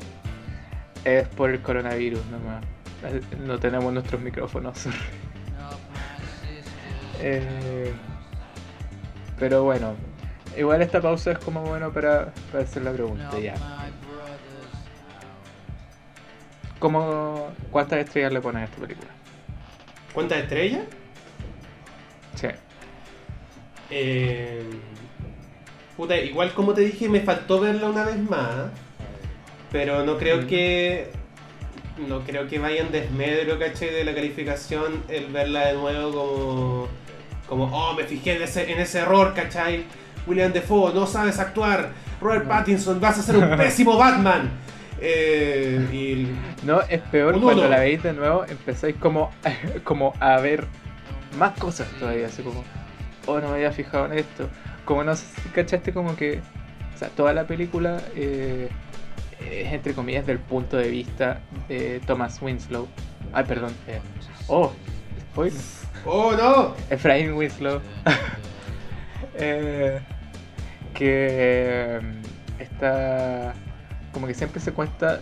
es 1.04 1.28
por 1.30 1.50
el 1.50 1.62
coronavirus 1.62 2.26
nomás. 2.28 2.64
No 3.40 3.60
tenemos 3.60 3.94
nuestros 3.94 4.22
micrófonos. 4.22 4.86
Eh, 7.22 7.92
pero 9.38 9.66
bueno, 9.66 9.94
igual 10.58 10.82
esta 10.82 11.02
pausa 11.02 11.34
es 11.34 11.40
como 11.40 11.64
bueno 11.64 11.92
para, 11.92 12.34
para 12.50 12.64
hacer 12.64 12.82
la 12.82 12.94
pregunta 12.94 13.38
ya. 13.38 13.56
¿Cómo, 16.80 17.52
¿Cuántas 17.72 18.00
estrellas 18.00 18.32
le 18.32 18.40
pones 18.40 18.62
a 18.62 18.66
esta 18.66 18.78
película? 18.78 19.10
¿Cuántas 20.14 20.44
estrellas? 20.44 20.84
Sí. 22.36 22.48
Eh, 23.90 24.64
puta, 26.00 26.16
igual 26.16 26.54
como 26.54 26.74
te 26.74 26.80
dije, 26.80 27.10
me 27.10 27.20
faltó 27.20 27.60
verla 27.60 27.90
una 27.90 28.06
vez 28.06 28.18
más. 28.18 28.70
Pero 29.70 30.06
no 30.06 30.18
creo 30.18 30.44
mm. 30.44 30.48
que. 30.48 31.12
No 32.08 32.22
creo 32.22 32.48
que 32.48 32.58
vaya 32.58 32.82
en 32.82 32.94
desmedro, 32.94 33.60
¿cachai? 33.60 33.90
De 33.90 34.06
la 34.06 34.16
calificación 34.16 35.04
el 35.10 35.26
verla 35.26 35.68
de 35.68 35.74
nuevo 35.74 36.12
como. 36.12 36.88
Como, 37.50 37.66
oh, 37.66 37.96
me 37.96 38.06
fijé 38.06 38.38
en 38.38 38.44
ese, 38.44 38.72
en 38.72 38.80
ese 38.80 39.00
error, 39.00 39.34
¿cachai? 39.34 39.84
William 40.26 40.54
Defoe, 40.54 40.94
no 40.94 41.06
sabes 41.06 41.38
actuar. 41.40 41.90
Robert. 42.22 42.48
Pattinson, 42.48 43.02
vas 43.02 43.20
a 43.20 43.24
ser 43.24 43.36
un 43.36 43.50
pésimo 43.58 43.98
Batman. 43.98 44.50
Eh, 45.02 45.86
y 45.92 46.66
no, 46.66 46.80
es 46.82 47.02
peor 47.02 47.42
cuando 47.42 47.68
la 47.68 47.80
veis 47.80 48.02
de 48.04 48.14
nuevo, 48.14 48.46
empezáis 48.48 48.96
como, 48.98 49.32
como 49.84 50.14
a 50.20 50.40
ver 50.40 50.66
más 51.38 51.58
cosas 51.58 51.88
todavía, 52.00 52.28
así 52.28 52.42
como, 52.42 52.64
oh, 53.26 53.40
no 53.40 53.50
me 53.50 53.56
había 53.56 53.72
fijado 53.72 54.06
en 54.06 54.20
esto. 54.20 54.48
Como 54.90 55.04
no 55.04 55.16
sé 55.16 55.24
si 55.44 55.50
cachaste 55.50 55.94
como 55.94 56.16
que, 56.16 56.42
o 56.96 56.98
sea, 56.98 57.10
toda 57.10 57.32
la 57.32 57.46
película 57.46 58.02
eh, 58.16 58.70
es 59.40 59.72
entre 59.72 59.94
comillas 59.94 60.26
del 60.26 60.40
punto 60.40 60.78
de 60.78 60.90
vista 60.90 61.42
de 61.68 62.02
Thomas 62.08 62.42
Winslow. 62.42 62.88
Ay, 63.32 63.44
perdón. 63.44 63.72
Eh, 63.88 64.02
oh, 64.48 64.72
spoiler. 65.22 65.62
Oh, 66.08 66.32
no. 66.32 66.74
Efraín 66.90 67.34
Winslow. 67.34 67.82
eh, 69.36 70.00
que 70.96 72.00
mm, 72.02 72.62
está 72.64 73.54
como 74.12 74.26
que 74.26 74.34
siempre 74.34 74.60
se 74.60 74.72
cuenta 74.72 75.22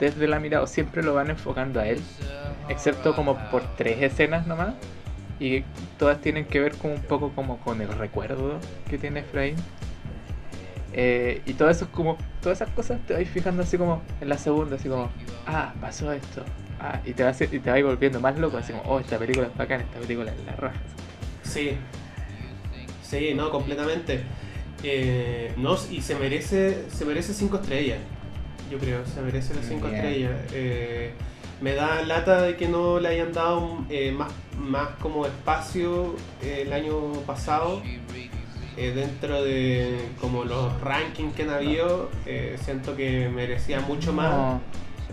desde 0.00 0.28
la 0.28 0.38
mirada, 0.38 0.66
siempre 0.66 1.02
lo 1.02 1.14
van 1.14 1.30
enfocando 1.30 1.80
a 1.80 1.88
él, 1.88 2.02
excepto 2.68 3.16
como 3.16 3.38
por 3.48 3.62
tres 3.74 4.02
escenas 4.02 4.46
nomás 4.46 4.74
y 5.40 5.64
todas 5.98 6.20
tienen 6.20 6.44
que 6.46 6.60
ver 6.60 6.76
con 6.76 6.92
un 6.92 7.02
poco 7.02 7.30
como 7.30 7.58
con 7.58 7.80
el 7.80 7.88
recuerdo 7.88 8.58
que 8.88 8.98
tiene 8.98 9.20
Efraín. 9.20 9.56
Eh, 10.94 11.40
y 11.46 11.54
todo 11.54 11.70
eso 11.70 11.86
es 11.86 11.90
como, 11.90 12.18
todas 12.42 12.60
esas 12.60 12.74
cosas 12.74 13.00
te 13.06 13.14
vais 13.14 13.28
fijando 13.28 13.62
así 13.62 13.78
como 13.78 14.02
en 14.20 14.28
la 14.28 14.36
segunda, 14.38 14.76
así 14.76 14.88
como, 14.88 15.10
ah, 15.46 15.72
pasó 15.80 16.12
esto. 16.12 16.44
Ah, 16.78 17.00
y 17.04 17.12
te 17.12 17.22
vas 17.22 17.40
y 17.40 17.46
te 17.46 17.70
vas 17.70 17.82
volviendo 17.82 18.20
más 18.20 18.38
loco, 18.38 18.58
así 18.58 18.72
como, 18.72 18.84
oh, 18.84 19.00
esta 19.00 19.18
película 19.18 19.46
es 19.46 19.56
bacana, 19.56 19.84
esta 19.84 20.00
película 20.00 20.32
es 20.32 20.44
la 20.44 20.56
raja. 20.56 20.80
Sí. 21.42 21.76
Sí, 23.02 23.32
no, 23.34 23.50
completamente. 23.50 24.22
Eh, 24.82 25.52
no, 25.56 25.76
y 25.90 26.00
se 26.00 26.14
merece, 26.16 26.90
se 26.90 27.04
merece 27.04 27.32
cinco 27.34 27.56
estrellas. 27.56 27.98
Yo 28.70 28.78
creo, 28.78 29.04
se 29.06 29.20
merece 29.20 29.54
las 29.54 29.66
cinco 29.66 29.88
estrellas. 29.88 30.32
Eh, 30.52 31.12
me 31.62 31.74
da 31.74 32.02
lata 32.02 32.42
de 32.42 32.56
que 32.56 32.68
no 32.68 32.98
le 32.98 33.08
hayan 33.08 33.32
dado 33.32 33.84
eh, 33.88 34.10
más, 34.10 34.32
más 34.58 34.88
como 35.00 35.26
espacio 35.26 36.16
eh, 36.42 36.64
el 36.66 36.72
año 36.72 37.12
pasado. 37.24 37.82
Eh, 38.76 38.92
dentro 38.94 39.44
de 39.44 39.98
como 40.18 40.44
los 40.44 40.80
rankings 40.80 41.34
que 41.34 41.42
han 41.42 41.50
habido, 41.50 42.10
siento 42.56 42.96
que 42.96 43.28
merecía 43.28 43.80
mucho 43.80 44.12
más 44.12 44.60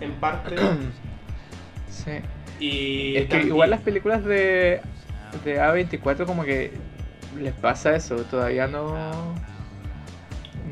en 0.00 0.12
parte. 0.12 0.56
sí. 1.90 2.12
Y 2.58 3.16
es 3.16 3.28
que 3.28 3.42
igual 3.42 3.70
las 3.70 3.80
películas 3.80 4.24
de, 4.24 4.80
de 5.44 5.60
A24 5.60 6.24
como 6.24 6.42
que 6.44 6.72
les 7.38 7.52
pasa 7.52 7.94
eso, 7.94 8.16
todavía 8.24 8.66
no 8.66 9.34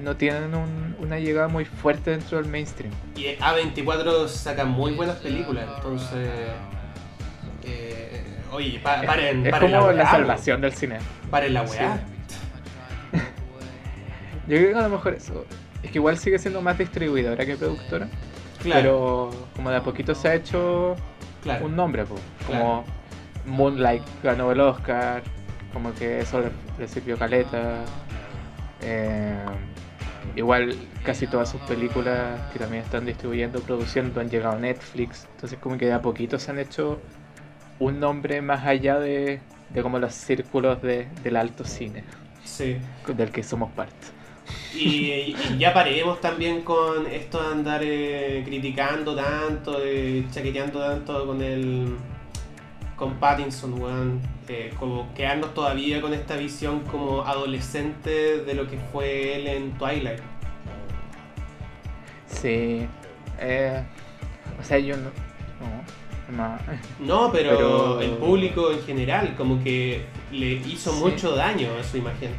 no 0.02 0.16
tienen 0.16 0.54
una 0.98 1.18
llegada 1.18 1.48
muy 1.48 1.64
fuerte 1.64 2.10
dentro 2.10 2.38
del 2.38 2.50
mainstream. 2.50 2.92
Y 3.16 3.36
A24 3.36 4.28
saca 4.28 4.64
muy 4.64 4.92
buenas 4.92 5.16
películas, 5.16 5.66
entonces. 5.76 6.28
Eh, 7.64 8.24
oye, 8.50 8.80
paren, 8.80 9.46
es, 9.46 9.54
como 9.58 9.92
la, 9.92 10.10
salvación 10.10 10.60
del 10.60 10.72
cine. 10.72 10.98
Paren 11.30 11.54
la 11.54 11.62
weá. 11.62 12.00
Yo 14.48 14.56
creo 14.56 14.72
que 14.72 14.78
a 14.78 14.82
lo 14.82 14.88
mejor 14.90 15.14
eso. 15.14 15.44
Es 15.82 15.90
que 15.90 15.98
igual 15.98 16.18
sigue 16.18 16.38
siendo 16.38 16.60
más 16.60 16.78
distribuidora 16.78 17.44
que 17.44 17.56
productora. 17.56 18.08
Claro. 18.62 18.80
Pero 18.80 19.48
como 19.54 19.70
de 19.70 19.76
a 19.76 19.82
poquito 19.82 20.14
se 20.14 20.28
ha 20.28 20.34
hecho 20.34 20.96
un 21.62 21.76
nombre, 21.76 22.04
como 22.46 22.84
Moonlight 23.46 24.02
ganó 24.22 24.50
el 24.50 24.60
Oscar, 24.60 25.22
como 25.72 25.94
que 25.94 26.20
eso 26.20 26.40
le 26.40 26.50
principio 26.76 27.16
caleta. 27.16 27.84
Eh, 28.82 29.34
Igual 30.36 30.74
casi 31.04 31.26
todas 31.26 31.50
sus 31.50 31.60
películas 31.62 32.40
que 32.52 32.58
también 32.58 32.82
están 32.84 33.04
distribuyendo, 33.06 33.60
produciendo, 33.60 34.20
han 34.20 34.30
llegado 34.30 34.56
a 34.56 34.58
Netflix. 34.58 35.26
Entonces 35.34 35.58
como 35.58 35.76
que 35.78 35.86
de 35.86 35.92
a 35.92 36.02
poquito 36.02 36.38
se 36.38 36.50
han 36.50 36.58
hecho 36.58 37.00
un 37.78 38.00
nombre 38.00 38.40
más 38.42 38.64
allá 38.64 38.98
de 38.98 39.40
de 39.70 39.82
como 39.82 39.98
los 39.98 40.14
círculos 40.14 40.80
de, 40.82 41.08
del 41.22 41.36
alto 41.36 41.64
cine, 41.64 42.04
Sí. 42.44 42.78
del 43.06 43.30
que 43.30 43.42
somos 43.42 43.70
parte. 43.72 43.94
Y, 44.74 45.36
y 45.50 45.58
ya 45.58 45.74
paremos 45.74 46.20
también 46.20 46.62
con 46.62 47.06
esto 47.06 47.42
de 47.42 47.52
andar 47.52 47.80
eh, 47.84 48.42
criticando 48.46 49.14
tanto, 49.14 49.78
eh, 49.84 50.24
chaqueteando 50.30 50.80
tanto 50.80 51.26
con 51.26 51.42
el. 51.42 51.96
Con 52.98 53.14
Pattinson, 53.14 53.80
weón. 53.80 54.20
Eh, 54.48 54.72
como 54.78 55.12
quedarnos 55.14 55.54
todavía 55.54 56.00
con 56.00 56.12
esta 56.14 56.36
visión 56.36 56.80
como 56.80 57.22
adolescente 57.22 58.40
de 58.42 58.54
lo 58.54 58.68
que 58.68 58.78
fue 58.92 59.36
él 59.36 59.46
en 59.46 59.72
Twilight. 59.78 60.20
Sí. 62.26 62.86
Eh, 63.40 63.82
o 64.60 64.64
sea, 64.64 64.78
yo 64.78 64.96
no. 64.96 65.10
No. 67.00 67.30
pero, 67.32 67.56
Pero- 67.56 68.00
el 68.02 68.10
público 68.12 68.70
en 68.70 68.82
general, 68.82 69.34
como 69.36 69.62
que 69.64 70.02
le 70.30 70.52
hizo 70.54 70.92
Sí. 70.92 71.00
mucho 71.00 71.34
daño 71.34 71.68
a 71.80 71.82
su 71.84 71.96
imagen. 71.96 72.30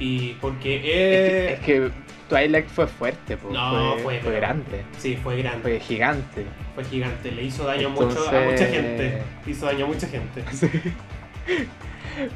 Y 0.00 0.32
porque 0.40 0.76
Es 0.76 0.82
que, 0.82 0.90
eh, 0.92 1.52
es 1.54 1.60
que 1.60 1.90
Twilight 2.28 2.66
fue 2.68 2.86
fuerte, 2.86 3.36
po, 3.36 3.50
No, 3.50 3.94
fue, 3.94 4.02
fue- 4.02 4.20
fue 4.20 4.36
grande, 4.36 4.84
sí, 4.98 5.16
fue 5.16 5.38
grande, 5.38 5.62
fue 5.62 5.80
gigante. 5.80 6.44
fue 6.74 6.84
gigante, 6.84 7.30
le 7.32 7.42
hizo 7.44 7.64
daño 7.64 7.90
mucho 7.90 8.28
a 8.28 8.40
mucha 8.42 8.66
gente. 8.66 9.22
Hizo 9.46 9.66
daño 9.66 9.84
a 9.86 9.88
mucha 9.88 10.06
gente. 10.06 10.44
Sí. 10.52 10.70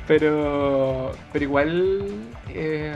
Pero, 0.07 1.13
pero 1.33 1.45
igual 1.45 2.07
eh, 2.51 2.95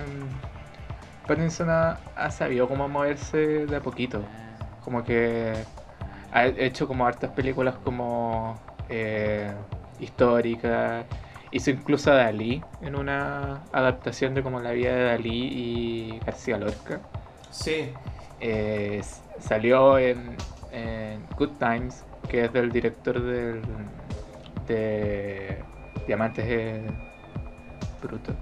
Pattinson 1.27 1.69
ha, 1.69 1.99
ha 2.15 2.31
sabido 2.31 2.69
cómo 2.69 2.89
moverse 2.89 3.67
de 3.67 3.77
a 3.77 3.81
poquito. 3.81 4.23
Como 4.85 5.03
que 5.05 5.53
ha 6.33 6.47
hecho 6.47 6.87
como 6.87 7.07
hartas 7.07 7.31
películas 7.33 7.75
como 7.83 8.59
eh, 8.89 9.51
históricas. 9.99 11.05
Hizo 11.51 11.71
incluso 11.71 12.11
a 12.13 12.15
Dalí 12.17 12.67
en 12.81 12.97
una 12.97 13.69
adaptación 13.73 14.35
de 14.35 14.43
como 14.43 14.61
la 14.61 14.73
vida 14.73 14.95
de 14.95 15.05
Dalí 15.05 15.49
y 15.53 16.21
García 16.21 16.59
Lorca. 16.59 17.03
Sí, 17.51 17.95
Eh, 18.41 19.03
salió 19.39 19.99
en, 19.99 20.47
en 20.71 21.29
Good 21.37 21.59
Times, 21.59 22.07
que 22.29 22.45
es 22.47 22.53
del 22.53 22.71
director 22.73 23.21
del, 23.23 23.63
de 24.67 25.67
Diamantes 26.07 26.95
Bruto. 28.01 28.37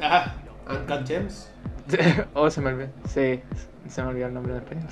ah, 0.00 0.34
Uncut 0.68 1.06
Gems. 1.06 1.54
oh, 2.34 2.50
se 2.50 2.60
me 2.60 2.70
olvidó. 2.70 2.90
Sí, 3.04 3.42
se 3.88 4.02
me 4.02 4.08
olvidó 4.08 4.26
el 4.28 4.34
nombre 4.34 4.54
del 4.54 4.62
español. 4.62 4.90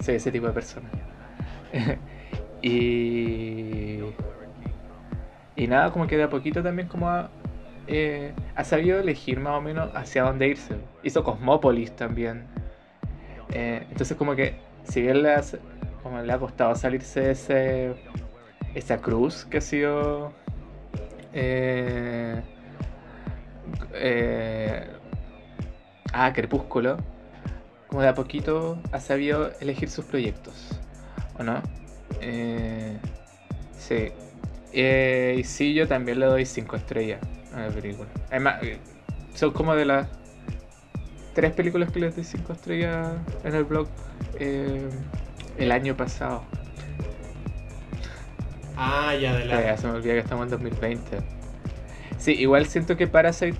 Sí, 0.00 0.12
ese 0.12 0.30
tipo 0.32 0.46
de 0.46 0.52
persona. 0.52 0.90
y. 2.62 4.00
Y 5.56 5.66
nada, 5.68 5.90
como 5.90 6.06
que 6.06 6.16
de 6.16 6.24
a 6.24 6.30
poquito 6.30 6.62
también 6.62 6.88
como 6.88 7.08
ha, 7.08 7.30
eh, 7.86 8.34
ha 8.54 8.64
sabido 8.64 9.00
elegir 9.00 9.40
más 9.40 9.54
o 9.54 9.60
menos 9.62 9.90
hacia 9.94 10.22
dónde 10.24 10.48
irse. 10.48 10.76
Hizo 11.02 11.24
Cosmópolis 11.24 11.94
también. 11.96 12.46
Eh, 13.52 13.86
entonces 13.90 14.16
como 14.16 14.34
que 14.36 14.56
si 14.84 15.00
bien 15.00 15.22
le, 15.22 15.32
has- 15.32 15.56
como 16.02 16.20
le 16.20 16.32
ha 16.32 16.38
costado 16.38 16.74
salirse 16.74 17.20
de 17.20 17.30
ese, 17.32 17.94
esa 18.74 19.00
cruz 19.00 19.44
que 19.46 19.58
ha 19.58 19.60
sido 19.60 20.32
eh, 21.32 22.42
eh, 23.94 24.86
ah, 26.12 26.32
Crepúsculo, 26.32 26.96
como 27.88 28.02
de 28.02 28.08
a 28.08 28.14
poquito 28.14 28.78
ha 28.92 29.00
sabido 29.00 29.52
elegir 29.60 29.88
sus 29.88 30.04
proyectos, 30.04 30.80
¿o 31.38 31.42
no? 31.42 31.62
Eh, 32.20 32.98
sí. 33.78 34.12
Eh, 34.78 35.36
y 35.38 35.44
sí, 35.44 35.72
yo 35.72 35.88
también 35.88 36.20
le 36.20 36.26
doy 36.26 36.44
5 36.44 36.76
estrellas 36.76 37.18
a 37.54 37.62
la 37.62 37.68
película. 37.68 38.10
Además, 38.30 38.62
eh, 38.62 38.76
son 39.34 39.50
como 39.52 39.74
de 39.74 39.86
las 39.86 40.06
tres 41.32 41.52
películas 41.52 41.90
que 41.90 41.98
les 42.00 42.14
doy 42.14 42.24
5 42.24 42.52
estrellas 42.52 43.08
en 43.42 43.54
el 43.54 43.64
blog 43.64 43.88
eh, 44.38 44.86
el 45.56 45.72
año 45.72 45.96
pasado. 45.96 46.44
Ah, 48.76 49.14
ya, 49.14 49.34
de 49.34 49.46
Ya 49.48 49.60
la. 49.62 49.76
se 49.78 49.86
me 49.86 49.94
olvida 49.94 50.12
que 50.12 50.18
estamos 50.18 50.44
en 50.44 50.50
2020. 50.50 51.20
Sí, 52.18 52.32
igual 52.32 52.66
siento 52.66 52.98
que 52.98 53.06
Parasite 53.06 53.56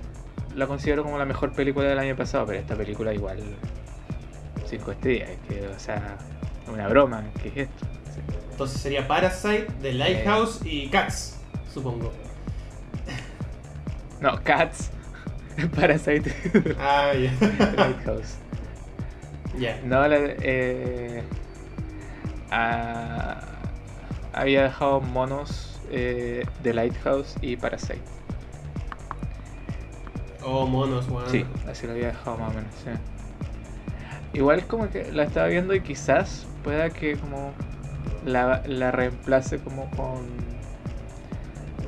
la 0.54 0.66
considero 0.66 1.02
como 1.02 1.16
la 1.16 1.24
mejor 1.24 1.54
película 1.54 1.88
del 1.88 1.98
año 1.98 2.14
pasado, 2.14 2.44
pero 2.44 2.58
esta 2.58 2.76
película 2.76 3.14
igual 3.14 3.38
5 4.66 4.92
estrellas, 4.92 5.30
es 5.30 5.38
que, 5.48 5.66
o 5.66 5.78
sea, 5.78 6.18
es 6.62 6.68
una 6.68 6.88
broma, 6.88 7.24
¿qué 7.42 7.48
es 7.48 7.56
esto? 7.56 7.86
Entonces 8.57 8.80
sería 8.80 9.07
Parasite, 9.07 9.66
The 9.82 9.92
Lighthouse 9.92 10.61
y 10.64 10.88
Cats, 10.88 11.36
supongo. 11.70 12.11
No, 14.18 14.42
Cats, 14.42 14.90
Parasite, 15.76 16.32
Ah, 16.80 17.12
ya. 17.12 17.30
Lighthouse. 17.76 18.36
ya. 19.59 19.78
No, 19.84 20.09
la, 20.09 20.16
eh, 20.40 21.22
ah, 22.50 23.42
había 24.32 24.62
dejado 24.62 25.02
monos 25.02 25.78
eh, 25.90 26.46
de 26.62 26.72
Lighthouse 26.72 27.34
y 27.42 27.57
Parasite. 27.59 28.00
Oh, 30.42 30.64
monos, 30.66 31.09
weón. 31.11 31.28
Sí, 31.30 31.44
así 31.68 31.86
lo 31.86 31.92
había 31.92 32.07
dejado 32.07 32.38
más 32.38 32.52
o 32.52 32.54
menos, 32.54 32.72
sí. 32.82 32.90
Igual 34.32 34.66
como 34.66 34.88
que 34.88 35.12
la 35.12 35.24
estaba 35.24 35.48
viendo 35.48 35.74
y 35.74 35.80
quizás 35.82 36.46
pueda 36.64 36.88
que 36.88 37.18
como 37.18 37.52
la, 38.24 38.62
la 38.66 38.90
reemplace 38.90 39.59
como 39.59 39.90
con 39.90 40.26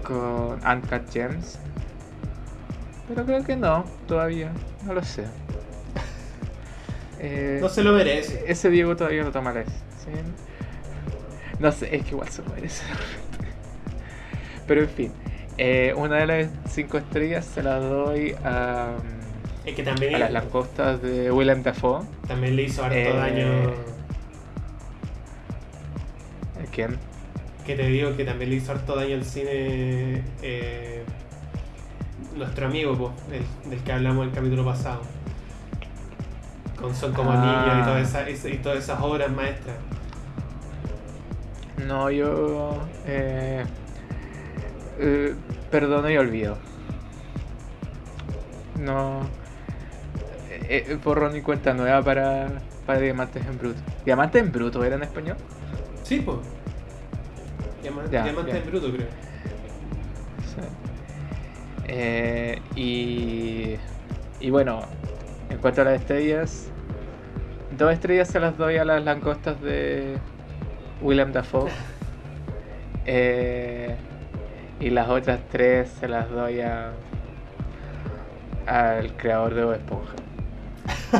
con 0.04 0.58
Uncut 0.66 1.10
Gems. 1.12 1.58
Pero 3.08 3.24
creo 3.24 3.44
que 3.44 3.56
no, 3.56 3.84
todavía, 4.06 4.52
no 4.86 4.94
lo 4.94 5.02
sé. 5.02 5.24
Eh, 7.20 7.58
No 7.60 7.68
se 7.68 7.82
lo 7.82 7.92
merece. 7.92 8.44
ese 8.46 8.70
Diego 8.70 8.94
todavía 8.94 9.24
no 9.24 9.32
toma 9.32 9.52
la 9.52 9.60
decisión. 9.60 10.24
No 11.58 11.72
sé, 11.72 11.96
es 11.96 12.04
que 12.04 12.10
igual 12.10 12.28
se 12.28 12.42
lo 12.42 12.50
merece. 12.50 12.84
Pero 14.68 14.82
en 14.82 14.88
fin, 14.88 15.12
eh, 15.56 15.92
una 15.96 16.16
de 16.18 16.26
las 16.26 16.48
cinco 16.70 16.96
estrellas 16.98 17.44
se 17.44 17.62
la 17.64 17.80
doy 17.80 18.36
a, 18.44 18.92
Es 19.64 19.74
que 19.74 19.82
también, 19.82 20.14
a 20.14 20.18
las 20.18 20.30
langostas 20.30 21.02
de 21.02 21.32
Willem 21.32 21.62
Dafoe. 21.64 22.04
también 22.28 22.54
le 22.54 22.62
hizo 22.62 22.84
harto 22.84 22.96
Eh, 22.96 23.12
daño. 23.12 23.72
Que 27.66 27.74
te 27.74 27.86
digo 27.86 28.16
que 28.16 28.24
también 28.24 28.50
le 28.50 28.56
hizo 28.56 28.72
harto 28.72 28.94
daño 28.96 29.14
al 29.16 29.24
cine. 29.24 30.22
eh, 30.42 31.02
nuestro 32.36 32.66
amigo, 32.66 32.96
po, 32.96 33.12
el- 33.32 33.70
del 33.70 33.80
que 33.82 33.92
hablamos 33.92 34.26
el 34.26 34.32
capítulo 34.32 34.64
pasado. 34.64 35.00
Con 36.80 36.94
Son 36.94 37.12
como 37.12 37.32
Ah. 37.32 37.64
niños 37.66 37.80
y, 37.80 37.84
toda 37.84 38.00
esa- 38.00 38.28
esa- 38.28 38.48
y 38.48 38.58
todas 38.58 38.78
esas 38.78 39.00
obras 39.00 39.30
maestras. 39.32 39.76
No, 41.86 42.10
yo. 42.10 42.78
Eh, 43.06 43.64
eh, 45.00 45.34
perdono 45.70 46.08
y 46.10 46.16
olvido. 46.16 46.56
No. 48.78 49.20
Eh, 50.68 50.84
eh, 50.88 50.98
borrón 51.02 51.36
y 51.36 51.40
cuenta 51.42 51.74
nueva 51.74 52.02
para, 52.02 52.48
para 52.86 53.00
Diamantes 53.00 53.44
en 53.46 53.58
Bruto. 53.58 53.80
¿Diamantes 54.04 54.42
en 54.42 54.52
Bruto 54.52 54.84
era 54.84 54.96
en 54.96 55.02
español? 55.02 55.36
Sí, 56.04 56.20
pues. 56.24 56.38
Diamante, 57.82 58.10
Ya, 58.12 58.24
Diamante 58.24 58.56
en 58.58 58.66
bruto, 58.66 58.92
creo. 58.92 59.06
Sí. 60.54 60.60
Eh, 61.86 62.60
y, 62.74 63.76
y 64.40 64.50
bueno, 64.50 64.82
en 65.50 65.58
cuanto 65.58 65.82
a 65.82 65.84
las 65.84 66.00
estrellas, 66.00 66.70
dos 67.70 67.92
estrellas 67.92 68.28
se 68.28 68.40
las 68.40 68.56
doy 68.58 68.76
a 68.76 68.84
las 68.84 69.02
langostas 69.04 69.60
de 69.60 70.18
Willem 71.00 71.32
Dafoe. 71.32 71.70
Eh, 73.10 73.96
y 74.80 74.90
las 74.90 75.08
otras 75.08 75.40
tres 75.50 75.88
se 75.98 76.08
las 76.08 76.28
doy 76.28 76.60
a 76.60 76.90
al 78.66 79.12
creador 79.16 79.54
de 79.54 79.64
Bob 79.64 79.72
Esponja. 79.76 80.12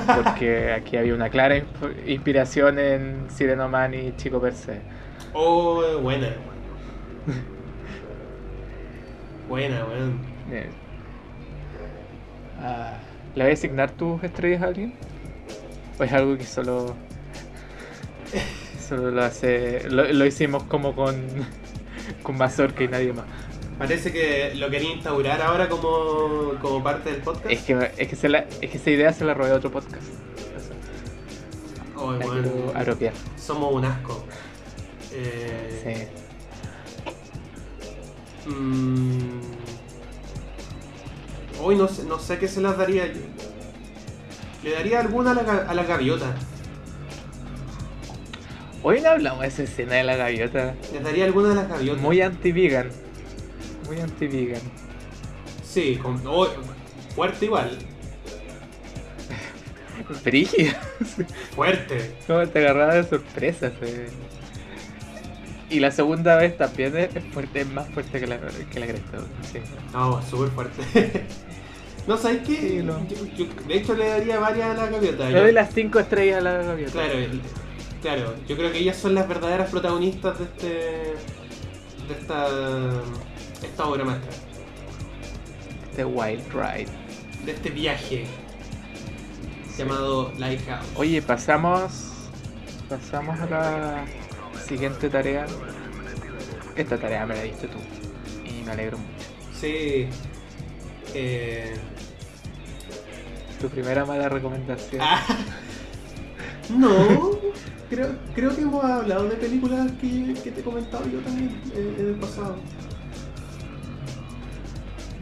Porque 0.23 0.73
aquí 0.75 0.99
había 0.99 1.15
una 1.15 1.31
clara 1.31 1.57
insp- 1.57 2.07
inspiración 2.07 2.79
en 2.79 3.31
Sireno 3.31 3.71
Man 3.71 3.95
y 3.95 4.13
Chico 4.17 4.39
Per 4.39 4.53
se. 4.55 4.83
Oh, 5.35 5.99
buena. 6.03 6.29
buena, 9.49 9.85
weón. 9.85 10.21
Eh, 10.51 10.71
ah, 12.61 12.95
¿Le 13.35 13.45
voy 13.45 13.51
a 13.51 13.55
asignar 13.55 13.91
tus 13.93 14.23
estrellas 14.23 14.63
a 14.63 14.67
alguien? 14.67 14.95
¿O 15.99 16.05
es 16.05 16.13
algo 16.13 16.37
que 16.37 16.45
solo. 16.45 16.95
solo 18.89 19.11
lo 19.11 19.23
hace. 19.25 19.89
Lo, 19.91 20.05
lo 20.13 20.27
hicimos 20.27 20.63
como 20.65 20.95
con. 20.95 21.17
con 22.23 22.37
Mazorca 22.39 22.85
y 22.85 22.89
nadie 22.89 23.13
más? 23.13 23.27
Parece 23.79 24.13
que 24.13 24.55
lo 24.57 24.71
quería 24.71 24.93
instaurar 24.93 25.41
ahora 25.41 25.69
como, 25.69 26.55
como 26.61 26.83
parte 26.83 27.13
del 27.13 27.21
podcast. 27.21 27.47
Es 27.51 27.61
que, 27.63 27.91
es, 27.97 28.09
que 28.09 28.17
se 28.17 28.29
la- 28.29 28.45
es 28.61 28.71
que 28.71 28.77
esa 28.77 28.91
idea 28.91 29.13
se 29.13 29.25
la 29.25 29.35
robé 29.35 29.51
a 29.51 29.55
otro 29.55 29.71
podcast. 29.71 30.03
Oh, 31.95 32.13
La 32.13 32.27
weón, 32.27 32.43
quiero 32.43 32.73
apropiar. 32.77 33.13
somos 33.37 33.73
un 33.73 33.85
asco. 33.85 34.25
Eh, 35.13 36.09
Sí. 38.45 38.51
Mm. 38.51 39.41
Hoy 41.61 41.77
no 41.77 41.89
sé, 41.89 42.05
no 42.05 42.19
sé 42.19 42.39
qué 42.39 42.49
se 42.49 42.61
las 42.61 42.77
daría. 42.79 43.07
yo. 43.07 43.21
Le 44.63 44.71
daría 44.73 45.01
alguna 45.01 45.33
a 45.33 45.35
la, 45.35 45.43
a 45.69 45.75
la 45.75 45.83
gaviota. 45.85 46.35
Hoy 48.83 49.01
no 49.01 49.11
hablamos 49.11 49.41
de 49.43 49.49
esa 49.49 49.63
escena 49.65 49.97
de 49.97 50.05
la 50.05 50.17
gaviota. 50.17 50.75
Les 50.93 51.03
daría 51.03 51.25
alguna 51.25 51.49
de 51.51 51.55
las 51.57 51.69
gaviotas. 51.69 52.01
Muy 52.03 52.21
anti-vegan. 52.23 52.91
Muy 53.87 54.01
anti-vegan. 54.01 54.61
Sí, 55.65 55.97
con, 56.01 56.23
oh, 56.27 56.47
fuerte 57.15 57.45
igual. 57.47 57.77
Brígida. 60.25 60.81
Fuerte. 61.55 62.15
Como 62.27 62.47
te 62.49 62.59
agarraba 62.61 62.95
de 62.95 63.05
sorpresa. 63.05 63.73
se- 63.81 64.07
Y 65.71 65.81
la 65.81 65.91
segunda 65.91 66.37
vez 66.37 66.57
también 66.57 66.97
es 66.97 67.11
fuerte, 67.33 67.61
es 67.61 67.71
más 67.71 67.89
fuerte 67.91 68.19
que 68.21 68.27
la, 68.27 68.39
que 68.39 68.81
la 68.81 68.87
cresta. 68.87 69.19
Sí. 69.53 69.59
No, 69.93 70.23
súper 70.23 70.49
fuerte. 70.51 71.27
no, 72.07 72.17
¿sabes 72.17 72.39
qué? 72.47 72.57
Sí, 72.57 72.83
lo- 72.83 73.07
Yo- 73.07 73.27
yo- 73.37 73.47
de 73.67 73.75
hecho, 73.77 73.95
le 73.95 74.09
daría 74.09 74.39
varias 74.39 74.71
a 74.71 74.75
la 74.75 74.87
gaviota. 74.91 75.27
Le 75.27 75.33
Yo- 75.33 75.43
doy 75.43 75.53
las 75.53 75.75
5 75.75 75.99
estrellas 75.99 76.39
a 76.39 76.41
la 76.41 76.53
gaviota. 76.63 76.93
Claro, 76.93 77.15
claro, 78.01 78.35
yo 78.49 78.57
creo 78.57 78.73
que 78.73 78.79
ellas 78.79 78.97
son 78.97 79.15
las 79.15 79.29
verdaderas 79.29 79.71
protagonistas 79.71 80.39
de 80.39 80.45
este. 80.47 80.69
de 80.69 82.15
esta. 82.19 82.47
esta 83.63 83.87
obra 83.87 84.05
maestra. 84.05 84.31
Este 85.91 86.05
Wild 86.05 86.45
Ride. 86.53 86.89
De 87.45 87.53
este 87.53 87.71
viaje 87.71 88.25
llamado 89.77 90.33
Lighthouse. 90.39 90.87
Oye, 90.97 91.21
pasamos. 91.23 92.13
Pasamos 92.89 93.39
a 93.41 93.47
la 93.47 94.05
siguiente 94.69 95.09
tarea. 95.09 95.47
Esta 96.77 96.97
tarea 96.99 97.27
me 97.27 97.35
la 97.35 97.43
diste 97.43 97.69
tú. 97.69 97.79
Y 98.45 98.63
me 98.65 98.73
alegro 98.73 98.99
mucho. 98.99 99.29
Sí. 99.53 100.09
Eh, 101.15 101.75
Tu 103.61 103.69
primera 103.69 104.05
mala 104.05 104.29
recomendación. 104.29 105.01
ah, 105.03 105.25
no, 106.71 107.31
creo, 107.91 108.15
creo 108.35 108.55
que 108.55 108.63
hemos 108.63 108.85
hablado 108.85 109.29
de 109.29 109.37
películas 109.37 109.91
que, 110.01 110.35
que 110.45 110.51
te 110.53 110.61
he 110.61 110.63
comentado 110.63 111.05
yo 111.09 111.19
también 111.21 111.61
eh, 111.75 111.95
en 111.99 112.07
el 112.09 112.15
pasado. 112.15 112.57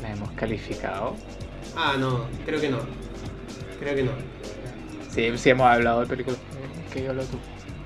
La 0.02 0.10
hemos 0.12 0.30
calificado. 0.32 1.16
Ah, 1.76 1.94
no, 1.98 2.26
creo 2.44 2.60
que 2.60 2.68
no. 2.68 2.78
Creo 3.80 3.94
que 3.94 4.02
no. 4.02 4.12
Sí, 5.10 5.30
sí 5.38 5.50
hemos 5.50 5.66
hablado 5.66 6.00
de 6.00 6.06
películas 6.06 6.38
que, 6.92 7.04
yo 7.04 7.14
lo 7.14 7.24
tú. 7.24 7.38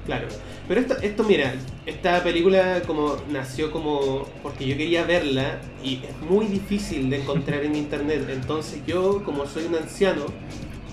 Claro. 0.07 0.27
Pero 0.69 0.81
esto, 0.81 0.97
esto, 1.03 1.25
mira, 1.25 1.55
esta 1.85 2.23
película 2.23 2.83
como 2.87 3.17
nació 3.31 3.71
como 3.73 4.29
porque 4.43 4.67
yo 4.67 4.77
quería 4.77 5.05
verla 5.05 5.59
y 5.83 5.95
es 6.05 6.17
muy 6.31 6.47
difícil 6.47 7.11
de 7.11 7.21
encontrar 7.23 7.65
en 7.65 7.75
internet. 7.75 8.29
Entonces 8.31 8.81
yo, 8.87 9.23
como 9.25 9.47
soy 9.47 9.65
un 9.65 9.75
anciano 9.75 10.27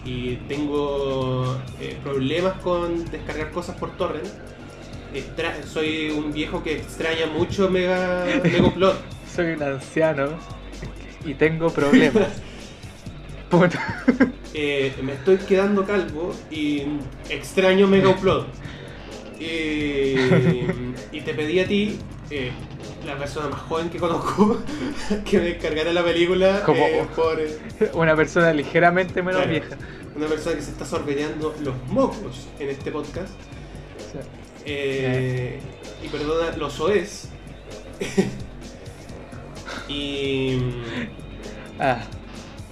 y 0.04 0.38
tengo 0.48 1.58
eh, 1.80 1.96
problemas 2.04 2.54
con 2.62 3.06
descargar 3.12 3.52
cosas 3.52 3.76
por 3.76 3.96
torrent, 3.98 4.26
extra- 5.14 5.62
soy 5.64 6.10
un 6.10 6.34
viejo 6.34 6.64
que 6.64 6.74
extraña 6.78 7.28
mucho 7.28 7.70
Mega 7.70 8.26
Megaupload. 8.44 8.96
Soy 9.36 9.52
un 9.54 9.62
anciano 9.62 10.30
y 11.24 11.36
tengo 11.36 11.70
problemas. 11.70 12.30
Eh, 14.54 14.94
me 15.04 15.14
estoy 15.14 15.38
quedando 15.38 15.86
calvo 15.86 16.34
y 16.50 16.84
extraño 17.30 17.88
Mega 17.88 18.10
Upload. 18.10 18.46
Eh, 19.40 20.68
y 21.12 21.22
te 21.22 21.34
pedí 21.34 21.60
a 21.60 21.68
ti, 21.68 21.98
eh, 22.32 22.52
la 23.06 23.18
persona 23.18 23.50
más 23.50 23.62
joven 23.62 23.90
que 23.90 24.00
conozco, 24.00 24.58
que 25.26 25.38
me 25.40 25.46
descargara 25.46 25.94
la 25.94 26.04
película 26.04 26.64
Como- 26.66 26.84
eh, 26.86 27.06
por 27.16 27.40
Una 27.94 28.16
persona 28.16 28.52
ligeramente 28.54 29.22
menos 29.22 29.44
Claro. 29.44 29.52
vieja. 29.52 29.78
una 30.16 30.26
persona 30.28 30.56
que 30.56 30.62
se 30.64 30.72
está 30.72 30.84
sorbeteando 30.86 31.54
los 31.64 31.76
mocos 31.90 32.48
en 32.60 32.70
este 32.70 32.92
podcast. 32.92 33.30
Eh, 34.66 35.60
y 36.04 36.08
perdona, 36.10 36.58
los 36.58 36.80
OEs. 36.82 37.30
y, 39.88 40.58
Ah, 41.80 42.02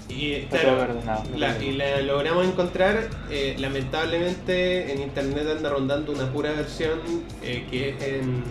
y 0.10 0.42
claro, 0.44 0.88
La- 1.36 1.58
y 1.64 1.78
logramos 2.04 2.46
encontrar. 2.46 3.10
eh, 3.32 3.56
lamentablemente 3.58 4.92
en 4.94 5.02
internet 5.02 5.48
anda 5.58 5.70
rondando 5.70 6.12
una 6.12 6.32
pura 6.32 6.52
versión 6.52 7.00
eh, 7.42 7.66
que 7.70 7.90
es 7.90 8.04
en, 8.04 8.44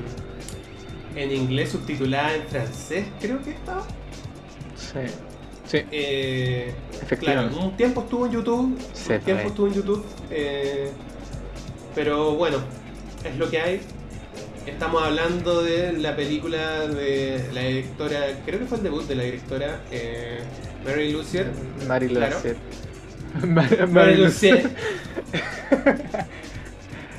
en 1.16 1.30
inglés 1.32 1.70
subtitulada 1.70 2.34
en 2.34 2.42
francés, 2.48 3.06
creo 3.20 3.40
que 3.42 3.50
estaba. 3.50 3.86
Sí. 4.76 5.00
Sí, 5.66 5.78
Eh, 5.92 6.74
claro, 6.90 7.02
efectivamente. 7.06 7.58
un 7.58 7.76
tiempo 7.76 8.02
estuvo 8.02 8.26
en 8.26 8.32
YouTube. 8.32 8.78
Sí, 8.92 9.12
un 9.14 9.20
tiempo 9.20 9.48
estuvo 9.48 9.66
en 9.68 9.72
YouTube. 9.74 10.04
eh, 10.30 10.90
pero 11.94 12.32
bueno, 12.34 12.58
es 13.24 13.36
lo 13.38 13.48
que 13.48 13.60
hay. 13.60 13.80
Estamos 14.66 15.02
hablando 15.02 15.62
de 15.62 15.92
la 15.92 16.16
película 16.16 16.86
de 16.86 17.44
la 17.52 17.60
directora, 17.62 18.20
creo 18.46 18.60
que 18.60 18.66
fue 18.66 18.78
el 18.78 18.84
debut 18.84 19.02
de 19.06 19.14
la 19.14 19.22
directora 19.24 19.80
eh, 19.90 20.38
Mary 20.84 21.12
Lucier. 21.12 21.50
Mary 21.86 22.08
Claro. 22.08 22.36
Lucer. 22.36 22.56
Mar- 23.46 23.88
Mary 23.88 24.16
Lucier. 24.16 24.70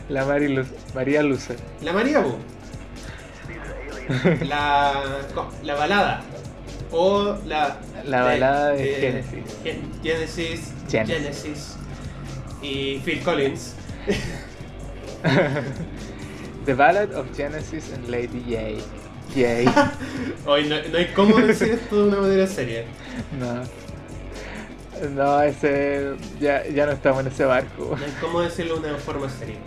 La 0.09 0.23
Mary 0.25 0.47
Lu- 0.49 0.65
María 0.93 1.23
Lucer. 1.23 1.57
La 1.81 1.91
María 1.91 2.19
Bu. 2.19 2.37
La, 4.45 4.93
la 5.63 5.73
balada. 5.75 6.21
O 6.91 7.35
la. 7.47 7.79
La 8.05 8.21
balada 8.21 8.69
de 8.73 8.85
Genesis. 8.95 9.57
Gen- 9.63 9.91
Genesis. 10.03 10.71
Genesis. 10.89 11.17
Genesis. 11.17 11.75
Y 12.61 12.99
Phil 13.03 13.21
Collins. 13.23 13.73
The 16.65 16.73
Ballad 16.73 17.13
of 17.13 17.35
Genesis 17.35 17.91
and 17.93 18.07
Lady 18.09 18.43
Yay. 18.47 18.81
Yay. 19.35 19.65
Hoy 20.45 20.67
no, 20.67 20.75
no 20.91 20.97
hay 20.97 21.07
cómo 21.15 21.37
decir 21.37 21.73
esto 21.73 21.95
de 21.95 22.09
una 22.09 22.21
manera 22.21 22.47
seria. 22.47 22.85
No. 23.39 23.63
No, 25.09 25.41
ese. 25.41 26.15
Ya, 26.39 26.65
ya 26.67 26.85
no 26.85 26.93
estamos 26.93 27.21
en 27.21 27.27
ese 27.27 27.45
barco. 27.45 27.95
No 27.97 28.05
hay 28.05 28.11
cómo 28.21 28.41
decirlo 28.41 28.77
de 28.79 28.89
una 28.89 28.99
forma 28.99 29.29
seria. 29.29 29.57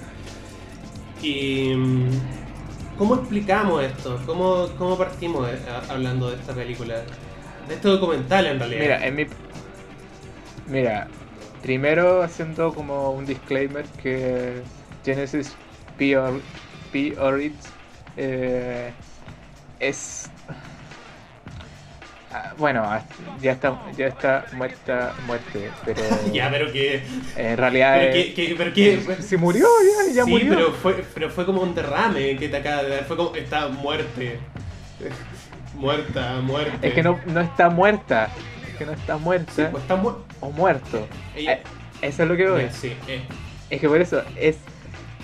Y. 1.22 1.74
mm, 1.74 2.10
¿Cómo 2.96 3.14
explicamos 3.14 3.84
esto? 3.84 4.20
¿Cómo, 4.26 4.68
cómo 4.76 4.98
partimos 4.98 5.48
eh, 5.48 5.58
hablando 5.88 6.30
de 6.30 6.36
esta 6.36 6.52
película? 6.52 6.96
De 7.68 7.74
este 7.74 7.88
documental 7.88 8.46
en 8.46 8.58
realidad. 8.58 8.80
Mira, 8.80 9.06
en 9.06 9.14
mi. 9.14 9.26
Mira, 10.66 11.08
primero 11.62 12.22
haciendo 12.22 12.74
como 12.74 13.12
un 13.12 13.24
disclaimer 13.24 13.84
que 14.02 14.62
Genesis 15.04 15.54
P. 15.96 16.16
P. 16.92 17.16
Orits 17.18 17.66
eh, 18.16 18.92
es. 19.80 20.30
Ah, 22.32 22.52
Bueno, 22.58 22.82
hasta- 22.84 23.14
ya 23.40 23.52
está, 23.52 23.80
ya 23.96 24.06
está 24.08 24.44
muerta, 24.52 25.14
muerte, 25.26 25.70
pero 25.84 26.00
ya, 26.32 26.50
pero 26.50 26.70
que. 26.70 27.02
en 27.36 27.56
realidad 27.56 27.96
Pero 28.00 28.12
que, 28.12 28.34
que- 28.34 28.54
pero 28.56 28.72
que 28.74 29.22
se 29.22 29.36
murió, 29.38 29.66
ya, 30.06 30.12
ya 30.12 30.24
sí, 30.24 30.30
murió. 30.30 30.48
pero 30.54 30.72
fue, 30.72 31.04
pero 31.14 31.30
fue 31.30 31.46
como 31.46 31.62
un 31.62 31.74
derrame 31.74 32.36
que 32.36 32.48
te 32.48 32.56
acaba 32.58 32.82
de 32.82 32.90
dar. 32.90 33.04
Fue 33.04 33.16
como. 33.16 33.34
Está 33.34 33.68
muerte. 33.68 34.38
Muerta, 35.74 36.40
muerte. 36.42 36.88
Es 36.88 36.92
que 36.94 37.02
no, 37.04 37.20
no 37.26 37.40
está 37.40 37.70
muerta, 37.70 38.30
es 38.68 38.76
que 38.76 38.84
no 38.84 38.92
está 38.92 39.14
Sí, 39.16 39.20
muerta 39.22 39.68
pues 39.70 39.82
está 39.84 39.94
muerta. 39.96 40.20
o 40.40 40.50
muerto. 40.50 41.06
Ella- 41.36 41.52
Eh, 41.52 41.62
Eso 42.02 42.22
es 42.24 42.28
lo 42.28 42.36
que 42.36 42.48
voy. 42.48 42.68
Sí, 42.72 42.94
eh, 43.06 43.22
Es 43.70 43.80
que 43.80 43.88
por 43.88 44.00
eso, 44.00 44.22
es, 44.36 44.56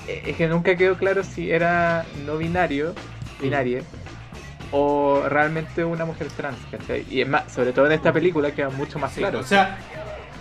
es 0.09 0.37
que 0.37 0.47
nunca 0.49 0.77
quedó 0.77 0.97
claro 0.97 1.23
si 1.25 1.51
era 1.51 2.05
no 2.27 2.37
binario, 2.37 2.95
binaria, 3.41 3.83
o 4.73 5.23
realmente 5.29 5.85
una 5.85 6.05
mujer 6.05 6.29
trans, 6.37 6.59
¿cachai? 6.71 7.05
Y 7.11 7.21
es 7.23 7.29
más, 7.29 7.51
sobre 7.53 7.73
todo 7.73 7.87
en 7.87 7.93
esta 7.93 8.13
película 8.13 8.51
queda 8.53 8.71
mucho 8.71 8.99
más 8.99 9.13
sí, 9.13 9.21
claro. 9.21 9.41
O 9.41 9.45
sea, 9.45 9.79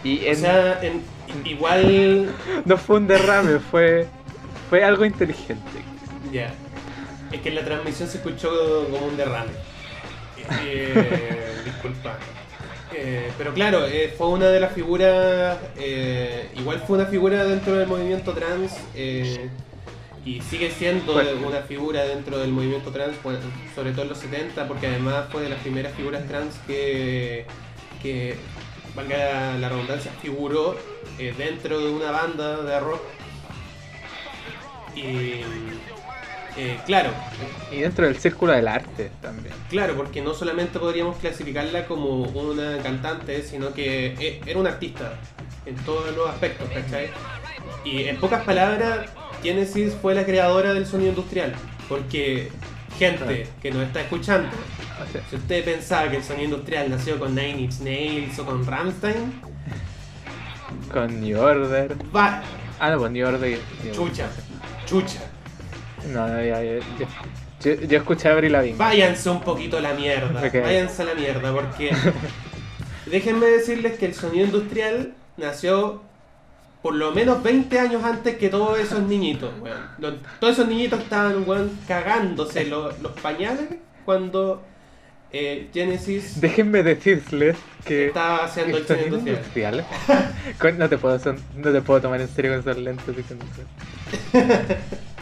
y 0.03 0.19
o 0.25 0.29
en- 0.29 0.35
sea 0.37 0.79
en- 0.83 1.01
igual. 1.45 2.33
no 2.65 2.77
fue 2.77 2.97
un 2.97 3.07
derrame, 3.07 3.59
fue, 3.59 4.07
fue 4.69 4.83
algo 4.83 5.05
inteligente. 5.05 5.63
Ya. 6.31 6.51
Es 7.31 7.41
que 7.41 7.49
en 7.49 7.55
la 7.55 7.63
transmisión 7.65 8.07
se 8.09 8.17
escuchó 8.17 8.87
como 8.91 9.07
un 9.07 9.17
derrame. 9.17 9.51
Eh, 10.65 11.61
disculpa. 11.63 12.17
Eh, 12.95 13.31
pero 13.37 13.53
claro, 13.53 13.85
eh, 13.85 14.13
fue 14.17 14.27
una 14.27 14.47
de 14.47 14.59
las 14.59 14.73
figuras. 14.73 15.57
eh, 15.77 16.49
igual 16.55 16.83
fue 16.85 16.97
una 16.97 17.07
figura 17.07 17.43
dentro 17.45 17.75
del 17.75 17.87
movimiento 17.87 18.33
trans. 18.33 18.73
eh, 18.95 19.49
y 20.25 20.39
sigue 20.41 20.71
siendo 20.71 21.13
Bueno. 21.13 21.31
una 21.47 21.61
figura 21.63 22.05
dentro 22.05 22.37
del 22.37 22.51
movimiento 22.51 22.91
trans, 22.91 23.21
bueno, 23.23 23.39
sobre 23.75 23.91
todo 23.91 24.03
en 24.03 24.09
los 24.09 24.17
70, 24.19 24.67
porque 24.69 24.87
además 24.87 25.25
fue 25.29 25.41
de 25.41 25.49
las 25.49 25.59
primeras 25.59 25.93
figuras 25.95 26.25
trans 26.27 26.55
que, 26.65 27.45
que 28.01 28.37
valga 28.95 29.57
la, 29.59 29.67
redundancia, 29.67 30.13
figuró 30.21 30.77
dentro 31.37 31.77
de 31.77 31.89
una 31.91 32.11
banda 32.11 32.61
de 32.63 32.79
rock. 32.79 33.01
Y 34.95 35.41
Eh, 36.55 36.79
claro, 36.85 37.09
Y 37.71 37.77
dentro 37.79 38.05
del 38.05 38.15
círculo 38.17 38.51
del 38.53 38.67
arte 38.67 39.09
también. 39.21 39.55
claro, 39.69 39.95
porque 39.95 40.21
no 40.21 40.33
solamente 40.35 40.77
podríamos 40.77 41.17
clasificarla 41.17 41.85
como 41.87 42.21
una 42.23 42.77
cantante, 42.77 43.41
sino 43.41 43.73
que 43.73 44.13
e- 44.19 44.41
era 44.45 44.59
una 44.59 44.69
artista 44.69 45.13
en 45.65 45.75
todos 45.77 46.15
los 46.15 46.29
aspectos, 46.29 46.69
¿cachai? 46.69 47.09
Y 47.83 48.03
en 48.03 48.17
pocas 48.17 48.43
palabras, 48.43 49.07
Genesis 49.41 49.93
fue 49.99 50.13
la 50.13 50.25
creadora 50.25 50.73
del 50.73 50.85
sonido 50.85 51.09
industrial, 51.09 51.53
porque 51.89 52.51
gente 52.99 53.47
que 53.61 53.71
nos 53.71 53.83
está 53.87 54.01
escuchando, 54.01 54.49
sea, 55.11 55.21
si 55.29 55.35
usted 55.37 55.65
pensaba 55.65 56.09
que 56.11 56.17
el 56.17 56.23
sonido 56.23 56.45
industrial 56.45 56.89
nació 56.91 57.17
con 57.17 57.33
Nine 57.33 57.61
Inch 57.61 57.79
Nails 57.79 58.37
o 58.37 58.45
con 58.45 58.63
Rammstein, 58.65 59.41
con 60.91 61.19
New 61.21 61.39
Order. 61.39 61.95
va, 62.15 62.43
Ah, 62.79 62.89
no, 62.91 62.99
pues 62.99 63.11
New 63.11 63.25
Order. 63.27 63.59
Chucha, 63.93 64.27
chucha. 64.85 65.19
No, 66.11 66.27
no, 66.27 66.37
ya, 66.43 66.61
ya, 66.63 66.79
ya. 66.79 67.07
Yo, 67.63 67.73
yo 67.75 67.97
escuché 67.97 68.27
a 68.27 68.33
Avril 68.33 68.51
Lavigne. 68.51 68.77
Váyanse 68.77 69.29
un 69.29 69.41
poquito 69.41 69.77
a 69.77 69.81
la 69.81 69.93
mierda. 69.93 70.41
Váyanse 70.41 71.01
a 71.01 71.05
la 71.05 71.13
mierda, 71.15 71.53
porque 71.53 71.91
déjenme 73.05 73.45
decirles 73.45 73.97
que 73.97 74.05
el 74.07 74.13
sonido 74.13 74.45
industrial 74.45 75.13
nació 75.37 76.01
por 76.81 76.95
lo 76.95 77.11
menos 77.13 77.41
20 77.41 77.79
años 77.79 78.03
antes 78.03 78.35
que 78.35 78.49
todos 78.49 78.77
esos 78.77 79.01
niñitos, 79.03 79.51
weón. 79.61 79.77
Los- 79.99 80.15
todos 80.41 80.53
esos 80.53 80.67
niñitos 80.67 80.99
estaban, 80.99 81.47
weón, 81.47 81.71
cagándose 81.87 82.65
los, 82.65 82.99
los 82.99 83.13
pañales 83.13 83.67
cuando 84.03 84.61
eh, 85.31 85.69
Genesis 85.73 86.41
Déjenme 86.41 86.83
decirles 86.83 87.55
que 87.85 88.07
estaba 88.07 88.43
haciendo 88.43 88.77
el 88.77 88.85
sonido 88.85 89.17
industrial. 89.17 89.85
no, 90.77 90.89
te 90.89 90.97
puedo, 90.97 91.17
son- 91.19 91.39
no 91.55 91.71
te 91.71 91.81
puedo 91.81 92.01
tomar 92.01 92.19
en 92.19 92.27
serio 92.27 92.51
con 92.51 92.59
esos 92.59 92.77
lentes 92.77 93.15
diciendo 93.15 93.45
eso. 93.53 93.63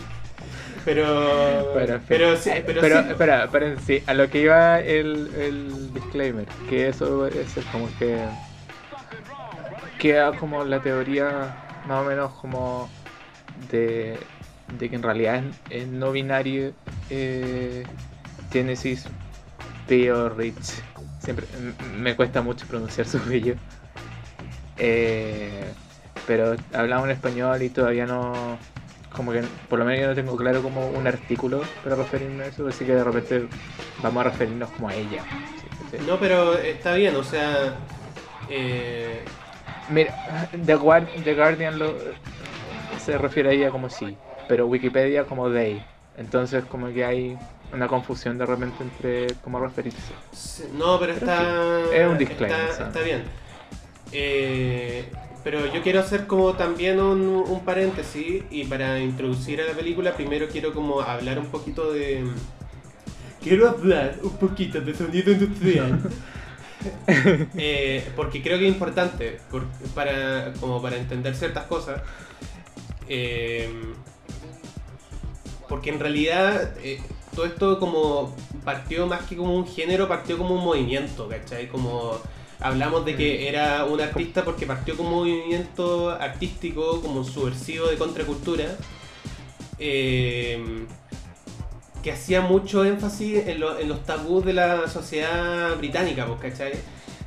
Pero, 0.83 1.71
Pero, 1.73 1.99
pero, 2.07 2.37
sí, 2.37 2.51
pero, 2.65 2.81
pero, 2.81 3.01
sí, 3.03 3.09
espera, 3.09 3.43
esperen, 3.45 3.79
sí, 3.85 4.03
a 4.07 4.13
lo 4.13 4.29
que 4.29 4.41
iba 4.41 4.79
el, 4.79 5.31
el 5.35 5.93
disclaimer, 5.93 6.47
que 6.69 6.87
eso 6.87 7.27
es 7.27 7.65
como 7.71 7.87
que 7.99 8.17
queda 9.99 10.35
como 10.37 10.63
la 10.63 10.81
teoría 10.81 11.55
más 11.87 12.01
o 12.01 12.05
menos 12.05 12.31
como 12.33 12.89
de, 13.69 14.17
de 14.79 14.89
que 14.89 14.95
en 14.95 15.03
realidad 15.03 15.43
en 15.69 15.99
no 15.99 16.11
binario 16.11 16.73
eh, 17.09 17.83
Genesis 18.51 19.05
Rich 19.87 20.81
siempre 21.19 21.45
me 21.97 22.15
cuesta 22.15 22.41
mucho 22.41 22.65
pronunciar 22.65 23.07
su 23.07 23.17
apellido. 23.17 23.57
Eh, 24.77 25.65
pero 26.25 26.55
hablamos 26.73 27.05
en 27.05 27.11
español 27.11 27.61
y 27.61 27.69
todavía 27.69 28.05
no 28.05 28.57
como 29.15 29.31
que 29.31 29.41
por 29.69 29.79
lo 29.79 29.85
menos 29.85 30.01
yo 30.01 30.07
no 30.07 30.15
tengo 30.15 30.35
claro 30.37 30.61
como 30.61 30.87
un 30.87 31.05
artículo 31.07 31.61
para 31.83 31.95
referirme 31.95 32.43
a 32.43 32.47
eso, 32.47 32.67
así 32.67 32.85
que 32.85 32.95
de 32.95 33.03
repente 33.03 33.43
vamos 34.01 34.21
a 34.25 34.29
referirnos 34.29 34.69
como 34.71 34.89
a 34.89 34.95
ella. 34.95 35.23
¿sí? 35.91 35.97
¿sí? 35.97 36.03
no, 36.07 36.17
pero 36.19 36.57
está 36.57 36.95
bien, 36.95 37.15
o 37.15 37.23
sea, 37.23 37.75
eh, 38.49 39.23
Mira, 39.89 40.13
The, 40.65 40.75
Guar- 40.77 41.07
The 41.23 41.35
Guardian 41.35 41.77
lo, 41.79 41.93
se 42.97 43.17
refiere 43.17 43.49
a 43.49 43.51
ella 43.53 43.71
como 43.71 43.89
sí, 43.89 44.17
pero 44.47 44.67
Wikipedia 44.67 45.25
como 45.25 45.49
they. 45.51 45.81
Entonces 46.17 46.63
como 46.65 46.93
que 46.93 47.03
hay 47.03 47.37
una 47.73 47.87
confusión 47.87 48.37
de 48.37 48.45
repente 48.45 48.83
entre 48.83 49.27
cómo 49.43 49.59
referirse. 49.59 50.13
Sí, 50.33 50.63
No, 50.77 50.99
pero 50.99 51.13
Pero 51.13 51.31
está. 51.31 51.95
es 51.95 52.07
un 52.07 52.17
disclaimer, 52.17 52.69
Está, 52.69 52.87
está 52.87 53.01
bien. 53.01 53.23
Eh, 54.13 55.05
pero 55.43 55.71
yo 55.73 55.81
quiero 55.81 55.99
hacer 55.99 56.27
como 56.27 56.53
también 56.53 56.99
un, 56.99 57.21
un 57.27 57.65
paréntesis 57.65 58.43
y 58.51 58.65
para 58.65 58.99
introducir 58.99 59.61
a 59.61 59.65
la 59.65 59.73
película 59.73 60.13
primero 60.13 60.47
quiero 60.47 60.73
como 60.73 61.01
hablar 61.01 61.39
un 61.39 61.47
poquito 61.47 61.91
de... 61.91 62.23
Quiero 63.41 63.69
hablar 63.69 64.19
un 64.21 64.37
poquito 64.37 64.79
de 64.81 64.93
sonido 64.93 65.31
industrial. 65.31 65.99
Eh, 67.57 68.03
porque 68.15 68.41
creo 68.41 68.57
que 68.57 68.67
es 68.67 68.73
importante 68.73 69.37
por- 69.51 69.67
para, 69.93 70.51
como 70.59 70.81
para 70.81 70.97
entender 70.97 71.35
ciertas 71.35 71.65
cosas. 71.65 72.01
Eh, 73.07 73.69
porque 75.69 75.91
en 75.91 75.99
realidad 75.99 76.73
eh, 76.83 76.99
todo 77.35 77.45
esto 77.45 77.79
como 77.79 78.35
partió 78.65 79.05
más 79.05 79.21
que 79.23 79.37
como 79.37 79.55
un 79.55 79.67
género, 79.67 80.07
partió 80.07 80.37
como 80.39 80.55
un 80.55 80.63
movimiento, 80.63 81.27
¿cachai? 81.29 81.67
Como 81.67 82.17
hablamos 82.61 83.05
de 83.05 83.15
que 83.15 83.47
era 83.49 83.85
un 83.85 83.99
artista 84.01 84.43
porque 84.45 84.65
partió 84.65 84.95
como 84.97 85.09
un 85.09 85.15
movimiento 85.27 86.11
artístico, 86.11 87.01
como 87.01 87.19
un 87.21 87.25
subversivo 87.25 87.87
de 87.87 87.97
contracultura, 87.97 88.65
eh, 89.79 90.85
que 92.03 92.11
hacía 92.11 92.41
mucho 92.41 92.83
énfasis 92.83 93.47
en, 93.47 93.59
lo- 93.59 93.77
en 93.77 93.87
los 93.87 94.03
tabús 94.03 94.43
de 94.45 94.53
la 94.53 94.87
sociedad 94.87 95.75
británica, 95.77 96.25
pues, 96.25 96.39
¿cachai? 96.51 96.73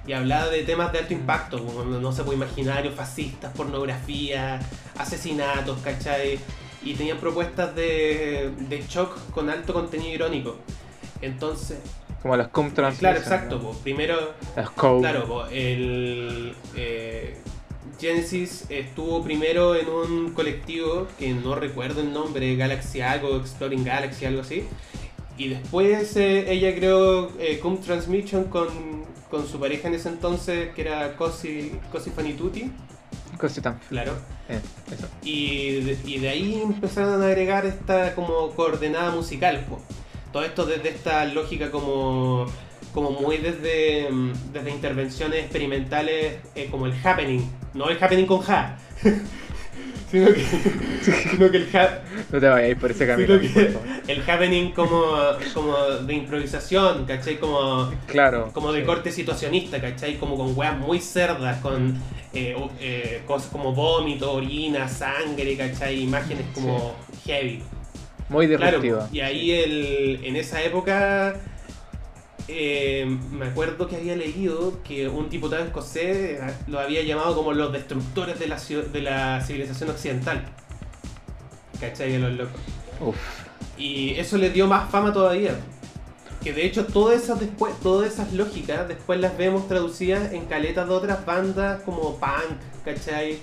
Y 0.07 0.13
hablaba 0.13 0.49
de 0.49 0.63
temas 0.65 0.93
de 0.93 0.99
alto 0.99 1.15
impacto, 1.15 1.65
como, 1.65 1.85
no 1.85 2.13
sé, 2.13 2.25
pues, 2.25 2.37
imaginarios 2.37 2.95
fascistas, 2.95 3.53
pornografía, 3.57 4.61
asesinatos, 4.99 5.79
¿cachai? 5.83 6.39
Y 6.83 6.95
tenían 6.95 7.19
propuestas 7.19 7.75
de, 7.75 8.51
de 8.69 8.85
shock 8.89 9.17
con 9.31 9.49
alto 9.49 9.73
contenido 9.73 10.13
irónico. 10.15 10.57
Entonces, 11.23 11.79
Como 12.25 12.39
las 12.39 12.49
cum 12.49 12.71
claro, 12.71 13.19
exacto, 13.19 13.61
¿no? 13.63 13.73
primero 13.73 14.17
Las 14.57 14.71
Claro, 14.71 15.27
po, 15.27 15.45
el 15.49 16.55
eh, 16.75 17.37
Genesis 18.01 18.65
estuvo 18.71 19.23
primero 19.23 19.75
en 19.75 19.91
un 19.91 20.33
colectivo 20.33 21.07
que 21.19 21.35
no 21.35 21.55
recuerdo 21.55 22.01
el 22.01 22.15
nombre, 22.15 22.57
Galaxy 22.57 23.03
algo, 23.03 23.37
Exploring 23.37 23.85
Galaxy, 23.85 24.25
algo 24.25 24.41
así. 24.41 24.67
Y 25.37 25.49
después 25.49 26.17
eh, 26.17 26.51
ella 26.51 26.75
creó 26.75 27.31
eh, 27.39 27.59
Cum 27.61 27.77
Transmission 27.83 28.45
con, 28.45 28.69
con 29.31 29.47
su 29.47 29.61
pareja 29.61 29.89
en 29.89 29.95
ese 29.97 30.09
entonces, 30.09 30.73
que 30.75 30.81
era 30.81 31.17
Cosi, 31.17 31.79
Cosi 31.93 32.09
Fanituti, 32.09 32.73
cosas 33.39 33.63
tan 33.63 33.79
claro. 33.91 34.13
eh, 34.49 34.61
eso. 34.91 35.09
Y 35.23 35.83
de, 35.83 35.99
y 36.07 36.21
de 36.21 36.29
ahí 36.31 36.63
empezaron 36.63 37.23
a 37.23 37.27
agregar 37.27 37.67
esta 37.67 38.15
como 38.15 38.49
coordenada 38.53 39.11
musical. 39.11 39.67
po. 39.69 39.79
Todo 40.35 40.43
esto 40.43 40.67
desde 40.67 40.89
esta 40.89 41.25
lógica 41.27 41.71
como, 41.71 42.45
como 42.93 43.13
muy 43.13 43.37
desde, 43.39 44.09
desde 44.53 44.71
intervenciones 44.73 45.39
experimentales 45.45 46.39
eh, 46.57 46.67
como 46.73 46.87
el 46.87 46.95
happening. 47.05 47.49
No 47.73 47.89
el 47.89 48.03
happening 48.03 48.27
con 48.27 48.41
ja. 48.41 48.77
sino, 50.11 50.27
que, 50.35 50.43
sino 51.31 51.51
que 51.53 51.57
el 51.59 51.69
ha- 51.77 52.03
No 52.33 52.41
te 52.41 52.49
vayas 52.49 52.77
por 52.81 52.91
ese 52.91 53.07
camino. 53.07 53.29
sino 53.39 53.41
por 53.41 53.53
que 53.63 53.67
favor. 53.71 53.89
el 54.09 54.23
happening 54.29 54.71
como, 54.73 55.13
como 55.55 55.77
de 56.05 56.15
improvisación, 56.15 57.05
¿cachai? 57.05 57.39
Como, 57.39 57.93
Claro. 58.09 58.51
como 58.53 58.73
de 58.73 58.81
sí. 58.81 58.87
corte 58.87 59.13
situacionista, 59.13 59.81
¿cachai? 59.81 60.17
Como 60.19 60.37
con 60.37 60.59
weas 60.59 60.77
muy 60.77 60.99
cerdas, 60.99 61.61
con 61.61 61.97
eh, 62.33 62.57
eh, 62.81 63.23
cosas 63.25 63.51
como 63.53 63.73
vómito, 63.73 64.33
orina, 64.33 64.89
sangre, 64.89 65.57
¿cachai? 65.57 66.01
Imágenes 66.03 66.47
como 66.53 66.97
heavy. 67.25 67.63
Muy 68.29 68.47
Claro, 68.49 68.81
disruptivo. 68.81 69.09
y 69.13 69.21
ahí 69.21 69.51
el, 69.53 70.21
en 70.25 70.37
esa 70.37 70.63
época 70.63 71.37
eh, 72.49 73.07
me 73.33 73.47
acuerdo 73.47 73.87
que 73.87 73.97
había 73.97 74.17
leído 74.17 74.83
que 74.83 75.09
un 75.09 75.29
diputado 75.31 75.65
escocés 75.65 76.41
eh, 76.41 76.55
lo 76.67 76.79
había 76.81 77.03
llamado 77.03 77.35
como 77.35 77.53
los 77.53 77.73
destructores 77.73 78.39
de 78.39 78.47
la, 78.49 78.57
de 78.93 79.01
la 79.03 79.41
civilización 79.43 79.91
occidental. 79.91 80.45
¿Cachai? 81.81 82.15
A 82.17 82.19
los 82.19 82.33
locos. 82.33 82.61
Uf. 83.01 83.17
Y 83.77 84.11
eso 84.15 84.39
le 84.39 84.51
dio 84.51 84.67
más 84.67 84.91
fama 84.91 85.13
todavía. 85.13 85.57
Que 86.43 86.53
de 86.53 86.67
hecho 86.67 86.85
todas 86.87 87.23
esas 87.23 87.41
después, 87.41 87.75
todas 87.83 88.13
esas 88.13 88.33
lógicas 88.35 88.87
después 88.89 89.19
las 89.21 89.37
vemos 89.37 89.67
traducidas 89.67 90.33
en 90.33 90.45
caletas 90.45 90.87
de 90.89 90.95
otras 90.95 91.25
bandas 91.25 91.81
como 91.83 92.19
punk, 92.19 92.59
¿cachai? 92.85 93.39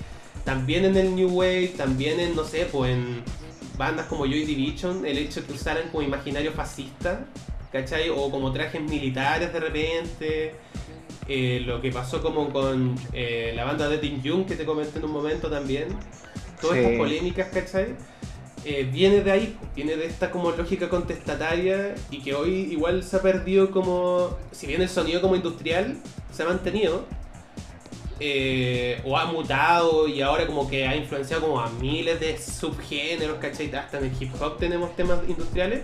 También 0.45 0.85
en 0.85 0.95
el 0.97 1.15
New 1.15 1.29
Wave, 1.29 1.73
también 1.75 2.19
en, 2.19 2.35
no 2.35 2.43
sé, 2.43 2.67
pues 2.71 2.91
en 2.91 3.23
bandas 3.81 4.05
como 4.05 4.25
Joy 4.25 4.45
Division, 4.45 5.05
el 5.07 5.17
hecho 5.17 5.43
que 5.45 5.53
usaran 5.53 5.89
como 5.89 6.03
imaginario 6.03 6.51
fascista, 6.51 7.25
¿cachai? 7.71 8.09
O 8.09 8.29
como 8.29 8.51
trajes 8.53 8.79
militares 8.81 9.51
de 9.51 9.59
repente. 9.59 10.55
eh, 11.27 11.61
lo 11.65 11.79
que 11.81 11.91
pasó 11.91 12.21
como 12.21 12.51
con 12.51 12.95
eh, 13.13 13.53
la 13.55 13.63
banda 13.63 13.87
de 13.87 13.97
Tim 13.99 14.21
Jung 14.23 14.45
que 14.45 14.55
te 14.55 14.65
comenté 14.65 14.99
en 14.99 15.05
un 15.05 15.11
momento 15.11 15.49
también. 15.49 15.87
Todas 16.59 16.77
Sí. 16.77 16.83
estas 16.83 16.97
polémicas, 16.97 17.47
¿cachai? 17.53 17.95
eh, 18.65 18.87
viene 18.91 19.21
de 19.21 19.31
ahí, 19.31 19.57
viene 19.75 19.95
de 19.95 20.05
esta 20.05 20.29
como 20.29 20.51
lógica 20.51 20.87
contestataria 20.89 21.95
y 22.11 22.19
que 22.21 22.35
hoy 22.35 22.53
igual 22.71 23.01
se 23.03 23.15
ha 23.17 23.21
perdido 23.21 23.71
como, 23.71 24.37
si 24.51 24.67
bien 24.67 24.81
el 24.83 24.89
sonido 24.89 25.19
como 25.21 25.35
industrial 25.35 25.97
se 26.31 26.43
ha 26.43 26.45
mantenido 26.47 27.05
eh, 28.23 29.01
o 29.03 29.17
ha 29.17 29.25
mutado 29.25 30.07
y 30.07 30.21
ahora 30.21 30.45
como 30.45 30.69
que 30.69 30.87
ha 30.87 30.95
influenciado 30.95 31.41
como 31.41 31.59
a 31.59 31.69
miles 31.71 32.19
de 32.19 32.37
subgéneros, 32.37 33.37
¿cachai? 33.39 33.73
Hasta 33.73 33.97
en 33.97 34.05
el 34.05 34.11
hip 34.19 34.31
hop 34.39 34.57
tenemos 34.59 34.95
temas 34.95 35.19
industriales. 35.27 35.81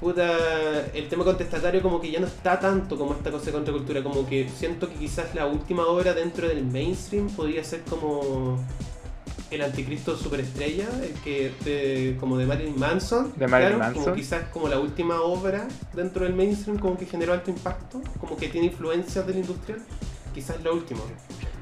Puta, 0.00 0.86
el 0.94 1.08
tema 1.08 1.24
contestatario 1.24 1.82
como 1.82 2.00
que 2.00 2.10
ya 2.10 2.20
no 2.20 2.26
está 2.26 2.58
tanto 2.58 2.96
como 2.96 3.12
esta 3.14 3.30
cosa 3.30 3.46
de 3.46 3.52
contracultura, 3.52 4.02
como 4.02 4.26
que 4.26 4.48
siento 4.48 4.88
que 4.88 4.94
quizás 4.94 5.34
la 5.34 5.44
última 5.46 5.86
obra 5.86 6.14
dentro 6.14 6.48
del 6.48 6.64
mainstream 6.64 7.28
podría 7.28 7.62
ser 7.64 7.82
como 7.82 8.64
el 9.50 9.60
anticristo 9.62 10.16
superestrella, 10.16 10.88
el 11.02 11.12
que 11.24 11.52
de- 11.64 12.16
como 12.20 12.38
de 12.38 12.46
Marilyn 12.46 12.78
Manson. 12.78 13.32
De 13.36 13.46
Marilyn 13.48 13.76
claro, 13.78 13.94
Como 13.94 14.14
quizás 14.14 14.44
como 14.52 14.68
la 14.68 14.78
última 14.78 15.20
obra 15.20 15.66
dentro 15.94 16.24
del 16.24 16.34
mainstream, 16.34 16.78
como 16.78 16.96
que 16.96 17.04
generó 17.04 17.32
alto 17.34 17.50
impacto, 17.50 18.00
como 18.20 18.36
que 18.36 18.48
tiene 18.48 18.68
influencias 18.68 19.26
del 19.26 19.38
industrial. 19.38 19.80
Quizás 20.38 20.62
la 20.62 20.70
última. 20.72 21.00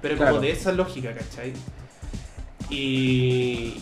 Pero 0.03 0.17
como 0.17 0.29
Claro. 0.29 0.41
de 0.43 0.51
esa 0.51 0.73
lógica, 0.73 1.15
¿cachai? 1.15 1.53
Y, 2.69 3.75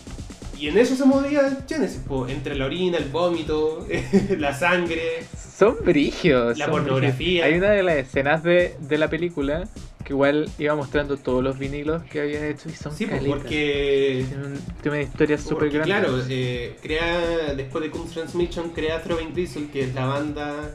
y 0.59 0.68
en 0.68 0.78
eso 0.78 0.95
se 0.95 1.05
movía 1.05 1.64
Genesis, 1.68 2.01
po, 2.07 2.28
entre 2.28 2.55
la 2.55 2.66
orina, 2.66 2.99
el 2.99 3.09
vómito, 3.09 3.86
la 4.38 4.55
sangre. 4.55 5.24
Son 5.57 5.76
brigios. 5.84 6.59
La 6.59 6.66
son 6.66 6.72
pornografía. 6.74 7.47
Hay 7.47 7.55
una 7.55 7.70
de 7.70 7.82
las 7.82 7.97
escenas 7.97 8.42
de, 8.42 8.76
de 8.80 8.99
la 8.99 9.09
película 9.09 9.68
que 10.05 10.12
igual 10.12 10.51
iba 10.59 10.74
mostrando 10.74 11.16
todos 11.16 11.42
los 11.42 11.59
vinilos 11.59 12.03
que 12.05 12.20
habían 12.20 12.45
hecho 12.45 12.68
y 12.68 12.72
son 12.74 12.95
Sí, 12.95 13.07
porque 13.07 14.26
Tiene, 14.28 14.45
un- 14.47 14.61
tiene 14.82 14.99
una 14.99 15.03
historia 15.03 15.38
súper 15.38 15.70
grande. 15.70 15.86
Claro, 15.86 16.20
eh, 16.28 16.76
crea, 16.82 17.55
después 17.55 17.82
de 17.84 17.90
Coons 17.90 18.11
Transmission, 18.12 18.70
crea 18.70 19.03
Throbbing 19.03 19.32
Diesel, 19.34 19.70
que 19.70 19.84
es 19.84 19.95
la 19.95 20.05
banda 20.05 20.72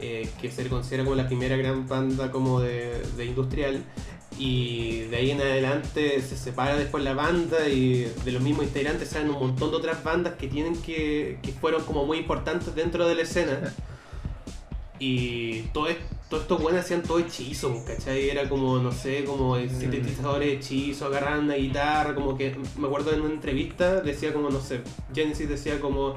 eh, 0.00 0.28
que 0.40 0.50
se 0.50 0.62
le 0.64 0.68
considera 0.70 1.04
como 1.04 1.16
la 1.16 1.26
primera 1.26 1.56
gran 1.56 1.86
banda 1.88 2.30
como 2.30 2.60
de, 2.60 3.00
de 3.16 3.24
industrial. 3.26 3.84
Y 4.38 5.00
de 5.10 5.16
ahí 5.16 5.30
en 5.32 5.40
adelante 5.40 6.22
se 6.22 6.36
separa 6.36 6.76
después 6.76 7.04
la 7.04 7.12
banda 7.14 7.68
y 7.68 8.10
de 8.24 8.32
los 8.32 8.40
mismos 8.42 8.64
integrantes 8.64 9.08
salen 9.10 9.30
un 9.30 9.38
montón 9.38 9.70
de 9.70 9.76
otras 9.76 10.02
bandas 10.02 10.34
que 10.34 10.48
tienen 10.48 10.80
que, 10.80 11.38
que 11.42 11.52
fueron 11.52 11.84
como 11.84 12.06
muy 12.06 12.18
importantes 12.18 12.74
dentro 12.74 13.06
de 13.06 13.14
la 13.16 13.22
escena. 13.22 13.74
Y 14.98 15.62
todo 15.72 15.88
es- 15.88 15.96
todos 16.28 16.42
estos 16.42 16.62
buenos 16.62 16.82
hacían 16.84 17.02
todo 17.02 17.18
hechizo, 17.18 17.82
¿cachai? 17.86 18.28
Era 18.30 18.48
como, 18.48 18.78
no 18.78 18.92
sé, 18.92 19.24
como 19.24 19.56
sintetizadores 19.58 20.48
de 20.48 20.54
hechizo, 20.56 21.06
agarraban 21.06 21.44
una 21.46 21.54
guitarra, 21.54 22.14
como 22.14 22.36
que, 22.38 22.54
me 22.76 22.86
acuerdo 22.86 23.12
en 23.12 23.22
una 23.22 23.32
entrevista, 23.34 24.00
decía 24.00 24.32
como, 24.32 24.48
no 24.50 24.60
sé, 24.60 24.82
Genesis 25.12 25.48
decía 25.48 25.80
como 25.80 26.14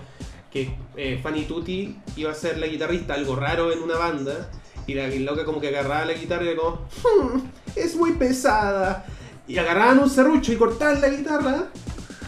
que 0.53 0.73
eh, 0.95 1.19
Fanny 1.21 1.45
Tutti 1.45 1.97
iba 2.15 2.31
a 2.31 2.35
ser 2.35 2.59
la 2.59 2.67
guitarrista, 2.67 3.15
algo 3.15 3.35
raro 3.35 3.71
en 3.73 3.79
una 3.81 3.97
banda, 3.97 4.51
y 4.85 4.93
la 4.93 5.07
loca 5.07 5.43
como 5.45 5.59
que 5.59 5.69
agarraba 5.69 6.05
la 6.05 6.13
guitarra 6.13 6.45
y 6.45 6.47
era 6.49 6.57
como, 6.61 6.87
"Hmm, 7.03 7.39
es 7.75 7.95
muy 7.95 8.11
pesada. 8.13 9.05
Y 9.47 9.57
agarraban 9.57 9.99
un 9.99 10.09
serrucho 10.09 10.53
y 10.53 10.55
cortaban 10.57 11.01
la 11.01 11.09
guitarra, 11.09 11.65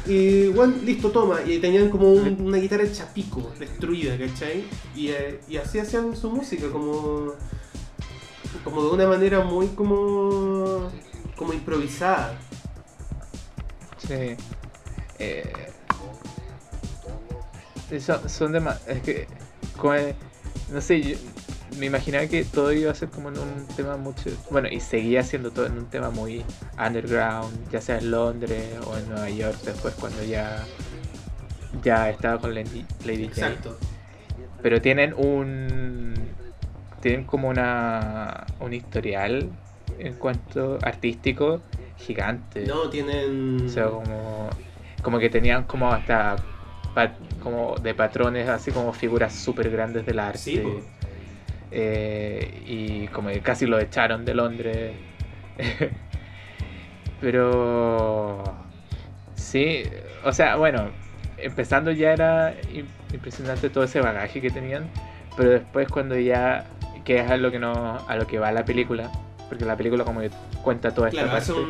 y 0.07 0.47
bueno, 0.49 0.75
listo, 0.83 1.11
toma. 1.11 1.41
Y 1.45 1.59
tenían 1.59 1.89
como 1.89 2.11
un- 2.11 2.37
una 2.41 2.57
guitarra 2.57 2.83
hecha 2.83 3.11
pico, 3.13 3.51
destruida, 3.59 4.17
¿cachai? 4.17 4.65
Y, 4.95 5.09
eh, 5.09 5.39
y 5.47 5.57
así 5.57 5.79
hacían 5.79 6.15
su 6.15 6.29
música, 6.29 6.67
como. 6.71 7.33
como 8.63 8.83
de 8.83 8.89
una 8.91 9.07
manera 9.07 9.41
muy 9.41 9.67
como. 9.67 10.89
como 11.35 11.53
improvisada. 11.53 12.37
Sí. 13.97 14.35
Eh, 15.19 15.53
sí, 17.89 17.99
son, 17.99 18.29
son 18.29 18.53
dema- 18.53 18.79
Es 18.87 19.01
que. 19.01 19.27
como 19.77 19.93
no 20.71 20.81
sé, 20.81 21.01
yo 21.01 21.17
me 21.77 21.85
imaginaba 21.87 22.25
que 22.27 22.43
todo 22.45 22.71
iba 22.71 22.91
a 22.91 22.95
ser 22.95 23.09
como 23.09 23.29
en 23.29 23.37
un 23.37 23.67
tema 23.75 23.97
mucho. 23.97 24.29
Bueno, 24.49 24.67
y 24.69 24.79
seguía 24.79 25.23
siendo 25.23 25.51
todo 25.51 25.65
en 25.65 25.77
un 25.77 25.85
tema 25.89 26.09
muy 26.09 26.43
underground, 26.83 27.69
ya 27.71 27.81
sea 27.81 27.97
en 27.97 28.11
Londres 28.11 28.73
o 28.85 28.97
en 28.97 29.09
Nueva 29.09 29.29
York, 29.29 29.57
después 29.65 29.93
cuando 29.95 30.23
ya. 30.23 30.63
ya 31.83 32.09
estaba 32.09 32.39
con 32.39 32.53
Lady, 32.55 32.85
Lady. 33.05 33.25
Exacto. 33.25 33.77
Pero 34.61 34.81
tienen 34.81 35.13
un. 35.15 36.13
Tienen 37.01 37.25
como 37.25 37.49
una. 37.49 38.45
un 38.59 38.73
historial 38.73 39.49
en 39.99 40.13
cuanto 40.15 40.79
artístico 40.81 41.61
gigante. 41.97 42.65
No, 42.65 42.89
tienen. 42.89 43.65
O 43.65 43.69
sea, 43.69 43.85
como, 43.89 44.49
como 45.01 45.19
que 45.19 45.29
tenían 45.29 45.65
como 45.65 45.91
hasta 45.91 46.37
como 47.45 47.75
de 47.77 47.93
patrones, 47.93 48.49
así 48.49 48.71
como 48.71 48.91
figuras 48.91 49.31
súper 49.33 49.69
grandes 49.69 50.03
del 50.05 50.17
arte. 50.19 50.39
Sí. 50.39 50.63
Eh, 51.71 52.63
y 52.65 53.07
como 53.09 53.29
que 53.29 53.39
casi 53.41 53.65
lo 53.67 53.79
echaron 53.79 54.25
de 54.25 54.33
Londres. 54.33 54.93
Pero 57.21 58.43
sí, 59.35 59.83
o 60.23 60.31
sea, 60.33 60.55
bueno, 60.57 60.89
empezando 61.37 61.91
ya 61.91 62.11
era 62.13 62.53
im- 62.73 62.85
impresionante 63.13 63.69
todo 63.69 63.83
ese 63.83 64.01
bagaje 64.01 64.41
que 64.41 64.49
tenían, 64.49 64.89
pero 65.37 65.49
después 65.51 65.87
cuando 65.87 66.17
ya 66.17 66.65
que 67.05 67.19
es 67.19 67.29
a 67.29 67.37
lo 67.37 67.51
que 67.51 67.59
no 67.59 67.99
a 68.07 68.15
lo 68.15 68.25
que 68.27 68.39
va 68.39 68.51
la 68.51 68.65
película, 68.65 69.11
porque 69.47 69.63
la 69.65 69.77
película 69.77 70.03
como 70.03 70.19
que 70.21 70.29
cuenta 70.63 70.93
toda 70.93 71.09
esta 71.09 71.21
Claro, 71.21 71.31
parte. 71.37 71.53
un. 71.53 71.67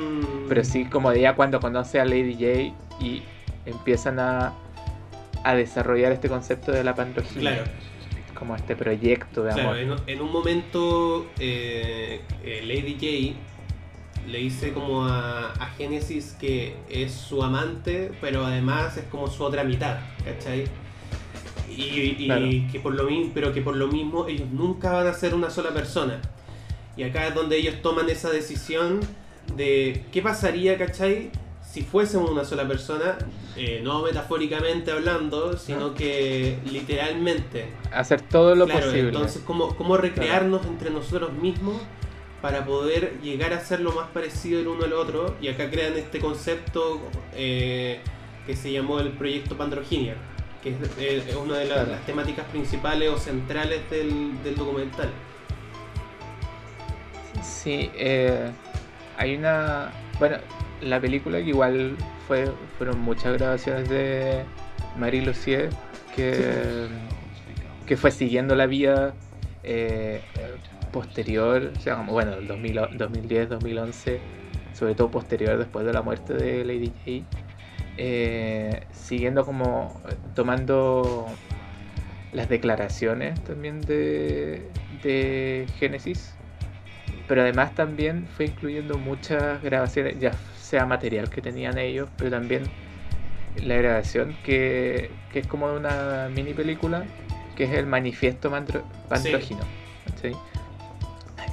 Pero 0.48 0.64
sí, 0.64 0.86
como 0.86 1.12
de 1.12 1.22
ya 1.22 1.36
cuando 1.36 1.60
conoce 1.60 2.00
a 2.00 2.06
Lady 2.06 2.34
J 2.34 3.04
y 3.04 3.24
empiezan 3.66 4.20
a, 4.20 4.54
a 5.46 5.56
desarrollar 5.56 6.12
este 6.12 6.28
concepto 6.30 6.72
de 6.72 6.84
la 6.84 6.96
pandroginia. 6.96 7.54
Claro. 7.56 7.72
Como 8.34 8.56
este 8.56 8.76
proyecto 8.76 9.44
de 9.44 9.54
Claro, 9.54 9.70
amor. 9.70 9.78
en, 9.80 9.94
en 10.08 10.22
un 10.22 10.32
momento 10.32 11.28
eh, 11.40 12.22
eh, 12.44 12.62
Lady 12.66 12.94
J 13.34 13.40
le 14.30 14.38
dice 14.40 14.74
como 14.74 15.06
a, 15.06 15.52
a 15.54 15.66
Genesis 15.78 16.36
que 16.40 16.76
es 16.90 17.14
su 17.14 17.42
amante, 17.44 18.12
pero 18.20 18.46
además 18.46 18.98
es 18.98 19.04
como 19.06 19.28
su 19.28 19.44
otra 19.44 19.64
mitad, 19.64 20.00
¿cachai? 20.26 20.66
Y, 21.70 21.82
y 22.18 22.26
Claro. 22.26 22.46
que 22.72 22.80
por 22.82 22.94
lo 22.94 23.04
mismo, 23.06 23.32
pero 23.34 23.54
que 23.54 23.62
por 23.62 23.76
lo 23.76 23.88
mismo 23.88 24.28
ellos 24.28 24.50
nunca 24.52 24.92
van 24.92 25.08
a 25.08 25.14
ser 25.14 25.34
una 25.34 25.50
sola 25.50 25.70
persona. 25.72 26.22
Y 26.98 27.04
acá 27.04 27.28
es 27.28 27.36
donde 27.36 27.58
ellos 27.58 27.82
toman 27.82 28.10
esa 28.10 28.30
decisión 28.30 29.00
de 29.56 30.04
qué 30.12 30.22
pasaría, 30.22 30.78
¿cachai? 30.78 31.30
Si 31.76 31.82
fuésemos 31.82 32.30
una 32.32 32.46
sola 32.46 32.66
persona, 32.66 33.18
eh, 33.58 33.82
no 33.84 34.02
metafóricamente 34.02 34.92
hablando, 34.94 35.58
sino 35.58 35.94
que 35.94 36.58
literalmente. 36.72 37.66
Hacer 37.92 38.22
todo 38.22 38.56
lo 38.56 38.64
Claro, 38.66 38.86
posible. 38.86 39.10
entonces 39.10 39.42
cómo, 39.46 39.76
cómo 39.76 39.98
recrearnos 39.98 40.66
entre 40.68 40.90
nosotros 40.90 41.34
mismos 41.34 41.82
para 42.42 42.66
poder 42.66 43.20
llegar 43.22 43.52
a 43.52 43.60
ser 43.60 43.82
lo 43.82 43.92
más 43.92 44.08
parecido 44.14 44.62
el 44.62 44.68
uno 44.70 44.86
al 44.86 44.94
otro. 44.94 45.36
Y 45.42 45.50
acá 45.50 45.70
crean 45.70 45.98
este 45.98 46.20
concepto 46.20 47.02
eh, 47.34 48.00
que 48.48 48.56
se 48.56 48.72
llamó 48.72 49.02
el 49.02 49.10
proyecto 49.10 49.58
Pandroginia, 49.58 50.16
que 50.64 50.70
es, 50.70 50.76
eh, 50.98 51.26
es 51.28 51.36
una 51.36 51.58
de 51.58 51.66
las, 51.66 51.74
Claro. 51.80 51.92
las 51.92 52.06
temáticas 52.06 52.46
principales 52.54 53.10
o 53.10 53.18
centrales 53.18 53.82
del, 53.90 54.42
del 54.46 54.56
documental. 54.56 55.10
Sí, 57.44 57.92
eh, 57.96 58.50
hay 59.18 59.36
una. 59.36 59.92
Bueno, 60.20 60.38
la 60.86 61.00
película 61.00 61.40
que 61.40 61.50
igual 61.50 61.98
fue 62.28 62.52
fueron 62.78 63.00
muchas 63.00 63.34
grabaciones 63.34 63.90
de 63.90 64.44
Marie 64.98 65.26
Lucier 65.26 65.70
que, 66.16 66.88
que 67.86 67.98
fue 67.98 68.12
siguiendo 68.12 68.56
la 68.56 68.68
vida 68.68 69.14
eh, 69.64 70.22
posterior, 70.92 71.72
o 71.76 71.80
sea, 71.82 71.96
como, 71.98 72.14
bueno, 72.14 72.36
el 72.36 72.48
2000 72.48 72.98
2010, 72.98 73.50
2011, 73.50 74.20
sobre 74.74 74.96
todo 74.96 75.12
posterior 75.12 75.58
después 75.58 75.86
de 75.86 75.94
la 75.94 76.02
muerte 76.02 76.34
de 76.34 76.64
Lady 76.64 76.94
J, 77.06 77.28
eh, 77.98 78.86
siguiendo 78.92 79.46
como 79.46 80.02
tomando 80.36 81.26
las 82.32 82.48
declaraciones 82.48 83.42
también 83.44 83.82
de, 83.82 84.70
de 85.04 85.68
Genesis 85.80 86.36
pero 87.28 87.42
además 87.42 87.74
también 87.74 88.28
fue 88.28 88.46
incluyendo 88.46 88.98
muchas 88.98 89.62
grabaciones, 89.62 90.20
ya 90.20 90.32
sea 90.66 90.86
material 90.86 91.30
que 91.30 91.42
tenían 91.42 91.78
ellos, 91.78 92.10
pero 92.18 92.32
también 92.32 92.64
la 93.64 93.76
grabación 93.76 94.36
que, 94.44 95.12
que 95.32 95.40
es 95.40 95.48
como 95.48 95.72
una 95.72 96.28
mini 96.34 96.54
película, 96.54 97.06
que 97.56 97.66
es 97.66 97.72
el 97.72 97.86
manifiesto 97.86 98.50
mandro- 98.50 98.84
pandrógino. 99.08 99.62
¿cachai? 100.06 100.36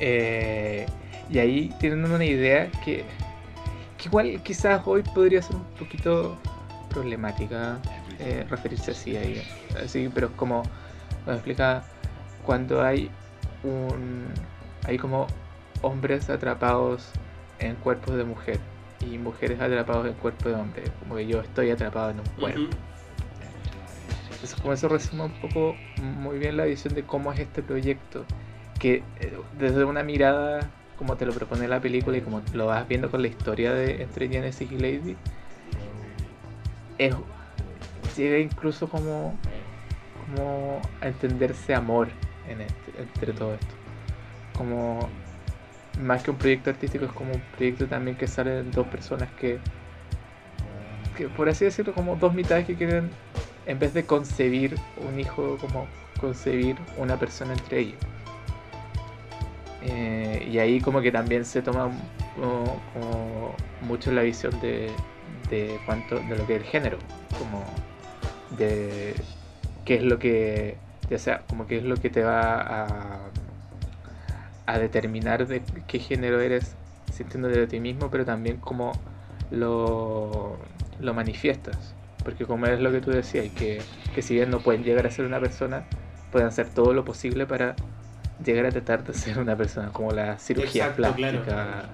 Eh, 0.01 0.87
y 1.31 1.39
ahí 1.39 1.75
tienen 1.79 2.05
una 2.11 2.25
idea 2.25 2.71
que, 2.85 3.05
que 3.99 4.09
igual 4.09 4.41
quizás 4.43 4.83
hoy 4.87 5.03
podría 5.03 5.43
ser 5.43 5.57
un 5.57 5.65
poquito 5.79 6.39
problemática 6.89 7.79
eh, 8.19 8.45
referirse 8.49 8.93
así 8.93 9.17
a 9.17 9.23
ella. 9.23 9.43
Así, 9.85 10.11
pero 10.13 10.29
es 10.29 10.33
como, 10.35 10.63
cuando 11.25 11.35
explica, 11.35 11.85
cuando 12.45 12.83
hay 12.83 13.11
un... 13.63 14.27
Hay 14.85 14.99
como 14.99 15.29
hombres 15.83 16.29
atrapados 16.29 17.11
en 17.61 17.77
cuerpos 17.77 18.17
de 18.17 18.25
mujer 18.25 18.59
y 19.11 19.19
mujeres 19.19 19.61
atrapados 19.61 20.07
en 20.07 20.15
cuerpos 20.15 20.45
de 20.45 20.55
hombre. 20.55 20.85
Como 21.01 21.17
que 21.17 21.27
yo 21.27 21.41
estoy 21.41 21.71
atrapado 21.71 22.11
en 22.11 22.21
un 22.21 22.27
cuerpo. 22.39 22.61
Ujú. 22.61 22.71
Entonces, 24.25 24.55
como 24.61 24.73
eso 24.73 24.89
resume 24.89 25.25
un 25.25 25.33
poco 25.33 25.77
muy 26.03 26.39
bien 26.39 26.57
la 26.57 26.65
visión 26.65 26.95
de 26.95 27.05
cómo 27.05 27.33
es 27.33 27.39
este 27.39 27.63
proyecto, 27.63 28.25
que 28.79 29.05
eh, 29.21 29.39
desde 29.59 29.85
una 29.85 30.03
mirada, 30.03 30.69
como 30.99 31.17
te 31.17 31.27
lo 31.27 31.33
propone 31.33 31.69
la 31.69 31.81
película 31.81 32.17
y 32.17 32.21
como 32.23 32.43
lo 32.53 32.67
vas 32.67 32.89
viendo 32.89 33.11
con 33.11 33.23
la 33.23 33.29
historia 33.29 33.73
de 33.73 34.03
entre 34.03 34.29
Genesis 34.29 34.71
y 34.71 34.79
Lady, 34.79 35.17
es, 36.99 37.15
llega 38.17 38.39
incluso 38.39 38.89
como, 38.89 39.39
como 40.27 40.83
a 41.01 41.07
entenderse 41.09 41.75
amor 41.75 42.09
en 42.49 42.63
este- 42.63 43.01
entre 43.01 43.33
todo 43.33 43.55
esto. 43.55 43.75
Como 44.57 45.09
más 46.01 46.23
que 46.23 46.31
un 46.31 46.39
proyecto 46.39 46.71
artístico, 46.71 47.05
es 47.05 47.13
como 47.13 47.33
un 47.33 47.43
proyecto 47.57 47.87
también 47.87 48.17
que 48.17 48.27
sale 48.27 48.51
de 48.51 48.63
dos 48.65 48.87
personas 48.87 49.29
que 49.39 49.59
que, 51.17 51.29
por 51.29 51.49
así 51.49 51.65
decirlo, 51.65 51.93
como 51.93 52.17
dos 52.17 52.35
mitades 52.35 52.67
que 52.67 52.75
quieren, 52.75 53.11
en 53.67 53.79
vez 53.79 53.95
de 53.95 54.05
concebir 54.05 54.77
un 54.97 55.21
hijo, 55.21 55.57
como 55.61 55.87
concebir 56.21 56.77
una 56.97 57.19
persona 57.19 57.53
entre 57.53 57.81
ellos. 57.81 57.99
Eh, 59.83 60.49
y 60.51 60.59
ahí 60.59 60.81
como 60.81 61.01
que 61.01 61.11
también 61.11 61.45
se 61.45 61.61
toma 61.61 61.91
como, 62.37 63.55
mucho 63.81 64.13
la 64.13 64.23
visión 64.23 64.59
de, 64.61 64.91
de 65.51 65.79
cuánto 65.85 66.21
de 66.21 66.37
lo 66.37 66.47
que 66.47 66.57
es 66.57 66.63
el 66.63 66.67
género, 66.67 66.99
como 67.39 67.65
de 68.57 69.15
qué 69.85 69.97
es 69.97 70.03
lo 70.03 70.19
que 70.19 70.77
ya 71.11 71.19
sea 71.19 71.43
como 71.49 71.67
qué 71.67 71.79
es 71.79 71.85
lo 71.85 71.97
que 71.97 72.11
te 72.11 72.23
va 72.23 72.61
a, 72.61 73.19
a 74.67 74.79
determinar 74.79 75.47
de 75.47 75.63
qué 75.87 75.99
género 75.99 76.41
eres 76.41 76.75
sintiéndote 77.13 77.59
de 77.59 77.67
ti 77.67 77.81
mismo, 77.81 78.11
pero 78.11 78.25
también 78.25 78.57
como 78.59 78.93
lo, 79.51 80.57
lo 81.01 81.15
manifiestas. 81.15 81.95
Porque 82.25 82.47
como 82.47 82.67
es 82.67 82.81
lo 82.81 82.93
que 82.93 83.01
tú 83.01 83.11
decías, 83.11 83.49
que, 83.51 83.83
que 84.15 84.23
si 84.23 84.35
bien 84.35 84.51
no 84.51 84.61
pueden 84.61 84.85
llegar 84.85 85.07
a 85.07 85.11
ser 85.11 85.25
una 85.27 85.41
persona, 85.41 85.85
pueden 86.31 86.49
hacer 86.49 86.69
todo 86.69 86.95
lo 86.95 87.05
posible 87.05 87.47
para 87.47 87.75
llegar 88.45 88.67
a 88.67 88.71
tratar 88.71 89.05
de 89.05 89.13
ser 89.15 89.39
una 89.39 89.57
persona, 89.57 89.89
como 89.93 90.13
la 90.13 90.39
cirugía 90.39 90.87
Exacto, 90.87 90.97
plástica, 91.15 91.43
claro. 91.45 91.89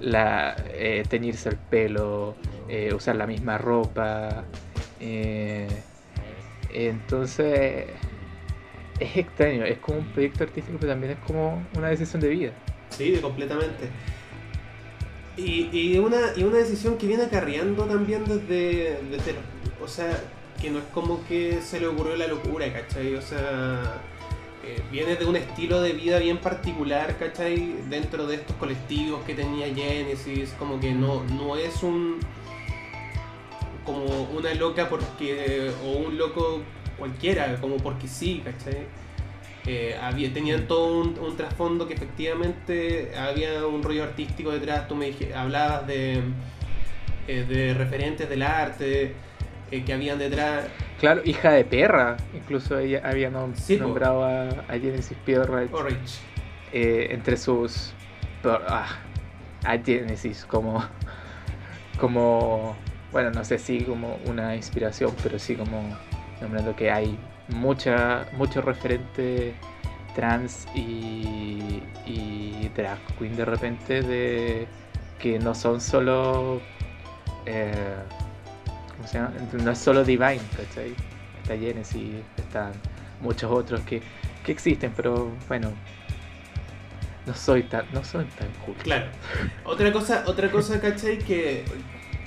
la 0.00 0.56
eh, 0.72 1.04
teñirse 1.08 1.50
el 1.50 1.56
pelo, 1.56 2.34
eh, 2.68 2.92
usar 2.94 3.16
la 3.16 3.26
misma 3.26 3.58
ropa. 3.58 4.44
eh, 5.00 5.68
entonces 6.70 7.86
es 9.04 9.16
extraño, 9.16 9.64
es 9.64 9.78
como 9.78 9.98
un 9.98 10.06
proyecto 10.06 10.44
artístico, 10.44 10.78
pero 10.80 10.92
también 10.92 11.12
es 11.12 11.18
como 11.26 11.62
una 11.76 11.88
decisión 11.88 12.20
de 12.20 12.28
vida. 12.28 12.52
Sí, 12.90 13.18
completamente. 13.20 13.88
Y, 15.36 15.68
y 15.72 15.98
una, 15.98 16.18
y 16.36 16.44
una 16.44 16.58
decisión 16.58 16.96
que 16.96 17.06
viene 17.06 17.24
acarreando 17.24 17.84
también 17.84 18.24
desde, 18.24 18.98
desde... 19.10 19.34
O 19.82 19.88
sea, 19.88 20.22
que 20.60 20.70
no 20.70 20.78
es 20.78 20.84
como 20.94 21.24
que 21.26 21.60
se 21.60 21.80
le 21.80 21.88
ocurrió 21.88 22.16
la 22.16 22.28
locura, 22.28 22.72
¿cachai? 22.72 23.16
O 23.16 23.22
sea, 23.22 24.00
eh, 24.64 24.80
viene 24.92 25.16
de 25.16 25.24
un 25.26 25.36
estilo 25.36 25.82
de 25.82 25.92
vida 25.92 26.18
bien 26.18 26.38
particular, 26.38 27.18
¿cachai? 27.18 27.74
Dentro 27.90 28.26
de 28.26 28.36
estos 28.36 28.54
colectivos 28.56 29.24
que 29.24 29.34
tenía 29.34 29.66
Genesis, 29.74 30.54
como 30.58 30.78
que 30.78 30.92
no, 30.92 31.24
no 31.24 31.56
es 31.56 31.82
un... 31.82 32.20
como 33.84 34.04
una 34.36 34.54
loca 34.54 34.88
porque... 34.88 35.72
o 35.84 35.98
un 35.98 36.16
loco 36.16 36.62
cualquiera, 37.08 37.56
como 37.60 37.76
porque 37.76 38.08
sí, 38.08 38.42
¿cachai? 38.42 38.86
Eh, 39.66 39.94
había, 40.00 40.32
tenían 40.32 40.66
todo 40.66 41.00
un, 41.02 41.18
un 41.18 41.36
trasfondo 41.36 41.86
que 41.86 41.94
efectivamente 41.94 43.12
había 43.16 43.66
un 43.66 43.82
rollo 43.82 44.04
artístico 44.04 44.50
detrás. 44.50 44.88
Tú 44.88 44.94
me 44.94 45.06
dije- 45.06 45.34
hablabas 45.34 45.86
de, 45.86 46.22
eh, 47.28 47.44
de 47.46 47.74
referentes 47.74 48.28
del 48.28 48.42
arte 48.42 49.14
eh, 49.70 49.84
que 49.84 49.92
habían 49.92 50.18
detrás. 50.18 50.66
Claro, 50.98 51.20
hija 51.24 51.50
de 51.52 51.64
perra, 51.64 52.16
incluso 52.34 52.78
ella 52.78 53.02
había 53.04 53.30
nom- 53.30 53.54
Sí, 53.54 53.76
po. 53.76 53.84
nombrado 53.84 54.24
a, 54.24 54.48
a 54.68 54.78
Genesis 54.78 55.16
Pierre 55.24 55.68
entre 56.72 57.36
sus 57.36 57.92
por- 58.42 58.64
ah, 58.66 58.86
a 59.64 59.78
Genesis 59.78 60.44
como 60.46 60.84
como 62.00 62.76
bueno 63.12 63.30
no 63.30 63.44
sé 63.44 63.58
si 63.58 63.82
como 63.82 64.18
una 64.26 64.56
inspiración 64.56 65.12
pero 65.22 65.38
sí 65.38 65.54
como 65.54 65.96
nombrando 66.44 66.76
que 66.76 66.90
hay 66.90 67.18
mucha 67.48 68.26
mucho 68.32 68.60
referente 68.62 69.54
trans 70.14 70.66
y, 70.74 71.82
y 72.06 72.70
drag 72.76 72.98
queen 73.18 73.36
de 73.36 73.44
repente 73.44 74.02
de 74.02 74.66
que 75.18 75.38
no 75.38 75.54
son 75.54 75.80
solo 75.80 76.60
eh, 77.46 77.96
¿cómo 78.94 79.08
se 79.08 79.18
llama? 79.18 79.32
no 79.52 79.70
es 79.70 79.78
solo 79.78 80.04
Divine 80.04 80.40
¿cachai? 80.56 80.94
está 81.42 81.56
Genesis 81.56 82.22
están 82.36 82.72
muchos 83.20 83.50
otros 83.50 83.80
que, 83.80 84.00
que 84.44 84.52
existen 84.52 84.92
pero 84.94 85.30
bueno 85.48 85.72
no 87.26 87.34
soy 87.34 87.62
tan, 87.62 87.86
no 87.92 88.04
soy 88.04 88.26
tan 88.26 88.48
cool. 88.66 88.74
Claro. 88.82 89.06
Otra 89.64 89.90
cosa, 89.92 90.24
otra 90.26 90.50
cosa, 90.50 90.78
¿cachai? 90.78 91.18
Que 91.18 91.64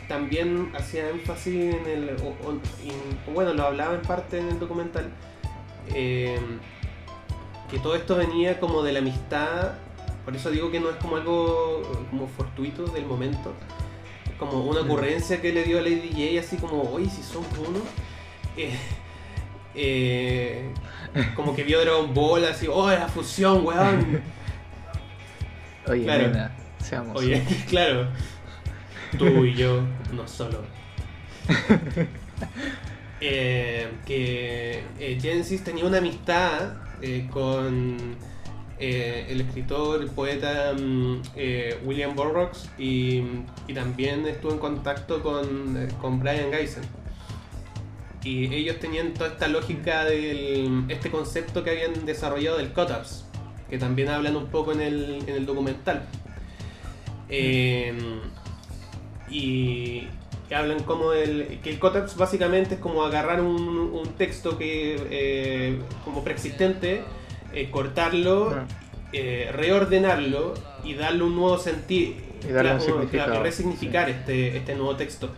también 0.08 0.72
hacía 0.78 1.10
énfasis 1.10 1.76
en 1.76 1.86
el. 1.88 2.10
o- 2.24 2.48
o- 2.50 2.60
y, 2.84 3.32
bueno, 3.32 3.54
lo 3.54 3.64
hablaba 3.68 3.96
en 3.96 4.02
parte 4.02 4.40
en 4.40 4.50
el 4.50 4.60
documental. 4.60 5.10
eh, 5.94 6.40
que 7.72 7.80
todo 7.80 7.96
esto 7.96 8.16
venía 8.18 8.60
como 8.60 8.82
de 8.84 8.92
la 8.94 9.00
amistad. 9.00 9.74
Por 10.26 10.36
eso 10.36 10.50
digo 10.52 10.70
que 10.72 10.80
no 10.82 10.90
es 10.90 10.96
como 10.98 11.16
algo 11.18 12.06
como 12.10 12.28
fortuito 12.28 12.86
del 12.88 13.06
momento. 13.06 13.54
Como 14.40 14.64
una 14.66 14.82
ocurrencia 14.82 15.42
que 15.42 15.52
le 15.54 15.64
dio 15.64 15.80
a 15.80 15.82
Lady 15.82 16.10
J, 16.12 16.40
así 16.46 16.58
como, 16.58 16.82
oye, 16.84 17.10
si 17.10 17.24
somos 17.24 17.48
uno. 17.58 17.80
Eh, 18.60 18.74
eh, 19.76 20.72
como 21.36 21.56
que 21.56 21.64
vio 21.64 21.80
Dragon 21.82 22.12
Ball, 22.14 22.46
así, 22.46 22.68
oh, 22.68 22.90
la 22.90 23.08
fusión, 23.08 23.64
weón. 23.66 24.22
Oye, 25.88 26.04
Claro. 26.04 26.28
nena, 26.30 26.52
seamos. 26.80 27.16
Oye, 27.18 27.44
claro. 27.70 28.08
Tú 29.18 29.46
y 29.46 29.54
yo, 29.56 29.82
no 30.14 30.28
solo. 30.28 30.64
Eh, 33.20 33.88
que 34.06 34.84
eh, 35.00 35.60
tenía 35.66 35.86
una 35.86 35.98
amistad 35.98 36.74
eh, 37.02 37.28
con 37.32 37.98
eh, 38.78 39.26
el 39.28 39.42
escritor, 39.42 40.04
el 40.04 40.10
poeta 40.12 40.76
mm, 40.80 41.22
William 41.84 42.16
Burroughs 42.16 42.70
y, 42.78 43.24
y 43.68 43.74
también 43.74 44.28
estuvo 44.28 44.52
en 44.52 44.60
contacto 44.60 45.24
con, 45.24 45.90
con 46.00 46.20
Brian 46.20 46.52
Geisen. 46.52 46.84
Y 48.24 48.54
ellos 48.54 48.78
tenían 48.80 49.14
toda 49.14 49.30
esta 49.30 49.48
lógica 49.48 50.04
del 50.06 50.86
este 50.90 51.10
concepto 51.10 51.64
que 51.64 51.70
habían 51.72 52.06
desarrollado 52.06 52.58
del 52.58 52.74
cut-ups, 52.74 53.26
que 53.70 53.78
también 53.78 54.10
hablan 54.10 54.36
un 54.36 54.48
poco 54.48 54.74
en 54.74 54.82
el, 54.82 55.24
en 55.26 55.36
el 55.36 55.46
documental. 55.46 56.04
Eh, 57.30 57.94
y 59.30 60.08
que 60.48 60.56
hablan 60.56 60.84
como 60.84 61.14
el, 61.14 61.60
que 61.62 61.70
el 61.70 61.80
cut-ups 61.80 62.16
básicamente 62.16 62.76
es 62.76 62.80
como 62.80 63.04
agarrar 63.04 63.42
un, 63.42 63.58
un 63.58 64.08
texto 64.18 64.58
que 64.58 64.98
eh, 65.10 65.80
como 66.06 66.24
preexistente, 66.24 67.04
eh, 67.54 67.70
cortarlo, 67.70 68.56
eh, 69.14 69.50
reordenarlo 69.52 70.54
y 70.84 70.94
darle 70.94 71.24
un 71.24 71.36
nuevo 71.36 71.58
sentido 71.58 72.16
Y 72.48 72.52
darle 72.52 72.76
un 72.76 72.82
significado, 72.82 73.36
y 73.36 73.44
resignificar 73.44 74.10
este, 74.10 74.58
este 74.58 74.76
nuevo 74.76 74.96
texto. 74.96 75.30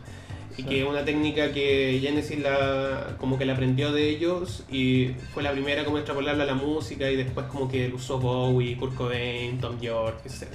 Y 0.57 0.63
que 0.63 0.81
es 0.81 0.87
una 0.87 1.05
técnica 1.05 1.53
que 1.53 1.99
Genesis 2.01 2.37
la, 2.37 3.15
como 3.17 3.37
que 3.37 3.45
la 3.45 3.53
aprendió 3.53 3.93
de 3.93 4.09
ellos 4.09 4.65
y 4.69 5.11
fue 5.33 5.41
la 5.41 5.53
primera 5.53 5.85
como 5.85 5.97
extrapolarla 5.97 6.43
a 6.43 6.47
la 6.47 6.53
música 6.53 7.09
y 7.09 7.15
después 7.15 7.45
como 7.45 7.69
que 7.69 7.87
usó 7.95 8.19
Bowie, 8.19 8.75
Kurt 8.75 8.93
Cobain, 8.93 9.57
Tom 9.61 9.79
York, 9.79 10.19
etc. 10.25 10.49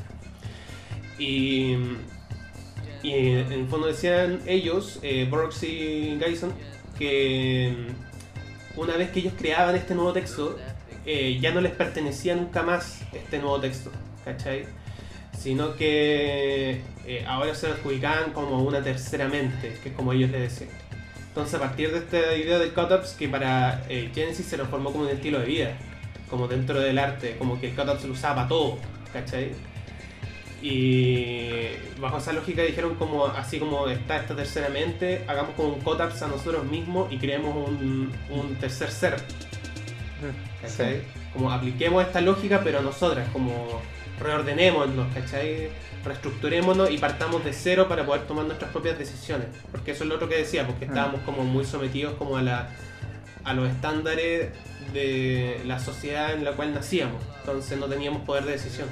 Y, 1.19 1.77
y 3.05 3.13
en 3.13 3.53
el 3.53 3.69
fondo 3.69 3.87
decían 3.87 4.41
ellos, 4.47 4.99
eh, 5.03 5.29
Burroughs 5.31 5.63
y 5.63 6.19
Geisen, 6.19 6.53
que 6.99 7.73
una 8.77 8.97
vez 8.97 9.11
que 9.11 9.21
ellos 9.21 9.35
creaban 9.39 9.77
este 9.77 9.95
nuevo 9.95 10.13
texto, 10.13 10.59
eh, 11.07 11.39
ya 11.39 11.53
no 11.53 11.61
les 11.61 11.73
pertenecía 11.73 12.35
nunca 12.35 12.63
más 12.63 13.03
este 13.13 13.39
nuevo 13.39 13.61
texto, 13.61 13.91
¿cachai? 14.25 14.65
Sino 15.39 15.77
que 15.77 16.81
eh, 17.07 17.25
ahora 17.29 17.55
se 17.55 17.69
lo 17.69 17.75
adjudicaban 17.75 18.33
como 18.33 18.63
una 18.63 18.83
tercera 18.83 19.29
mente, 19.29 19.79
que 19.83 19.91
es 19.91 19.95
como 19.95 20.15
ellos 20.15 20.31
le 20.31 20.41
decían. 20.41 20.71
Entonces 21.29 21.55
a 21.55 21.59
partir 21.59 21.93
de 21.93 21.99
esta 21.99 22.35
idea 22.37 22.59
del 22.59 22.73
cut-ups, 22.73 23.13
que 23.19 23.29
para 23.29 23.85
eh, 23.91 24.11
Genesis 24.15 24.47
se 24.47 24.57
lo 24.57 24.65
formó 24.65 24.93
como 24.93 25.05
un 25.05 25.11
estilo 25.11 25.41
de 25.41 25.47
vida, 25.47 25.77
como 26.31 26.49
dentro 26.49 26.81
del 26.81 26.99
arte, 26.99 27.37
como 27.39 27.61
que 27.61 27.69
el 27.69 27.77
cut-up 27.77 28.01
se 28.01 28.07
lo 28.07 28.15
usaba 28.15 28.37
para 28.37 28.49
todo, 28.49 28.79
¿cachai? 29.13 29.53
Y 30.67 31.73
bajo 32.01 32.17
esa 32.17 32.33
lógica 32.33 32.63
dijeron 32.63 32.95
como 32.95 33.27
así 33.27 33.59
como 33.59 33.87
está 33.89 34.17
esta 34.17 34.35
tercera 34.35 34.71
mente, 34.71 35.23
hagamos 35.27 35.55
como 35.57 35.75
un 35.75 35.81
cut-ups 35.81 36.23
a 36.23 36.29
nosotros 36.29 36.65
mismos 36.65 37.13
y 37.13 37.19
creemos 37.19 37.55
un, 37.69 38.11
un 38.31 38.55
tercer 38.57 38.91
ser, 38.91 39.17
¿cachai? 40.63 41.03
Como 41.35 41.51
apliquemos 41.51 42.03
esta 42.03 42.21
lógica 42.23 42.63
pero 42.65 42.79
a 42.79 42.83
nosotras, 42.83 43.29
como 43.33 43.83
reordenémonos, 44.19 45.13
¿cachai? 45.13 45.69
Reestructurémonos 46.03 46.91
y 46.91 46.97
partamos 46.99 47.45
de 47.45 47.53
cero 47.53 47.87
para 47.89 48.07
poder 48.07 48.23
tomar 48.23 48.47
nuestras 48.47 48.71
propias 48.71 48.99
decisiones. 48.99 49.49
Porque 49.71 49.91
eso 49.93 50.05
es 50.05 50.09
lo 50.09 50.15
otro 50.17 50.29
que 50.31 50.37
decía, 50.37 50.67
porque 50.67 50.87
Mm. 50.87 50.89
estábamos 50.91 51.21
como 51.23 51.45
muy 51.45 51.65
sometidos 51.67 52.15
como 52.15 52.37
a 52.39 52.43
la 52.43 52.71
a 53.45 53.53
los 53.53 53.69
estándares 53.69 54.53
de 54.95 55.61
la 55.67 55.79
sociedad 55.79 56.33
en 56.33 56.45
la 56.45 56.53
cual 56.53 56.73
nacíamos. 56.73 57.23
Entonces 57.41 57.79
no 57.79 57.85
teníamos 57.87 58.23
poder 58.23 58.45
de 58.45 58.53
decisión. 58.53 58.89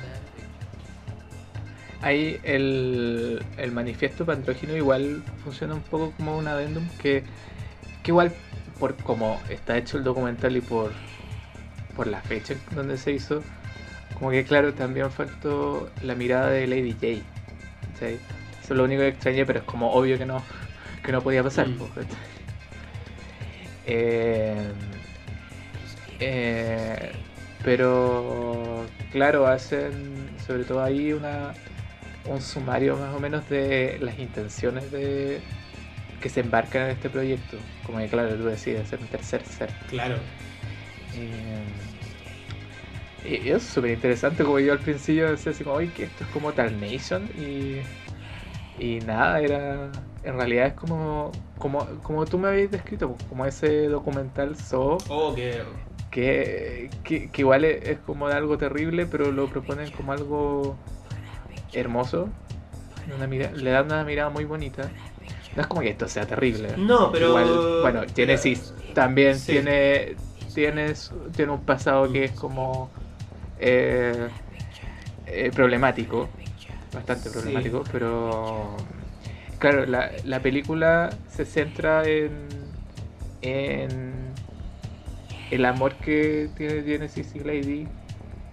Ahí 2.03 2.41
el, 2.43 3.43
el 3.57 3.73
manifiesto 3.73 4.27
pandrógino 4.27 4.77
igual 4.77 5.23
funciona 5.45 5.75
un 5.75 5.83
poco 5.83 6.13
como 6.17 6.37
un 6.37 6.49
adendum 6.49 6.87
que, 7.01 7.23
que 8.03 8.11
igual 8.11 8.33
por 8.81 8.97
como 8.97 9.41
está 9.49 9.79
hecho 9.79 9.99
el 9.99 10.05
documental 10.05 10.57
y 10.57 10.61
por, 10.61 10.91
por 11.95 12.09
la 12.09 12.21
fecha 12.21 12.55
donde 12.75 12.99
se 12.99 13.13
hizo, 13.13 13.43
como 14.19 14.31
que 14.31 14.45
claro, 14.45 14.75
también 14.75 15.11
faltó 15.13 15.89
la 16.03 16.17
mirada 16.17 16.51
de 16.51 16.67
Lady 16.67 16.93
J. 16.93 17.07
Eso 18.05 18.19
es 18.63 18.71
lo 18.71 18.85
único 18.85 19.03
que 19.03 19.09
extrañé, 19.09 19.47
pero 19.47 19.61
es 19.61 19.65
como 19.65 19.93
obvio 19.93 20.19
que 20.19 20.27
no, 20.27 20.43
que 21.05 21.13
no 21.13 21.23
podía 21.23 21.43
pasar. 21.45 21.69
Mm. 21.69 21.79
Eh, 23.87 24.73
eh, 26.21 27.13
pero 27.65 28.87
claro, 29.11 29.47
hacen 29.47 30.29
sobre 30.45 30.65
todo 30.65 30.83
ahí 30.83 31.13
una 31.13 31.53
un 32.27 32.41
sumario 32.41 32.97
más 32.97 33.15
o 33.15 33.21
menos 33.21 33.49
de 33.49 33.99
las 34.01 34.19
intenciones 34.19 34.91
de 34.93 35.41
que 36.21 36.29
se 36.29 36.41
embarcan 36.41 36.83
en 36.85 36.91
este 36.91 37.11
proyecto. 37.11 37.59
Como 37.85 37.99
que 37.99 38.09
claro, 38.09 38.35
tú 38.37 38.45
decías, 38.45 38.83
hacer 38.83 39.01
un 39.01 39.09
tercer 39.09 39.45
ser. 39.45 39.71
Claro. 39.89 40.17
Eh, 41.17 41.63
y 43.25 43.51
es 43.51 43.63
súper 43.63 43.93
interesante, 43.93 44.45
como 44.45 44.59
yo 44.59 44.73
al 44.73 44.81
principio 44.81 45.31
decía 45.31 45.53
así 45.53 45.63
como, 45.65 45.77
oye, 45.77 45.91
que 45.93 46.05
esto 46.05 46.25
es 46.25 46.31
como 46.31 46.53
Nation 46.53 47.29
y, 47.39 47.81
y 48.79 49.01
nada, 49.01 49.41
era, 49.41 49.91
en 50.25 50.35
realidad 50.37 50.67
es 50.67 50.73
como, 50.75 51.31
como, 51.59 51.85
como 52.03 52.25
tú 52.27 52.39
me 52.39 52.49
habías 52.49 52.71
descrito, 52.71 53.13
pues, 53.13 53.29
como 53.29 53.47
ese 53.47 53.89
documental 53.89 54.57
So, 54.57 54.99
Oh, 55.09 55.35
que. 55.35 55.63
que, 56.11 56.91
que, 57.05 57.31
que 57.31 57.43
igual 57.43 57.65
es, 57.65 57.85
es 57.89 57.99
como 57.99 58.27
algo 58.27 58.59
terrible, 58.59 59.07
pero 59.07 59.31
lo 59.31 59.47
proponen 59.49 59.91
como 59.93 60.13
algo 60.13 60.77
hermoso, 61.73 62.29
una 63.15 63.27
le 63.27 63.71
dan 63.71 63.87
una 63.87 64.05
mirada 64.05 64.31
muy 64.31 64.45
bonita. 64.45 64.91
No 65.55 65.63
es 65.63 65.69
como 65.69 65.81
que 65.83 65.91
esto 65.91 66.09
sea 66.09 66.27
terrible. 66.27 66.77
No, 66.79 67.13
pero. 67.13 67.29
Igual, 67.29 67.81
bueno, 67.83 68.03
Genesis 68.15 68.73
también 68.95 69.39
Sí. 69.39 69.53
tiene, 69.53 70.15
tiene, 70.55 70.95
un 71.51 71.65
pasado 71.65 72.11
que 72.13 72.25
es 72.25 72.31
como 72.33 72.91
eh, 73.59 74.29
eh, 75.27 75.51
problemático, 75.55 76.29
bastante 76.95 77.29
Sí. 77.29 77.39
problemático, 77.39 77.85
pero 77.91 78.77
claro, 79.59 79.87
la, 79.87 80.11
la 80.25 80.41
película 80.41 81.11
se 81.29 81.45
centra 81.45 82.05
en, 82.05 82.49
en 83.43 84.33
el 85.51 85.65
amor 85.65 85.97
que 85.97 86.49
tiene 86.57 86.83
Genesis 86.83 87.35
y 87.35 87.41
Lady 87.41 87.87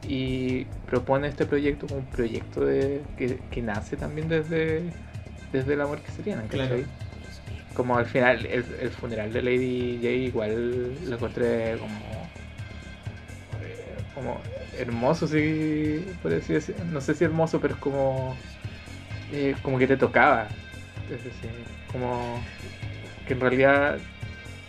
y 0.07 0.65
propone 0.85 1.27
este 1.27 1.45
proyecto 1.45 1.87
como 1.87 1.99
un 1.99 2.05
proyecto 2.07 2.65
de, 2.65 3.03
que, 3.17 3.39
que 3.51 3.61
nace 3.61 3.97
también 3.97 4.27
desde, 4.27 4.91
desde 5.51 5.73
el 5.73 5.81
amor 5.81 6.01
que 6.01 6.11
se 6.11 6.23
tienen, 6.23 6.47
Claro. 6.47 6.77
Como 7.73 7.97
al 7.97 8.05
final, 8.07 8.45
el, 8.45 8.65
el 8.79 8.89
funeral 8.89 9.31
de 9.31 9.41
Lady 9.41 9.97
J 9.97 10.09
igual 10.09 11.09
lo 11.09 11.15
encontré 11.15 11.77
como 11.77 11.95
eh, 13.63 13.95
como 14.13 14.41
hermoso, 14.77 15.27
sí, 15.27 16.05
por 16.21 16.33
así 16.33 16.53
decir. 16.53 16.75
No 16.91 16.99
sé 16.99 17.13
si 17.13 17.23
hermoso, 17.23 17.61
pero 17.61 17.75
es 17.75 17.79
como 17.79 18.35
eh, 19.31 19.55
como 19.61 19.77
que 19.77 19.87
te 19.87 19.97
tocaba. 19.97 20.47
Es 21.05 21.23
decir, 21.23 21.51
como 21.91 22.41
que 23.27 23.33
en 23.33 23.39
realidad, 23.39 23.99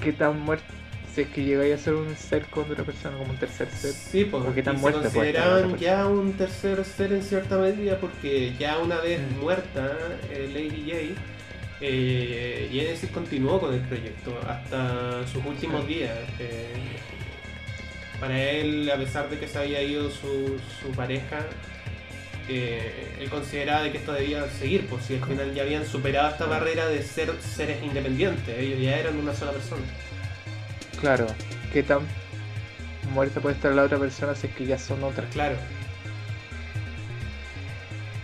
qué 0.03 0.13
tan 0.13 0.39
muerto, 0.41 0.73
si 1.15 1.23
es 1.23 1.29
que 1.29 1.45
llegáis 1.45 1.75
a 1.75 1.79
ser 1.79 1.95
un 1.95 2.17
ser 2.17 2.45
con 2.47 2.71
otra 2.71 2.85
persona, 2.85 3.17
como 3.19 3.31
un 3.33 3.39
tercer 3.39 3.69
ser. 3.71 3.93
Sí, 3.93 4.25
pues, 4.25 4.45
¿O 4.45 4.55
qué 4.55 4.63
tan 4.63 4.77
y 4.77 4.79
se 4.79 4.85
la 4.87 4.93
consideraban 4.93 5.77
ya 5.79 6.07
un 6.07 6.33
tercer 6.35 6.85
ser 6.85 7.13
en 7.13 7.23
cierta 7.23 7.57
medida 7.59 7.99
porque 7.99 8.55
ya 8.59 8.79
una 8.79 8.99
vez 9.01 9.21
Mm. 9.21 9.41
muerta 9.41 9.97
eh, 10.31 10.49
Lady 10.53 10.83
J, 11.15 11.21
eh, 11.81 12.69
Genesis 12.73 13.11
continuó 13.11 13.61
con 13.61 13.75
el 13.75 13.81
proyecto 13.81 14.39
hasta 14.47 15.27
sus 15.27 15.45
últimos 15.45 15.87
días. 15.87 16.17
eh, 16.39 16.67
para 18.21 18.39
él, 18.39 18.91
a 18.95 18.97
pesar 18.99 19.31
de 19.31 19.39
que 19.39 19.49
se 19.49 19.59
había 19.59 19.83
ido 19.83 20.11
su, 20.11 20.59
su 20.83 20.91
pareja, 20.95 21.47
eh, 22.49 23.15
él 23.19 23.31
consideraba 23.31 23.83
de 23.85 23.93
que 23.93 23.99
esto 23.99 24.13
debía 24.13 24.47
seguir, 24.51 24.87
por 24.87 25.01
si 25.01 25.15
al 25.15 25.25
final 25.25 25.55
ya 25.55 25.63
habían 25.63 25.87
superado 25.87 26.29
esta 26.31 26.45
barrera 26.47 26.87
de 26.87 27.03
ser 27.03 27.33
seres 27.41 27.83
independientes, 27.83 28.59
ellos 28.59 28.79
ya 28.81 28.99
eran 28.99 29.17
una 29.19 29.35
sola 29.35 29.53
persona. 29.53 29.81
Claro, 31.01 31.27
qué 31.73 31.83
tan 31.83 32.01
muerta 33.13 33.41
puede 33.41 33.55
estar 33.55 33.73
la 33.73 33.83
otra 33.85 33.99
persona 33.99 34.35
si 34.35 34.47
es 34.49 34.55
que 34.55 34.67
ya 34.67 34.79
son 34.79 35.03
otras. 35.03 35.29
Claro. 35.33 35.57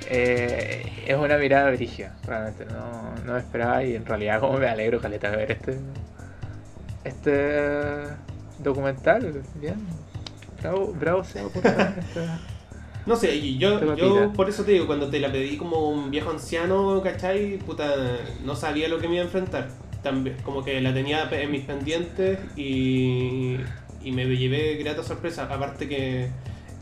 Eh, 0.09 0.85
es 1.07 1.17
una 1.17 1.37
mirada 1.39 1.71
brígida, 1.71 2.15
realmente. 2.25 2.65
No, 2.67 3.15
no 3.25 3.33
me 3.33 3.39
esperaba 3.39 3.83
y 3.83 3.97
en 3.97 4.07
realidad 4.07 4.41
como 4.41 4.59
me 4.59 4.69
alegro, 4.69 5.01
Caleta, 5.01 5.31
de 5.31 5.37
ver 5.37 5.51
este 5.53 5.79
este 7.05 8.03
documental. 8.59 9.43
Bien. 9.57 9.77
Bravo, 10.63 10.93
bravo 10.99 11.25
sea 11.25 11.45
por 11.45 11.57
esta- 11.67 11.95
No 13.05 13.17
sé, 13.17 13.35
y 13.37 13.59
yo, 13.59 13.95
yo 13.97 14.33
por 14.33 14.49
eso 14.49 14.65
te 14.65 14.73
digo, 14.73 14.87
cuando 14.87 15.09
te 15.09 15.19
la 15.21 15.31
pedí 15.31 15.57
como 15.57 15.91
un 15.91 16.11
viejo 16.11 16.31
anciano, 16.31 17.01
¿cachai? 17.03 17.59
Puta, 17.59 17.95
no 18.45 18.55
sabía 18.57 18.89
lo 18.89 18.99
que 18.99 19.09
me 19.09 19.15
iba 19.15 19.23
a 19.23 19.27
enfrentar. 19.27 19.69
También, 20.07 20.37
como 20.45 20.63
que 20.65 20.81
la 20.81 20.95
tenía 20.95 21.29
en 21.33 21.51
mis 21.51 21.65
pendientes 21.65 22.39
y, 22.57 23.57
y 24.05 24.13
me 24.13 24.25
llevé 24.37 24.77
grata 24.77 25.03
sorpresa. 25.03 25.49
Aparte 25.53 25.89
que 25.89 26.29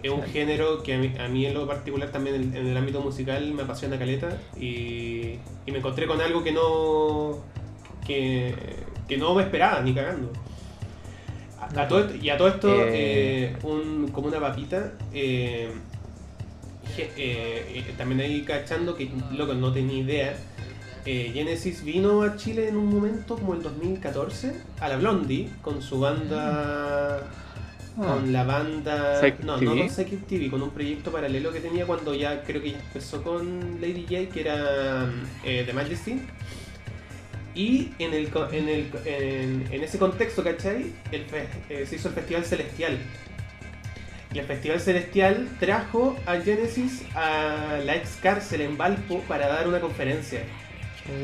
es 0.03 0.11
un 0.11 0.23
género 0.25 0.83
que 0.83 0.93
a 0.93 0.99
mí, 0.99 1.11
a 1.19 1.27
mí 1.29 1.47
en 1.47 1.55
lo 1.55 1.67
particular 1.67 2.11
también 2.11 2.37
en, 2.37 2.55
en 2.55 2.67
el 2.67 2.77
ámbito 2.77 3.01
musical 3.01 3.51
me 3.55 3.63
apasiona 3.63 3.99
caleta 3.99 4.29
y, 4.61 5.39
y 5.65 5.73
me 5.73 5.79
encontré 5.79 6.07
con 6.07 6.21
algo 6.21 6.45
que 6.45 6.53
no 6.53 7.39
que, 8.07 8.55
que 9.09 9.17
no 9.17 9.35
me 9.35 9.45
esperaba 9.45 9.81
ni 9.81 9.95
cagando. 9.95 10.31
A, 11.59 11.81
a 11.81 11.89
todo 11.89 12.15
y 12.15 12.29
a 12.29 12.37
todo 12.37 12.49
esto, 12.49 12.69
Eh. 12.69 13.55
eh, 13.55 13.57
un, 13.63 14.11
como 14.13 14.29
una 14.29 14.39
papita, 14.39 14.93
eh, 15.15 15.71
también 17.97 18.21
ahí 18.21 18.43
cachando 18.43 18.95
que, 18.95 19.09
loco, 19.35 19.55
no 19.55 19.73
tenía 19.73 19.99
idea. 20.03 20.37
Eh, 21.07 21.31
Genesis 21.35 21.85
vino 21.85 22.23
a 22.23 22.37
Chile 22.37 22.69
en 22.69 22.77
un 22.77 22.89
momento 22.89 23.37
como 23.37 23.55
el 23.55 23.63
2014 23.63 24.55
a 24.81 24.89
la 24.89 24.97
Blondie 24.97 25.49
con 25.63 25.83
su 25.83 26.01
banda 26.01 27.31
con 27.97 28.33
la 28.33 28.43
banda 28.43 29.21
Psychic 29.21 29.45
no, 29.45 29.61
no 29.61 29.77
con 29.77 29.91
Psychic 29.91 30.27
TV, 30.27 30.51
con 30.51 30.63
un 30.63 30.71
proyecto 30.71 31.13
paralelo 31.13 31.53
que 31.53 31.61
tenía 31.61 31.87
cuando 31.87 32.15
ya 32.15 32.43
creo 32.43 32.61
que 32.61 32.73
ya 32.73 32.79
empezó 32.81 33.23
con 33.23 33.81
Lady 33.81 34.03
J 34.03 34.33
que 34.33 34.41
era 34.41 35.13
eh, 35.45 35.63
The 35.67 35.73
Majesty 35.73 36.21
y 37.55 37.93
en, 37.99 38.15
el, 38.15 38.31
en, 38.51 38.69
el, 38.69 38.91
en, 39.05 39.69
en 39.71 39.85
ese 39.85 39.99
contexto, 39.99 40.43
¿cachai? 40.43 40.93
El 41.13 41.25
eh, 41.69 41.87
se 41.87 41.97
hizo 41.97 42.09
el 42.09 42.15
Festival 42.15 42.45
Celestial. 42.45 42.99
Y 44.33 44.39
el 44.41 44.47
Festival 44.47 44.81
Celestial 44.81 45.49
trajo 45.61 46.17
a 46.27 46.41
Genesis 46.41 47.05
a 47.15 47.79
la 47.85 47.95
ex 47.95 48.17
cárcel 48.21 48.63
en 48.63 48.77
Valpo 48.77 49.21
para 49.29 49.47
dar 49.47 49.69
una 49.69 49.81
conferencia. 49.81 50.41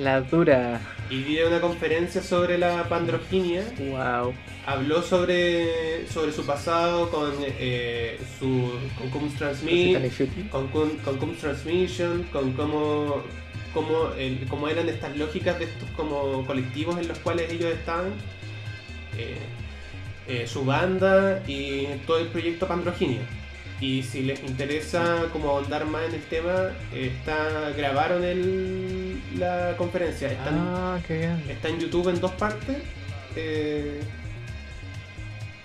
La 0.00 0.20
dura. 0.20 0.80
Y 1.08 1.22
dio 1.22 1.48
una 1.48 1.60
conferencia 1.60 2.22
sobre 2.22 2.58
la 2.58 2.88
pandroginia 2.88 3.64
Wow. 3.78 4.34
habló 4.66 5.02
sobre, 5.02 6.06
sobre 6.06 6.32
su 6.32 6.44
pasado 6.44 7.10
con 7.10 7.32
eh, 7.42 8.18
su 8.38 8.70
con 9.10 9.30
Transmit, 9.34 9.98
con, 10.50 10.68
con, 10.68 10.90
con 10.98 11.34
Transmission, 11.36 12.24
con 12.30 12.52
cómo, 12.52 13.22
cómo, 13.72 14.12
el- 14.18 14.46
cómo 14.48 14.68
eran 14.68 14.88
estas 14.88 15.16
lógicas 15.16 15.58
de 15.58 15.64
estos 15.64 15.88
como 15.96 16.46
colectivos 16.46 16.98
en 16.98 17.08
los 17.08 17.18
cuales 17.20 17.50
ellos 17.50 17.72
estaban, 17.72 18.12
eh, 19.18 19.38
eh, 20.28 20.46
su 20.46 20.64
banda 20.64 21.42
y 21.48 21.86
todo 22.06 22.18
el 22.18 22.28
proyecto 22.28 22.68
Pandroginia. 22.68 23.22
Y 23.80 24.02
si 24.02 24.22
les 24.22 24.40
interesa 24.44 25.24
como 25.32 25.48
ahondar 25.48 25.86
más 25.86 26.04
en 26.06 26.14
el 26.16 26.22
tema, 26.24 26.68
eh, 26.92 27.10
está 27.16 27.70
grabaron 27.70 28.22
el, 28.22 28.99
la 29.38 29.74
conferencia. 29.76 30.28
Está, 30.30 30.50
en- 30.50 30.56
Ah, 30.58 30.98
qué 31.06 31.18
bien. 31.18 31.44
está 31.48 31.68
en 31.68 31.78
YouTube 31.80 32.08
en 32.08 32.20
dos 32.20 32.32
partes. 32.32 32.76
eh, 33.36 34.00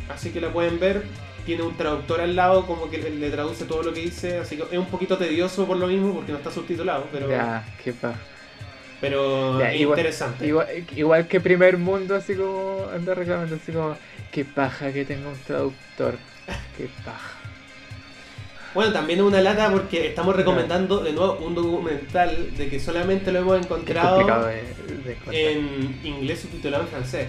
así 0.10 0.30
que 0.32 0.40
la 0.41 0.52
pueden 0.52 0.80
ver. 0.80 1.03
Tiene 1.45 1.61
un 1.64 1.76
traductor 1.77 2.22
al 2.22 2.36
lado 2.36 2.65
como 2.65 2.90
que 2.90 2.98
le, 2.98 3.10
le 3.11 3.30
traduce 3.30 3.65
todo 3.65 3.84
lo 3.84 3.94
que 3.94 4.02
dice. 4.02 4.40
Así 4.40 4.57
que 4.57 4.64
es 4.72 4.77
un 4.80 4.88
poquito 4.88 5.18
tedioso 5.18 5.65
por 5.68 5.77
lo 5.77 5.88
mismo 5.88 6.14
porque 6.14 6.32
no 6.32 6.38
está 6.40 6.52
subtitulado. 6.52 7.07
Pero, 7.11 7.30
Ya, 7.30 7.64
qué 7.84 7.94
pa. 7.94 8.15
pero 9.02 9.60
Ya, 9.60 9.73
igual- 9.73 9.99
interesante. 9.99 10.48
Igual, 10.48 10.68
igual 10.95 11.27
que 11.27 11.40
primer 11.40 11.77
mundo, 11.77 12.15
así 12.15 12.34
como 12.36 12.88
anda 12.94 13.14
reclamando, 13.14 13.56
así 13.56 13.72
como, 13.72 13.95
qué 14.32 14.44
paja 14.45 14.91
que 14.91 15.06
tenga 15.06 15.30
un 15.30 15.38
traductor. 15.40 16.15
Qué 16.77 16.88
paja. 17.03 17.32
Bueno, 18.76 18.91
también 18.91 19.19
es 19.19 19.26
una 19.26 19.41
lata 19.41 19.72
porque 19.72 20.06
estamos 20.07 20.35
recomendando 20.35 20.99
de 20.99 21.14
nuevo 21.14 21.38
un 21.41 21.56
documental 21.56 22.56
de 22.57 22.68
que 22.69 22.80
solamente 22.80 23.31
lo 23.31 23.39
hemos 23.39 23.57
encontrado 23.65 24.18
complicado 24.18 24.47
de, 24.47 25.18
en 25.31 25.99
inglés 26.03 26.41
subtitulado 26.41 26.84
en 26.84 26.89
francés. 26.89 27.27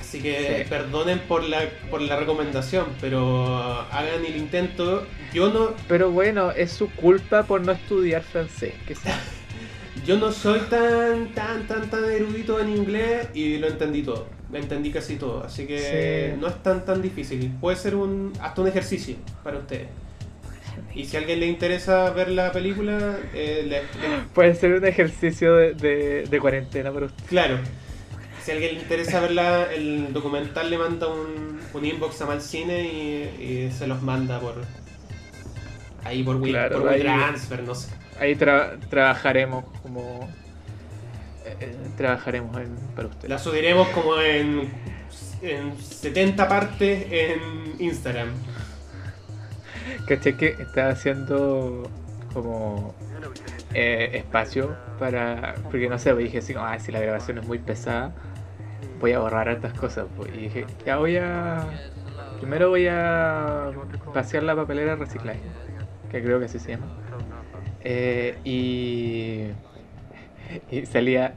Así 0.00 0.20
que 0.20 0.62
Sí. 0.64 0.68
perdonen 0.68 1.20
por 1.20 1.44
la, 1.44 1.62
por 1.90 2.00
la 2.02 2.16
recomendación, 2.16 2.86
pero 3.00 3.46
hagan 3.90 4.24
el 4.26 4.36
intento. 4.36 5.06
Yo 5.32 5.48
no, 5.52 5.70
Pero 5.88 6.10
bueno, 6.10 6.50
es 6.50 6.72
su 6.72 6.90
culpa 6.90 7.44
por 7.44 7.60
no 7.64 7.72
estudiar 7.72 8.22
francés. 8.22 8.74
Que 8.86 8.94
sea. 8.96 9.18
Yo 10.06 10.18
no 10.18 10.32
soy 10.32 10.58
tan, 10.68 11.28
tan, 11.32 11.66
tan, 11.66 11.88
tan 11.88 12.04
erudito 12.04 12.60
en 12.60 12.70
inglés 12.76 13.28
y 13.34 13.56
lo 13.58 13.68
entendí 13.68 14.02
todo. 14.02 14.26
Lo 14.52 14.58
entendí 14.58 14.90
casi 14.90 15.16
todo. 15.16 15.44
Así 15.44 15.66
que 15.66 16.32
Sí. 16.34 16.40
no 16.40 16.48
es 16.48 16.62
tan, 16.62 16.84
tan 16.84 17.00
difícil. 17.00 17.52
Puede 17.60 17.76
ser 17.76 17.94
un, 17.94 18.32
hasta 18.40 18.60
un 18.60 18.68
ejercicio 18.68 19.14
para 19.42 19.58
ustedes. 19.58 19.86
Y 20.94 21.04
si 21.06 21.16
a 21.16 21.20
alguien 21.20 21.40
le 21.40 21.46
interesa 21.46 22.10
ver 22.10 22.28
la 22.30 22.52
película, 22.52 23.18
eh, 23.34 23.62
le- 23.66 23.80
le- 23.80 24.24
Puede 24.32 24.54
ser 24.54 24.74
un 24.74 24.84
ejercicio 24.86 25.54
de, 25.56 25.74
de, 25.74 26.22
de 26.24 26.40
cuarentena 26.40 26.92
para 26.92 27.06
usted. 27.06 27.24
claro. 27.28 27.58
Si 28.42 28.50
a 28.50 28.54
alguien 28.54 28.74
le 28.74 28.80
interesa 28.82 29.20
ver 29.20 29.30
la- 29.32 29.72
el 29.72 30.12
documental, 30.12 30.68
le 30.70 30.76
manda 30.78 31.08
un, 31.08 31.58
un 31.72 31.84
inbox 31.84 32.20
a 32.20 32.26
Malcine 32.26 32.82
y, 32.84 33.42
y 33.42 33.70
se 33.72 33.86
los 33.86 34.02
manda 34.02 34.38
por. 34.38 34.56
Ahí 36.04 36.22
por, 36.22 36.36
Wii- 36.36 36.50
Claro, 36.50 36.80
por 36.82 36.90
ahí- 36.90 37.00
WeTransfer, 37.00 37.62
no 37.62 37.74
sé. 37.74 37.88
Ahí 38.20 38.34
tra- 38.36 38.78
trabajaremos 38.90 39.64
como. 39.82 40.28
eh, 41.46 41.74
trabajaremos 41.96 42.54
en, 42.58 42.76
para 42.94 43.08
usted. 43.08 43.28
La 43.28 43.38
subiremos 43.38 43.88
como 43.88 44.20
en, 44.20 44.70
en 45.42 45.76
70 45.82 46.46
partes 46.46 47.06
en 47.10 47.74
Instagram. 47.78 48.28
Caché 50.06 50.36
que 50.36 50.48
estaba 50.58 50.90
haciendo 50.90 51.88
como 52.32 52.94
eh, 53.72 54.10
espacio 54.14 54.76
para. 54.98 55.54
Porque 55.64 55.88
no 55.88 55.98
sé, 55.98 56.12
pues 56.12 56.24
dije 56.24 56.38
así, 56.38 56.54
ah, 56.58 56.78
si 56.78 56.92
la 56.92 57.00
grabación 57.00 57.38
es 57.38 57.46
muy 57.46 57.58
pesada, 57.58 58.12
voy 59.00 59.12
a 59.12 59.18
borrar 59.18 59.48
hartas 59.48 59.72
cosas. 59.74 60.06
pues. 60.16 60.30
Y 60.34 60.38
dije, 60.42 60.66
ya 60.84 60.96
voy 60.96 61.16
a. 61.16 61.66
Primero 62.38 62.68
voy 62.68 62.86
a 62.88 63.70
pasear 64.12 64.42
la 64.42 64.54
papelera 64.54 64.96
reciclaje, 64.96 65.40
que 66.10 66.22
creo 66.22 66.38
que 66.38 66.46
así 66.46 66.58
se 66.58 66.72
llama. 66.72 66.86
Eh, 67.80 68.38
y. 68.44 69.48
Y 70.70 70.86
salía 70.86 71.34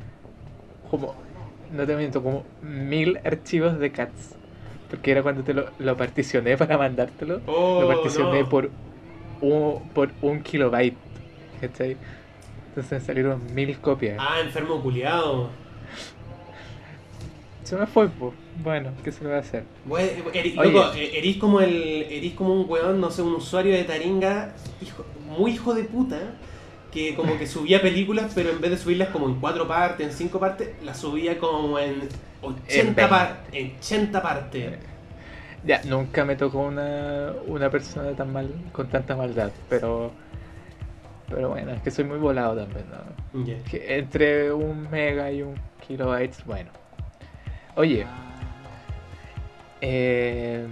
como. 0.89 1.15
No 1.71 1.85
te 1.85 1.95
miento, 1.95 2.23
como 2.23 2.45
mil 2.61 3.19
archivos 3.25 3.77
de 3.79 3.91
cats. 3.91 4.36
Porque 4.89 5.11
era 5.11 5.21
cuando 5.23 5.43
te 5.43 5.53
lo, 5.53 5.69
lo 5.79 5.97
particioné 5.97 6.55
para 6.57 6.77
mandártelo. 6.77 7.41
Oh, 7.45 7.81
Lo 7.81 7.87
particioné 7.87 8.41
no. 8.41 8.49
por, 8.49 8.69
un, 9.41 9.81
por 9.93 10.11
un 10.21 10.41
kilobyte. 10.41 10.95
¿Cachai? 11.59 11.97
Entonces 12.69 13.03
salieron 13.03 13.41
mil 13.53 13.77
copias. 13.79 14.17
Ah, 14.19 14.39
enfermo 14.41 14.81
culiado. 14.81 15.49
Se 17.63 17.75
me 17.75 17.85
fue, 17.85 18.07
pues. 18.07 18.33
Bueno, 18.63 18.91
¿qué 19.03 19.11
se 19.11 19.23
le 19.23 19.29
va 19.31 19.37
a 19.37 19.39
hacer? 19.39 19.63
Eri, 20.33 20.57
Oye. 20.57 20.71
loco, 20.71 20.93
eh, 20.95 21.17
erís 21.17 21.37
como 21.37 21.59
el. 21.59 22.03
Erís 22.09 22.33
como 22.33 22.53
un 22.53 22.65
weón, 22.69 23.01
no 23.01 23.11
sé, 23.11 23.21
un 23.21 23.33
usuario 23.35 23.73
de 23.73 23.83
Taringa, 23.83 24.53
hijo, 24.81 25.05
muy 25.37 25.51
hijo 25.51 25.73
de 25.73 25.83
puta, 25.83 26.17
que 26.91 27.15
como 27.15 27.37
que 27.37 27.45
subía 27.47 27.81
películas, 27.81 28.31
pero 28.33 28.49
en 28.51 28.61
vez 28.61 28.71
de 28.71 28.77
subirlas 28.77 29.09
como 29.09 29.27
en 29.27 29.35
cuatro 29.39 29.67
partes, 29.67 30.07
en 30.07 30.13
cinco 30.13 30.39
partes, 30.39 30.69
las 30.83 30.97
subía 30.99 31.37
como 31.37 31.77
en 31.79 32.07
80, 32.41 32.83
veinte. 32.83 33.07
par- 33.07 33.43
en 33.51 33.73
80 33.77 34.21
partes. 34.21 34.75
Ya, 35.63 35.81
nunca 35.85 36.23
me 36.23 36.35
tocó 36.35 36.59
una, 36.59 37.33
una 37.47 37.69
persona 37.69 38.11
tan 38.15 38.31
mal, 38.31 38.49
con 38.71 38.87
tanta 38.89 39.15
maldad, 39.15 39.51
pero. 39.69 40.11
Pero 41.29 41.49
bueno, 41.49 41.71
es 41.73 41.81
que 41.81 41.91
soy 41.91 42.05
muy 42.05 42.17
volado 42.19 42.55
también, 42.55 42.85
¿no? 42.89 43.43
Que 43.69 43.97
entre 43.97 44.53
un 44.53 44.89
mega 44.89 45.29
y 45.29 45.41
un 45.41 45.55
kilobyte, 45.85 46.35
bueno. 46.45 46.69
Oye, 47.75 48.05
eh, 49.81 50.65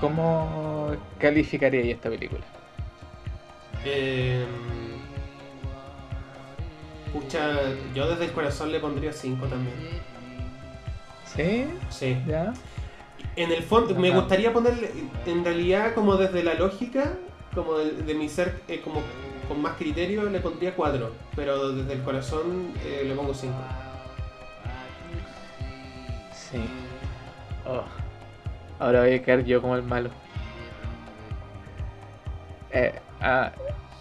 ¿cómo 0.00 0.90
calificaría 1.18 1.80
esta 1.94 2.10
película? 2.10 2.42
Eh, 3.84 4.44
pucha, 7.12 7.60
yo 7.94 8.08
desde 8.08 8.26
el 8.26 8.32
corazón 8.32 8.72
le 8.72 8.80
pondría 8.80 9.12
5 9.12 9.46
también. 9.46 9.74
¿Sí? 11.24 11.66
Sí. 11.90 12.16
¿Ya? 12.26 12.52
En 13.36 13.52
el 13.52 13.62
fondo, 13.62 13.94
me 13.94 14.10
gustaría 14.10 14.52
ponerle, 14.52 14.90
en 15.26 15.44
realidad, 15.44 15.94
como 15.94 16.16
desde 16.16 16.42
la 16.42 16.54
lógica, 16.54 17.14
como 17.54 17.78
de, 17.78 17.90
de 17.90 18.14
mi 18.14 18.28
ser, 18.28 18.60
eh, 18.68 18.80
como 18.82 19.02
con 19.48 19.60
más 19.60 19.76
criterio, 19.76 20.28
le 20.28 20.40
pondría 20.40 20.74
4. 20.74 21.12
Pero 21.34 21.72
desde 21.72 21.92
el 21.92 22.02
corazón 22.02 22.72
eh, 22.84 23.04
le 23.06 23.14
pongo 23.14 23.34
5. 23.34 23.54
Sí. 26.32 26.58
Oh. 27.66 27.84
Ahora 28.78 29.00
voy 29.00 29.14
a 29.14 29.22
quedar 29.22 29.44
yo 29.44 29.60
como 29.60 29.76
el 29.76 29.82
malo. 29.82 30.10
Eh, 32.70 32.94
ah, 33.20 33.52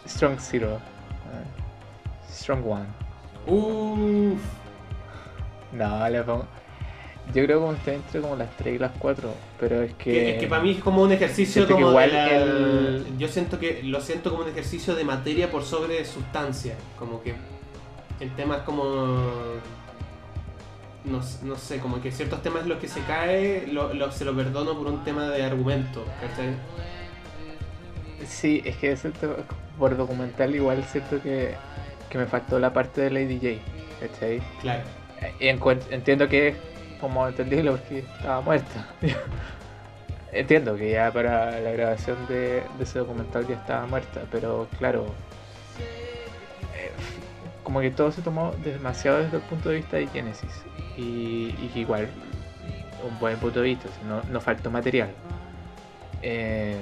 Strong 0.07 0.39
Zero. 0.39 0.79
Strong 2.35 2.63
One. 2.67 2.85
Uff. 3.47 4.39
No, 5.71 6.09
le 6.09 6.23
pongo. 6.23 6.45
Yo 7.33 7.43
creo 7.43 7.67
que 7.69 7.75
está 7.75 7.93
entre 7.93 8.21
como 8.21 8.35
las 8.35 8.55
3 8.57 8.75
y 8.75 8.79
las 8.79 8.91
4. 8.99 9.29
Pero 9.59 9.81
es 9.81 9.93
que. 9.95 10.11
Que, 10.11 10.29
es 10.35 10.39
que 10.41 10.47
para 10.47 10.61
mí 10.61 10.71
es 10.71 10.83
como 10.83 11.01
un 11.01 11.11
ejercicio 11.11 11.65
como 11.67 11.85
de 11.87 11.89
igual 11.91 12.13
la- 12.13 12.31
el- 12.31 13.17
Yo 13.17 13.27
siento 13.27 13.59
que 13.59 13.81
lo 13.83 13.99
siento 14.01 14.29
como 14.31 14.43
un 14.43 14.49
ejercicio 14.49 14.95
de 14.95 15.03
materia 15.03 15.49
por 15.49 15.63
sobre 15.63 16.05
sustancia. 16.05 16.75
Como 16.99 17.21
que 17.23 17.33
el 18.19 18.31
tema 18.35 18.57
es 18.57 18.61
como... 18.63 19.17
No, 21.03 21.21
no 21.43 21.55
sé, 21.55 21.77
como 21.79 22.01
que 22.01 22.11
ciertos 22.11 22.41
temas 22.41 22.65
los 22.65 22.79
que 22.79 22.87
se 22.87 22.99
cae 23.01 23.67
lo, 23.67 23.93
lo- 23.93 24.11
se 24.11 24.25
lo 24.25 24.35
perdono 24.35 24.75
por 24.75 24.87
un 24.87 25.03
tema 25.03 25.27
de 25.29 25.43
argumento, 25.43 26.03
¿cachai? 26.21 26.55
Sí, 28.27 28.61
es 28.65 28.77
que 28.77 28.97
por 29.77 29.95
documental 29.97 30.55
igual 30.55 30.83
siento 30.91 31.21
que, 31.21 31.53
que 32.15 32.19
me 32.19 32.27
faltó 32.27 32.59
la 32.59 32.71
parte 32.71 33.01
de 33.01 33.09
Lady 33.11 33.35
J. 33.35 33.61
¿Cachai? 33.99 34.41
Claro. 34.61 34.83
Y 35.37 35.47
encuen- 35.47 35.81
entiendo 35.89 36.29
que 36.29 36.49
es 36.49 36.55
como 37.01 37.27
entendible 37.27 37.71
porque 37.71 37.99
estaba 37.99 38.39
muerta. 38.39 38.85
entiendo 40.31 40.77
que 40.77 40.91
ya 40.91 41.11
para 41.11 41.59
la 41.59 41.71
grabación 41.71 42.17
de, 42.29 42.63
de 42.77 42.83
ese 42.83 42.99
documental 42.99 43.45
ya 43.47 43.55
estaba 43.55 43.85
muerta, 43.87 44.21
pero 44.31 44.67
claro, 44.77 45.05
eh, 46.77 46.91
como 47.63 47.81
que 47.81 47.91
todo 47.91 48.11
se 48.13 48.21
tomó 48.21 48.53
demasiado 48.63 49.17
desde 49.19 49.35
el 49.37 49.43
punto 49.43 49.67
de 49.69 49.75
vista 49.75 49.97
de 49.97 50.07
Genesis. 50.07 50.63
Y, 50.97 51.53
y 51.61 51.69
que 51.73 51.79
igual, 51.81 52.07
un 53.05 53.19
buen 53.19 53.37
punto 53.39 53.59
de 53.61 53.67
vista, 53.69 53.89
no, 54.07 54.21
no 54.31 54.39
faltó 54.39 54.71
material. 54.71 55.09
Eh, 56.21 56.77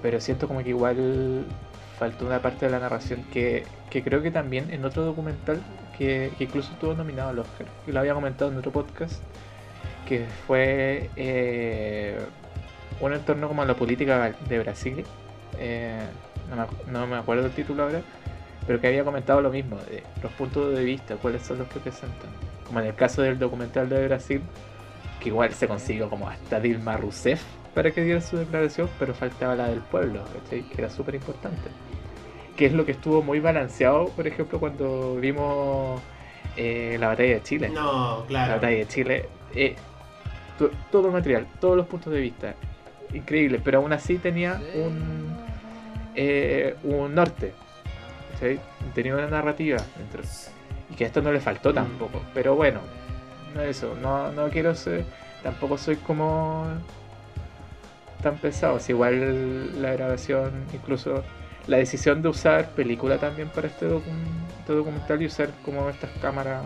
pero 0.00 0.20
siento 0.20 0.48
como 0.48 0.62
que 0.62 0.70
igual 0.70 1.44
faltó 1.98 2.26
una 2.26 2.40
parte 2.40 2.66
de 2.66 2.72
la 2.72 2.78
narración 2.78 3.24
que, 3.32 3.64
que 3.90 4.02
creo 4.02 4.22
que 4.22 4.30
también 4.30 4.70
en 4.70 4.84
otro 4.84 5.04
documental 5.04 5.60
que, 5.96 6.32
que 6.36 6.44
incluso 6.44 6.72
estuvo 6.72 6.94
nominado 6.94 7.30
al 7.30 7.38
Oscar, 7.38 7.66
que 7.84 7.92
lo 7.92 8.00
había 8.00 8.14
comentado 8.14 8.50
en 8.50 8.58
otro 8.58 8.70
podcast, 8.70 9.22
que 10.06 10.26
fue 10.46 11.10
eh, 11.16 12.18
un 13.00 13.12
entorno 13.12 13.48
como 13.48 13.62
a 13.62 13.66
la 13.66 13.74
política 13.74 14.34
de 14.48 14.58
Brasil, 14.58 15.04
eh, 15.58 16.06
no, 16.90 17.06
me, 17.06 17.16
acuerdo 17.16 17.46
el 17.46 17.52
título 17.52 17.84
ahora, 17.84 18.00
pero 18.66 18.80
que 18.80 18.86
había 18.86 19.04
comentado 19.04 19.40
lo 19.40 19.50
mismo, 19.50 19.76
de 19.90 20.02
los 20.22 20.32
puntos 20.32 20.74
de 20.74 20.84
vista, 20.84 21.16
cuáles 21.16 21.42
son 21.42 21.58
los 21.58 21.68
que 21.68 21.80
presentan. 21.80 22.30
Como 22.66 22.80
en 22.80 22.86
el 22.86 22.94
caso 22.94 23.22
del 23.22 23.38
documental 23.38 23.88
de 23.88 24.06
Brasil, 24.06 24.40
que 25.20 25.28
igual 25.28 25.52
se 25.52 25.68
consiguió 25.68 26.08
como 26.08 26.28
hasta 26.28 26.60
Dilma 26.60 26.96
Rousseff 26.96 27.42
para 27.74 27.90
que 27.90 28.02
diera 28.02 28.20
su 28.20 28.38
declaración, 28.38 28.88
pero 28.98 29.12
faltaba 29.12 29.54
la 29.54 29.68
del 29.68 29.80
pueblo, 29.80 30.24
que 30.48 30.64
era 30.76 30.88
súper 30.88 31.16
importante. 31.16 31.68
Que 32.56 32.66
es 32.66 32.72
lo 32.72 32.86
que 32.86 32.92
estuvo 32.92 33.22
muy 33.22 33.38
balanceado, 33.40 34.06
por 34.10 34.26
ejemplo, 34.26 34.58
cuando 34.58 35.16
vimos 35.16 36.00
eh, 36.56 36.96
la 36.98 37.08
batalla 37.08 37.34
de 37.34 37.42
Chile. 37.42 37.68
No, 37.68 38.20
La 38.20 38.26
claro. 38.28 38.52
batalla 38.54 38.76
de 38.78 38.88
Chile, 38.88 39.28
eh, 39.54 39.76
to- 40.58 40.70
todo 40.90 41.08
el 41.08 41.12
material, 41.12 41.46
todos 41.60 41.76
los 41.76 41.86
puntos 41.86 42.12
de 42.12 42.20
vista, 42.20 42.54
increíble, 43.12 43.60
pero 43.62 43.78
aún 43.78 43.92
así 43.92 44.16
tenía 44.18 44.60
un, 44.74 45.36
eh, 46.14 46.76
un 46.84 47.14
norte, 47.14 47.52
¿cachai? 48.32 48.58
tenía 48.94 49.14
una 49.14 49.26
narrativa 49.28 49.78
dentro. 49.98 50.22
Y 50.90 50.94
que 50.94 51.04
a 51.04 51.06
esto 51.08 51.20
no 51.20 51.32
le 51.32 51.40
faltó 51.40 51.72
Mm. 51.72 51.74
tampoco, 51.74 52.22
pero 52.32 52.54
bueno, 52.56 52.80
no 53.54 53.60
eso, 53.62 53.94
no, 54.00 54.32
no 54.32 54.48
quiero 54.48 54.74
ser, 54.74 55.04
tampoco 55.42 55.76
soy 55.76 55.96
como 55.96 56.64
tan 58.22 58.36
pesado, 58.38 58.80
si 58.80 58.92
igual 58.92 59.82
la 59.82 59.92
grabación, 59.92 60.64
incluso 60.72 61.22
la 61.66 61.78
decisión 61.78 62.22
de 62.22 62.28
usar 62.28 62.70
película 62.70 63.18
también 63.18 63.48
para 63.48 63.66
este, 63.66 63.88
docu- 63.88 64.02
este 64.60 64.72
documental 64.72 65.20
y 65.22 65.26
usar 65.26 65.50
como 65.64 65.88
estas 65.88 66.10
cámaras 66.20 66.62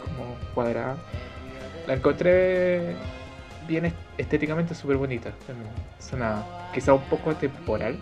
como 0.00 0.36
cuadradas, 0.54 0.98
la 1.86 1.94
encontré 1.94 2.94
bien 3.66 3.86
est- 3.86 3.96
estéticamente 4.18 4.74
súper 4.74 4.96
bonita. 4.96 5.30
Suena 6.00 6.44
quizá 6.74 6.94
un 6.94 7.02
poco 7.02 7.34
temporal 7.36 7.96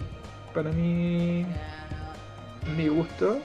para 0.54 0.70
mí, 0.72 1.44
mi 2.76 2.88
gusto, 2.88 3.40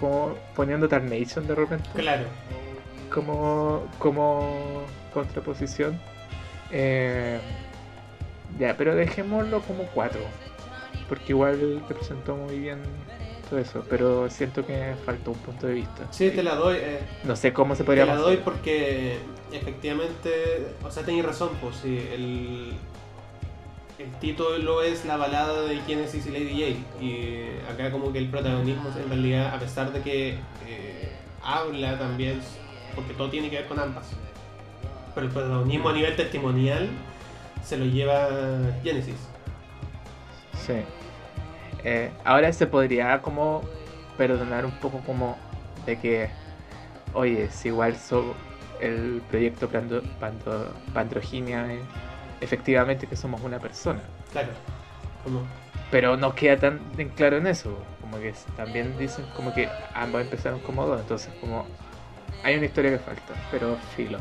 como 0.00 0.34
poniendo 0.56 0.88
Tarnation 0.88 1.46
de 1.46 1.54
repente 1.54 1.88
Claro. 1.94 2.24
como, 3.12 3.84
como 3.98 4.82
contraposición. 5.12 6.00
Eh, 6.70 7.38
ya, 8.58 8.74
pero 8.76 8.94
dejémoslo 8.94 9.60
como 9.62 9.84
4. 9.94 10.20
Porque 11.08 11.32
igual 11.32 11.82
te 11.88 11.94
presentó 11.94 12.36
muy 12.36 12.58
bien 12.58 12.80
todo 13.48 13.58
eso. 13.58 13.82
Pero 13.88 14.28
siento 14.30 14.64
que 14.66 14.94
faltó 15.06 15.30
un 15.32 15.38
punto 15.38 15.66
de 15.66 15.74
vista. 15.74 16.06
Sí, 16.10 16.30
te 16.30 16.42
la 16.42 16.54
doy. 16.54 16.76
eh, 16.78 17.00
No 17.24 17.34
sé 17.36 17.52
cómo 17.52 17.74
se 17.74 17.82
te 17.82 17.86
podría 17.86 18.04
la 18.04 18.12
pasar. 18.12 18.26
doy 18.26 18.36
porque 18.38 19.18
efectivamente, 19.52 20.66
o 20.84 20.90
sea, 20.90 21.02
tenéis 21.04 21.24
razón, 21.24 21.50
pues 21.62 21.76
sí, 21.76 21.96
el... 22.12 22.72
el 23.98 24.12
título 24.20 24.82
es 24.82 25.04
la 25.06 25.16
balada 25.16 25.62
de 25.62 25.76
Genesis 25.80 26.26
y 26.26 26.30
Lady 26.30 26.52
J. 26.98 27.02
Y 27.04 27.48
acá 27.72 27.90
como 27.90 28.12
que 28.12 28.18
el 28.18 28.28
protagonismo 28.28 28.90
en 29.02 29.08
realidad, 29.08 29.54
a 29.54 29.58
pesar 29.58 29.92
de 29.92 30.02
que 30.02 30.28
eh, 30.66 31.12
habla 31.42 31.98
también, 31.98 32.40
porque 32.94 33.14
todo 33.14 33.30
tiene 33.30 33.48
que 33.48 33.56
ver 33.56 33.66
con 33.66 33.78
ambas. 33.80 34.06
Pero 35.14 35.26
el 35.26 35.32
protagonismo 35.32 35.88
a 35.88 35.92
nivel 35.94 36.14
testimonial 36.16 36.88
se 37.64 37.78
lo 37.78 37.86
lleva 37.86 38.28
Genesis. 38.84 39.16
Sí. 40.68 40.74
Eh, 41.82 42.10
ahora 42.24 42.52
se 42.52 42.66
podría 42.66 43.20
como 43.22 43.62
perdonar 44.16 44.64
un 44.66 44.72
poco 44.72 45.00
como 45.00 45.36
de 45.86 45.98
que, 45.98 46.30
oye, 47.14 47.48
si 47.50 47.68
igual 47.68 47.96
so, 47.96 48.34
el 48.80 49.22
proyecto 49.30 49.68
Pando, 49.68 50.02
Pando, 50.20 50.74
Pandroginia 50.92 51.72
eh, 51.72 51.80
efectivamente 52.40 53.06
que 53.06 53.16
somos 53.16 53.40
una 53.40 53.58
persona. 53.58 54.00
Claro. 54.30 54.48
Pero 55.90 56.16
no 56.16 56.34
queda 56.34 56.58
tan 56.58 56.80
en 56.98 57.08
claro 57.08 57.38
en 57.38 57.46
eso. 57.46 57.76
Como 58.00 58.18
que 58.18 58.34
también 58.56 58.96
dicen 58.98 59.24
como 59.34 59.54
que 59.54 59.68
ambos 59.94 60.20
empezaron 60.20 60.60
como 60.60 60.86
dos. 60.86 61.00
Entonces 61.00 61.32
como 61.40 61.66
hay 62.42 62.56
una 62.56 62.66
historia 62.66 62.90
que 62.90 62.98
falta. 62.98 63.34
Pero 63.50 63.76
filo. 63.96 64.18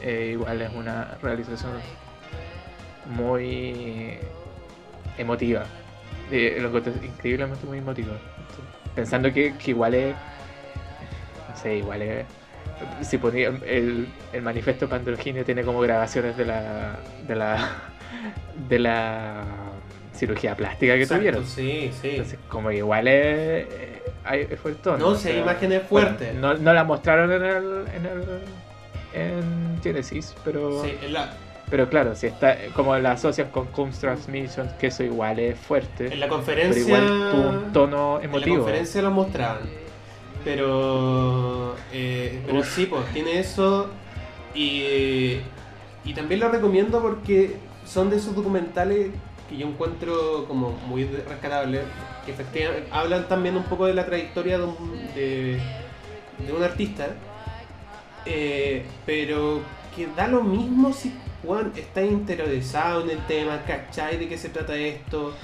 Eh, 0.00 0.30
igual 0.32 0.62
es 0.62 0.72
una 0.72 1.16
realización 1.22 1.72
muy 3.06 4.18
emotiva. 5.18 5.64
Eh, 6.30 6.58
lo 6.60 6.76
increíblemente 7.04 7.66
muy 7.66 7.78
emotiva. 7.78 8.12
Pensando 8.94 9.32
que, 9.32 9.54
que 9.56 9.70
igual 9.70 9.94
es. 9.94 10.14
No 11.48 11.56
sé, 11.56 11.76
igual 11.76 12.02
es. 12.02 12.26
Si 13.02 13.18
ponía 13.18 13.48
el, 13.66 14.08
el 14.32 14.42
manifiesto 14.42 14.88
Pandroginio 14.88 15.44
tiene 15.44 15.62
como 15.62 15.80
grabaciones 15.80 16.36
de 16.36 16.44
la. 16.46 16.98
de 17.26 17.34
la. 17.34 17.68
de 18.68 18.78
la 18.78 19.44
cirugía 20.14 20.54
plástica 20.56 20.94
que 20.94 21.02
exacto, 21.02 21.20
tuvieron. 21.20 21.44
Sí, 21.46 21.90
sí. 22.00 22.10
Entonces, 22.10 22.38
como 22.48 22.68
que 22.68 22.76
igual 22.76 23.08
es. 23.08 23.66
es, 24.32 24.50
es 24.50 24.60
fuertón, 24.60 24.98
No, 25.00 25.14
si 25.16 25.28
hay 25.28 25.34
Pero- 25.34 25.44
imágenes 25.44 25.82
bueno, 25.90 26.08
fuertes. 26.08 26.34
no, 26.36 26.54
no 26.54 26.72
la 26.72 26.84
mostraron 26.84 27.32
en 27.32 27.42
el. 27.44 27.84
en 27.94 28.06
el. 28.06 28.24
en 29.12 29.80
Genesis, 29.82 30.34
pero. 30.44 30.82
Sí, 30.84 30.96
en 31.02 31.12
la, 31.12 31.32
Pero 31.70 31.88
claro, 31.88 32.14
si 32.14 32.26
está. 32.26 32.56
como 32.74 32.96
la 32.98 33.12
asocian 33.12 33.50
con 33.50 33.66
Comes 33.68 33.98
Transmissions, 33.98 34.72
que 34.74 34.88
eso 34.88 35.02
igual 35.02 35.38
es 35.38 35.58
fuerte. 35.58 36.12
en 36.12 36.20
la 36.20 36.26
Pero 36.26 36.36
conferencia. 36.36 36.82
igual 36.82 37.06
tuvo 37.32 37.48
un 37.48 37.72
tono 37.72 38.16
En 38.16 38.30
la 38.30 38.36
emotivo. 38.36 38.56
conferencia 38.58 39.02
lo 39.02 39.10
mostraban. 39.10 39.62
Pero. 40.44 41.74
eh, 41.92 42.42
pero 42.46 42.58
Uf. 42.60 42.74
sí, 42.74 42.86
pues 42.86 43.04
tiene 43.12 43.38
eso. 43.38 43.88
Y. 44.54 45.38
Y 46.04 46.12
también 46.14 46.40
lo 46.40 46.50
recomiendo 46.50 47.00
porque 47.00 47.56
son 47.86 48.10
de 48.10 48.16
esos 48.16 48.34
documentales 48.36 49.08
que 49.48 49.56
yo 49.56 49.66
encuentro 49.66 50.44
como 50.46 50.70
muy 50.86 51.04
rescatables. 51.06 51.80
Que 52.26 52.32
efectivamente 52.32 52.88
hablan 52.90 53.26
también 53.28 53.56
un 53.56 53.64
poco 53.64 53.86
de 53.86 53.94
la 53.94 54.04
trayectoria 54.06 54.58
de 54.58 54.64
un, 54.64 54.76
de, 55.14 55.58
de 56.46 56.52
un 56.52 56.62
artista. 56.62 57.08
eh, 58.26 58.84
pero 59.06 59.60
que 59.96 60.08
da 60.16 60.26
lo 60.26 60.42
mismo 60.42 60.92
si 60.92 61.14
Juan 61.44 61.72
está 61.76 62.02
interiorizado 62.02 63.02
en 63.02 63.10
el 63.10 63.26
tema, 63.26 63.62
¿cachai? 63.66 64.16
¿De 64.18 64.28
qué 64.28 64.38
se 64.38 64.48
trata 64.50 64.76
esto? 64.76 65.34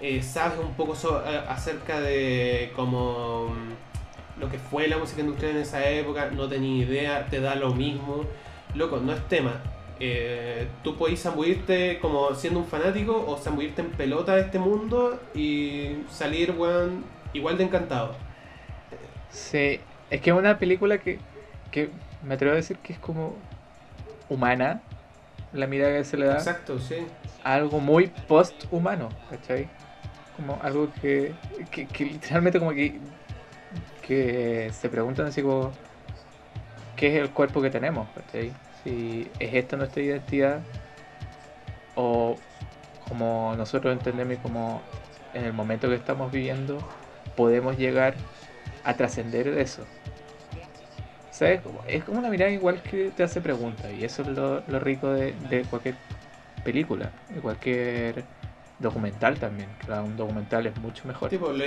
eh, 0.00 0.22
sabes 0.22 0.58
un 0.58 0.74
poco 0.74 0.94
a- 1.24 1.50
acerca 1.52 2.00
de 2.00 2.70
como 2.76 3.48
mm, 3.48 4.40
lo 4.40 4.50
que 4.50 4.58
fue 4.58 4.88
la 4.88 4.98
música 4.98 5.22
industrial 5.22 5.52
en 5.56 5.62
esa 5.62 5.88
época, 5.88 6.30
no 6.32 6.48
tenía 6.48 6.84
idea, 6.84 7.26
te 7.30 7.40
da 7.40 7.54
lo 7.54 7.74
mismo. 7.74 8.24
Loco, 8.74 8.98
no 8.98 9.12
es 9.14 9.26
tema. 9.28 9.62
Eh, 9.98 10.68
tú 10.82 10.96
podés 10.98 11.22
zambullirte 11.22 11.98
como 12.00 12.34
siendo 12.34 12.60
un 12.60 12.66
fanático 12.66 13.24
o 13.26 13.38
zambullirte 13.38 13.80
en 13.82 13.90
pelota 13.92 14.34
de 14.36 14.42
este 14.42 14.58
mundo 14.58 15.18
y 15.34 16.04
salir, 16.10 16.50
weón, 16.52 17.04
igual 17.32 17.56
de 17.58 17.64
encantado. 17.64 18.16
Sí, 19.28 19.80
es 20.10 20.20
que 20.20 20.30
es 20.30 20.36
una 20.36 20.58
película 20.58 20.98
que, 20.98 21.24
que 21.70 21.90
me 22.22 22.34
atrevo 22.34 22.52
a 22.52 22.56
decir 22.56 22.78
que 22.78 22.92
es 22.92 22.98
como 22.98 23.44
humana, 24.28 24.85
la 25.56 25.66
mirada 25.66 25.96
que 25.98 26.04
se 26.04 26.16
le 26.16 26.26
da 26.26 26.34
Exacto, 26.34 26.78
sí. 26.78 27.06
a 27.44 27.54
algo 27.54 27.80
muy 27.80 28.08
post-humano, 28.28 29.08
¿cachai? 29.30 29.68
Como 30.36 30.58
algo 30.62 30.90
que, 31.00 31.34
que, 31.70 31.86
que 31.86 32.04
literalmente 32.04 32.58
como 32.58 32.72
que, 32.72 33.00
que 34.02 34.70
se 34.72 34.88
preguntan 34.88 35.26
así 35.26 35.42
como, 35.42 35.72
¿qué 36.96 37.08
es 37.08 37.22
el 37.22 37.30
cuerpo 37.30 37.62
que 37.62 37.70
tenemos? 37.70 38.08
¿cachai? 38.14 38.52
Si 38.84 39.30
es 39.38 39.54
esta 39.54 39.76
nuestra 39.76 40.02
identidad 40.02 40.60
o 41.94 42.36
como 43.08 43.54
nosotros 43.56 43.92
entendemos 43.92 44.34
y 44.34 44.36
como 44.38 44.82
en 45.32 45.44
el 45.44 45.52
momento 45.52 45.88
que 45.88 45.94
estamos 45.94 46.32
viviendo 46.32 46.78
podemos 47.36 47.76
llegar 47.76 48.14
a 48.84 48.94
trascender 48.94 49.54
de 49.54 49.62
eso. 49.62 49.84
Es 51.86 52.04
como 52.04 52.18
una 52.18 52.30
mirada 52.30 52.50
igual 52.50 52.82
que 52.82 53.10
te 53.10 53.22
hace 53.22 53.40
preguntas 53.40 53.92
y 53.92 54.04
eso 54.04 54.22
es 54.22 54.28
lo, 54.28 54.62
lo 54.66 54.80
rico 54.80 55.10
de, 55.10 55.34
de 55.50 55.62
cualquier 55.64 55.96
película, 56.64 57.10
de 57.28 57.40
cualquier 57.40 58.24
documental 58.78 59.38
también. 59.38 59.68
Claro, 59.84 60.04
un 60.04 60.16
documental 60.16 60.66
es 60.66 60.76
mucho 60.78 61.06
mejor. 61.06 61.30
Sí, 61.30 61.38
por, 61.38 61.54
lo, 61.54 61.64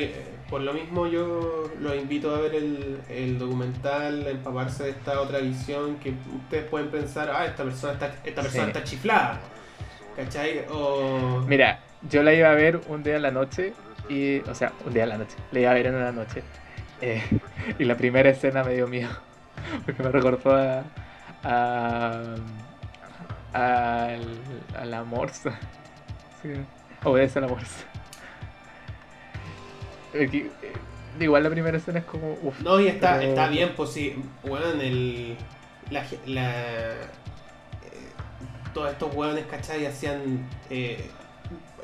por 0.49 0.61
lo 0.61 0.73
mismo 0.73 1.07
yo 1.07 1.71
los 1.79 1.95
invito 1.95 2.35
a 2.35 2.41
ver 2.41 2.55
el, 2.55 3.01
el 3.09 3.37
documental, 3.37 4.25
a 4.25 4.29
empaparse 4.31 4.85
de 4.85 4.89
esta 4.91 5.19
otra 5.21 5.39
visión 5.39 5.97
que 5.99 6.13
ustedes 6.35 6.65
pueden 6.65 6.89
pensar, 6.89 7.29
ah, 7.31 7.45
esta 7.45 7.63
persona 7.63 7.93
está, 7.93 8.15
esta 8.23 8.41
persona 8.41 8.63
Sí. 8.65 8.69
está 8.71 8.83
chiflada. 8.83 9.39
¿Cachai? 10.15 10.65
O... 10.69 11.43
Mira, 11.47 11.79
yo 12.01 12.23
la 12.23 12.33
iba 12.33 12.49
a 12.51 12.55
ver 12.55 12.81
un 12.87 13.03
día 13.03 13.15
en 13.15 13.21
la 13.21 13.31
noche 13.31 13.73
y, 14.09 14.39
o 14.39 14.55
sea, 14.55 14.73
un 14.85 14.93
día 14.93 15.03
en 15.03 15.09
la 15.09 15.17
noche, 15.17 15.35
la 15.51 15.59
iba 15.59 15.71
a 15.71 15.73
ver 15.73 15.87
en 15.87 15.95
una 15.95 16.11
noche 16.11 16.43
eh, 17.01 17.23
y 17.79 17.85
la 17.85 17.95
primera 17.97 18.29
escena 18.29 18.63
me 18.63 18.73
dio 18.73 18.87
miedo 18.87 19.09
porque 19.85 20.03
me 20.03 20.09
recordó 20.09 20.55
a 20.55 20.83
a, 23.53 24.15
a 24.77 24.85
la 24.85 25.03
morsa. 25.03 25.57
Sí, 26.41 26.49
obedece 27.03 27.39
a 27.39 27.43
la 27.43 27.47
morsa. 27.47 27.85
Aquí, 30.13 30.49
eh, 30.61 30.73
Igual 31.19 31.43
la 31.43 31.49
primera 31.49 31.77
escena 31.77 31.99
es 31.99 32.05
como, 32.05 32.33
uff, 32.43 32.61
No, 32.61 32.79
y 32.79 32.87
está, 32.87 33.17
Pero- 33.17 33.29
está 33.29 33.47
bien, 33.49 33.73
pues 33.75 33.91
sí, 33.91 34.15
bueno, 34.43 34.67
el... 34.81 35.35
La, 35.91 36.05
la, 36.27 36.51
eh, 36.51 37.07
todos 38.73 38.91
estos 38.91 39.13
hueones, 39.15 39.45
¿cachai? 39.47 39.85
Hacían 39.87 40.47
eh, 40.69 41.09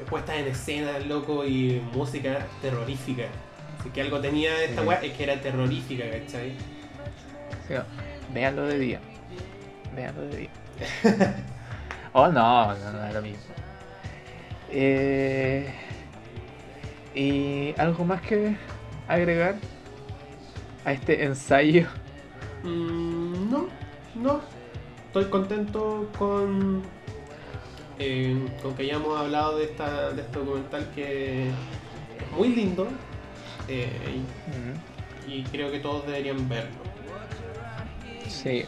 puestas 0.09 0.37
en 0.37 0.47
escena, 0.47 0.99
loco, 0.99 1.43
y 1.43 1.81
música 1.93 2.45
terrorífica. 2.61 3.23
Así 3.79 3.89
que 3.89 4.01
algo 4.01 4.19
tenía 4.19 4.63
esta 4.63 4.81
Sí. 4.83 4.87
hueá, 4.87 4.99
es 5.03 5.13
que 5.17 5.23
era 5.23 5.41
terrorífica, 5.41 6.05
¿cachai? 6.11 6.53
No. 7.69 7.83
Véanlo 8.33 8.65
de 8.65 8.79
día. 8.79 8.99
Véanlo 9.95 10.21
de 10.23 10.37
día. 10.37 10.49
oh, 12.13 12.27
no, 12.27 12.75
no, 12.75 12.91
no 12.91 13.05
es 13.05 13.13
lo 13.13 13.21
mismo. 13.21 13.53
Eh, 14.69 15.73
¿Y 17.13 17.73
algo 17.79 18.03
más 18.03 18.21
que 18.21 18.55
agregar 19.07 19.55
a 20.83 20.91
este 20.91 21.23
ensayo? 21.23 21.87
Mm, 22.63 23.49
no, 23.49 23.67
no. 24.15 24.41
Estoy 25.07 25.25
contento 25.25 26.09
con, 26.17 26.83
eh, 27.99 28.45
con 28.61 28.75
que 28.75 28.83
hayamos 28.83 29.17
hablado 29.17 29.57
de, 29.57 29.65
esta, 29.65 30.11
de 30.11 30.21
este 30.21 30.39
documental 30.39 30.91
que 30.93 31.47
es 31.47 32.31
muy 32.35 32.49
lindo 32.49 32.87
eh, 33.67 34.21
Mm, 34.47 35.29
y, 35.29 35.35
y 35.39 35.43
creo 35.43 35.71
que 35.71 35.79
todos 35.79 36.05
deberían 36.05 36.47
verlo. 36.47 36.94
Sí. 38.27 38.65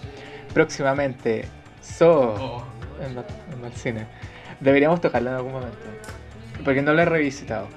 Próximamente, 0.54 1.46
So 1.82 2.34
Oh, 2.40 2.64
en, 3.06 3.16
la- 3.16 3.26
en 3.58 3.66
el 3.66 3.74
cine. 3.74 4.06
Deberíamos 4.60 5.00
tocarlo 5.02 5.30
en 5.30 5.36
algún 5.36 5.52
momento. 5.54 5.78
Porque 6.66 6.82
no 6.82 6.94
lo 6.94 7.02
he 7.02 7.06
revisitado. 7.06 7.68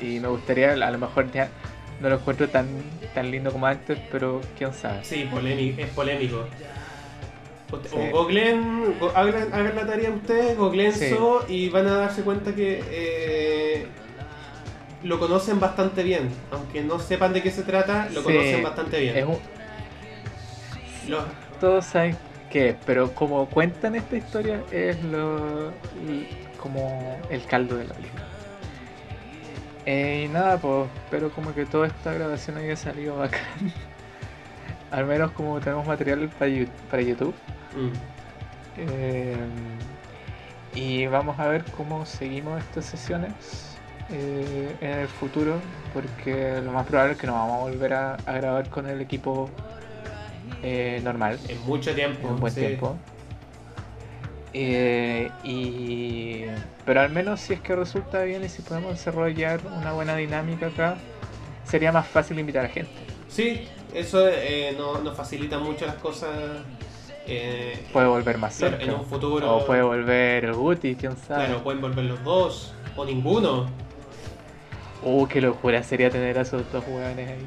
Y 0.00 0.18
me 0.20 0.28
gustaría, 0.28 0.72
a 0.72 0.90
lo 0.90 0.98
mejor 0.98 1.30
ya 1.30 1.48
no 2.00 2.08
lo 2.08 2.16
encuentro 2.16 2.48
tan, 2.48 2.66
tan 3.14 3.30
lindo 3.30 3.52
como 3.52 3.66
antes, 3.66 3.98
pero 4.10 4.40
quién 4.56 4.72
sabe. 4.72 5.04
sí, 5.04 5.28
polémico, 5.30 5.80
es 5.82 5.88
polémico. 5.90 6.46
Sí. 7.88 7.96
O 7.96 8.10
googleen, 8.10 8.98
go- 8.98 9.12
hagan, 9.14 9.52
hagan 9.52 9.76
la 9.76 9.86
tarea 9.86 10.10
ustedes, 10.10 10.56
googleen 10.58 10.92
Sí. 10.92 11.10
So 11.10 11.44
y 11.48 11.68
van 11.68 11.86
a 11.86 11.92
darse 11.98 12.22
cuenta 12.22 12.52
que 12.54 12.82
eh, 12.90 13.86
lo 15.04 15.20
conocen 15.20 15.60
bastante 15.60 16.02
bien. 16.02 16.30
Aunque 16.50 16.82
no 16.82 16.98
sepan 16.98 17.32
de 17.32 17.42
qué 17.42 17.50
se 17.52 17.62
trata, 17.62 18.08
lo 18.12 18.20
Sí, 18.22 18.26
conocen 18.26 18.62
bastante 18.64 18.98
bien. 19.00 19.16
Es 19.16 19.24
un- 19.24 19.38
Todos 21.58 21.86
saben 21.86 22.18
qué 22.48 22.70
es, 22.70 22.76
pero 22.84 23.14
como 23.14 23.48
cuentan 23.50 23.94
esta 23.94 24.16
historia 24.16 24.66
es 24.70 25.02
lo 25.02 25.74
como 26.56 27.26
el 27.30 27.46
caldo 27.46 27.76
de 27.76 27.84
la 27.86 27.94
película. 27.94 28.26
Eh, 29.86 30.24
y 30.26 30.28
nada, 30.28 30.60
pues 30.60 30.90
espero 30.94 31.32
como 31.32 31.54
que 31.54 31.66
toda 31.66 31.86
esta 31.88 32.12
grabación 32.12 32.58
haya 32.58 32.76
salido 32.76 33.16
bacán. 33.16 33.72
Al 34.90 35.06
menos 35.06 35.32
como 35.32 35.60
tenemos 35.60 35.86
material 35.86 36.28
para, 36.30 36.50
para 36.90 37.02
YouTube. 37.02 37.40
Mm. 37.72 37.92
Eh, 38.76 39.48
Y 40.72 41.06
vamos 41.06 41.38
a 41.40 41.48
ver 41.48 41.66
cómo 41.70 42.06
seguimos 42.06 42.60
estas 42.62 42.86
sesiones 42.86 43.80
eh, 44.08 44.76
en 44.80 44.90
el 45.00 45.08
futuro, 45.08 45.64
porque 45.92 46.60
lo 46.62 46.72
más 46.72 46.86
probable 46.86 47.14
es 47.14 47.18
que 47.18 47.26
nos 47.26 47.36
vamos 47.36 47.56
a 47.58 47.60
volver 47.60 47.92
a, 47.94 48.14
a 48.14 48.32
grabar 48.34 48.70
con 48.70 48.86
el 48.88 49.00
equipo 49.00 49.50
eh, 50.62 51.00
normal 51.04 51.38
En 51.48 51.60
mucho 51.62 51.94
tiempo. 51.94 52.26
en 52.28 52.34
un 52.34 52.40
buen 52.40 52.52
sí. 52.52 52.60
tiempo. 52.60 52.96
Eh, 54.52 55.30
y 55.44 56.44
pero 56.84 57.02
al 57.02 57.10
menos 57.10 57.40
si 57.40 57.52
es 57.52 57.60
que 57.60 57.76
resulta 57.76 58.22
bien 58.24 58.42
y 58.44 58.48
si 58.48 58.62
podemos 58.62 58.90
desarrollar 58.92 59.60
una 59.78 59.92
buena 59.92 60.16
dinámica 60.16 60.66
acá, 60.66 60.96
sería 61.64 61.92
más 61.92 62.06
fácil 62.08 62.38
invitar 62.40 62.64
a 62.64 62.68
gente. 62.68 62.90
Sí, 63.28 63.68
eso 63.94 64.26
eh, 64.28 64.74
no- 64.76 64.98
nos 65.00 65.16
facilita 65.16 65.58
mucho 65.58 65.86
las 65.86 65.94
cosas. 65.96 66.30
eh, 67.28 67.86
Puede 67.92 68.08
volver 68.08 68.38
más 68.38 68.56
claro, 68.56 68.76
cerca. 68.78 68.92
en 68.92 68.98
un 68.98 69.06
futuro. 69.06 69.56
O 69.58 69.64
puede 69.66 69.82
volver 69.82 70.44
el 70.46 70.54
Guti, 70.54 70.96
quién 70.96 71.16
sabe. 71.16 71.44
Claro, 71.46 71.62
pueden 71.62 71.80
volver 71.80 72.04
los 72.06 72.24
dos. 72.24 72.74
O 72.96 73.04
ninguno. 73.04 73.68
Uh, 75.02 75.26
qué 75.28 75.40
locura 75.40 75.82
sería 75.84 76.10
tener 76.10 76.36
a 76.38 76.42
esos 76.42 76.70
dos 76.72 76.84
hueones 76.88 77.28
ahí. 77.30 77.46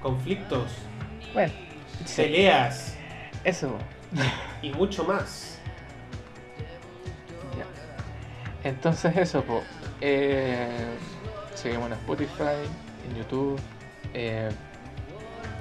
Conflictos. 0.00 0.72
Bueno, 1.32 1.52
Peleas. 2.16 2.96
eso. 3.44 3.76
Y 4.62 4.70
mucho 4.70 5.04
más. 5.04 5.58
Ya. 7.56 8.68
Entonces 8.68 9.16
eso, 9.16 9.42
po. 9.42 9.62
Eh, 10.00 10.68
seguimos 11.54 11.86
en 11.86 11.92
Spotify, 11.94 12.66
en 13.08 13.16
YouTube. 13.16 13.60
Eh, 14.14 14.50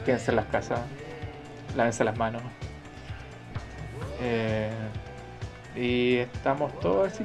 quédense 0.06 0.32
en 0.32 0.36
las 0.38 0.46
casas. 0.48 0.80
Lávense 1.76 2.04
las 2.04 2.18
manos. 2.18 2.42
Eh, 4.22 4.72
y 5.76 6.16
estamos 6.18 6.78
todos 6.80 7.14
así. 7.14 7.24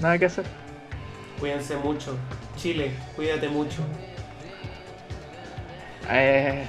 Nada 0.00 0.18
que 0.18 0.26
hacer. 0.26 0.44
Cuídense 1.38 1.76
mucho. 1.76 2.16
Chile, 2.56 2.92
cuídate 3.16 3.48
mucho. 3.48 3.82
Eh, 6.10 6.66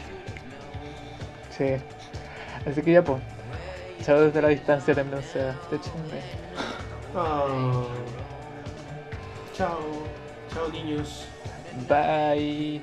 sí. 1.62 2.70
Así 2.70 2.82
que 2.82 2.92
ya, 2.94 3.04
pues. 3.04 3.22
Chao 4.04 4.20
desde 4.22 4.42
la 4.42 4.48
distancia 4.48 4.96
también, 4.96 5.20
o 5.20 5.22
sea, 5.22 5.56
te 5.70 5.76
echen 5.76 5.94
de 5.96 6.10
menos. 6.10 6.26
Oh. 7.16 7.88
Chao. 9.56 9.80
Chao 10.54 10.70
niños. 10.70 11.26
Bye. 11.88 12.82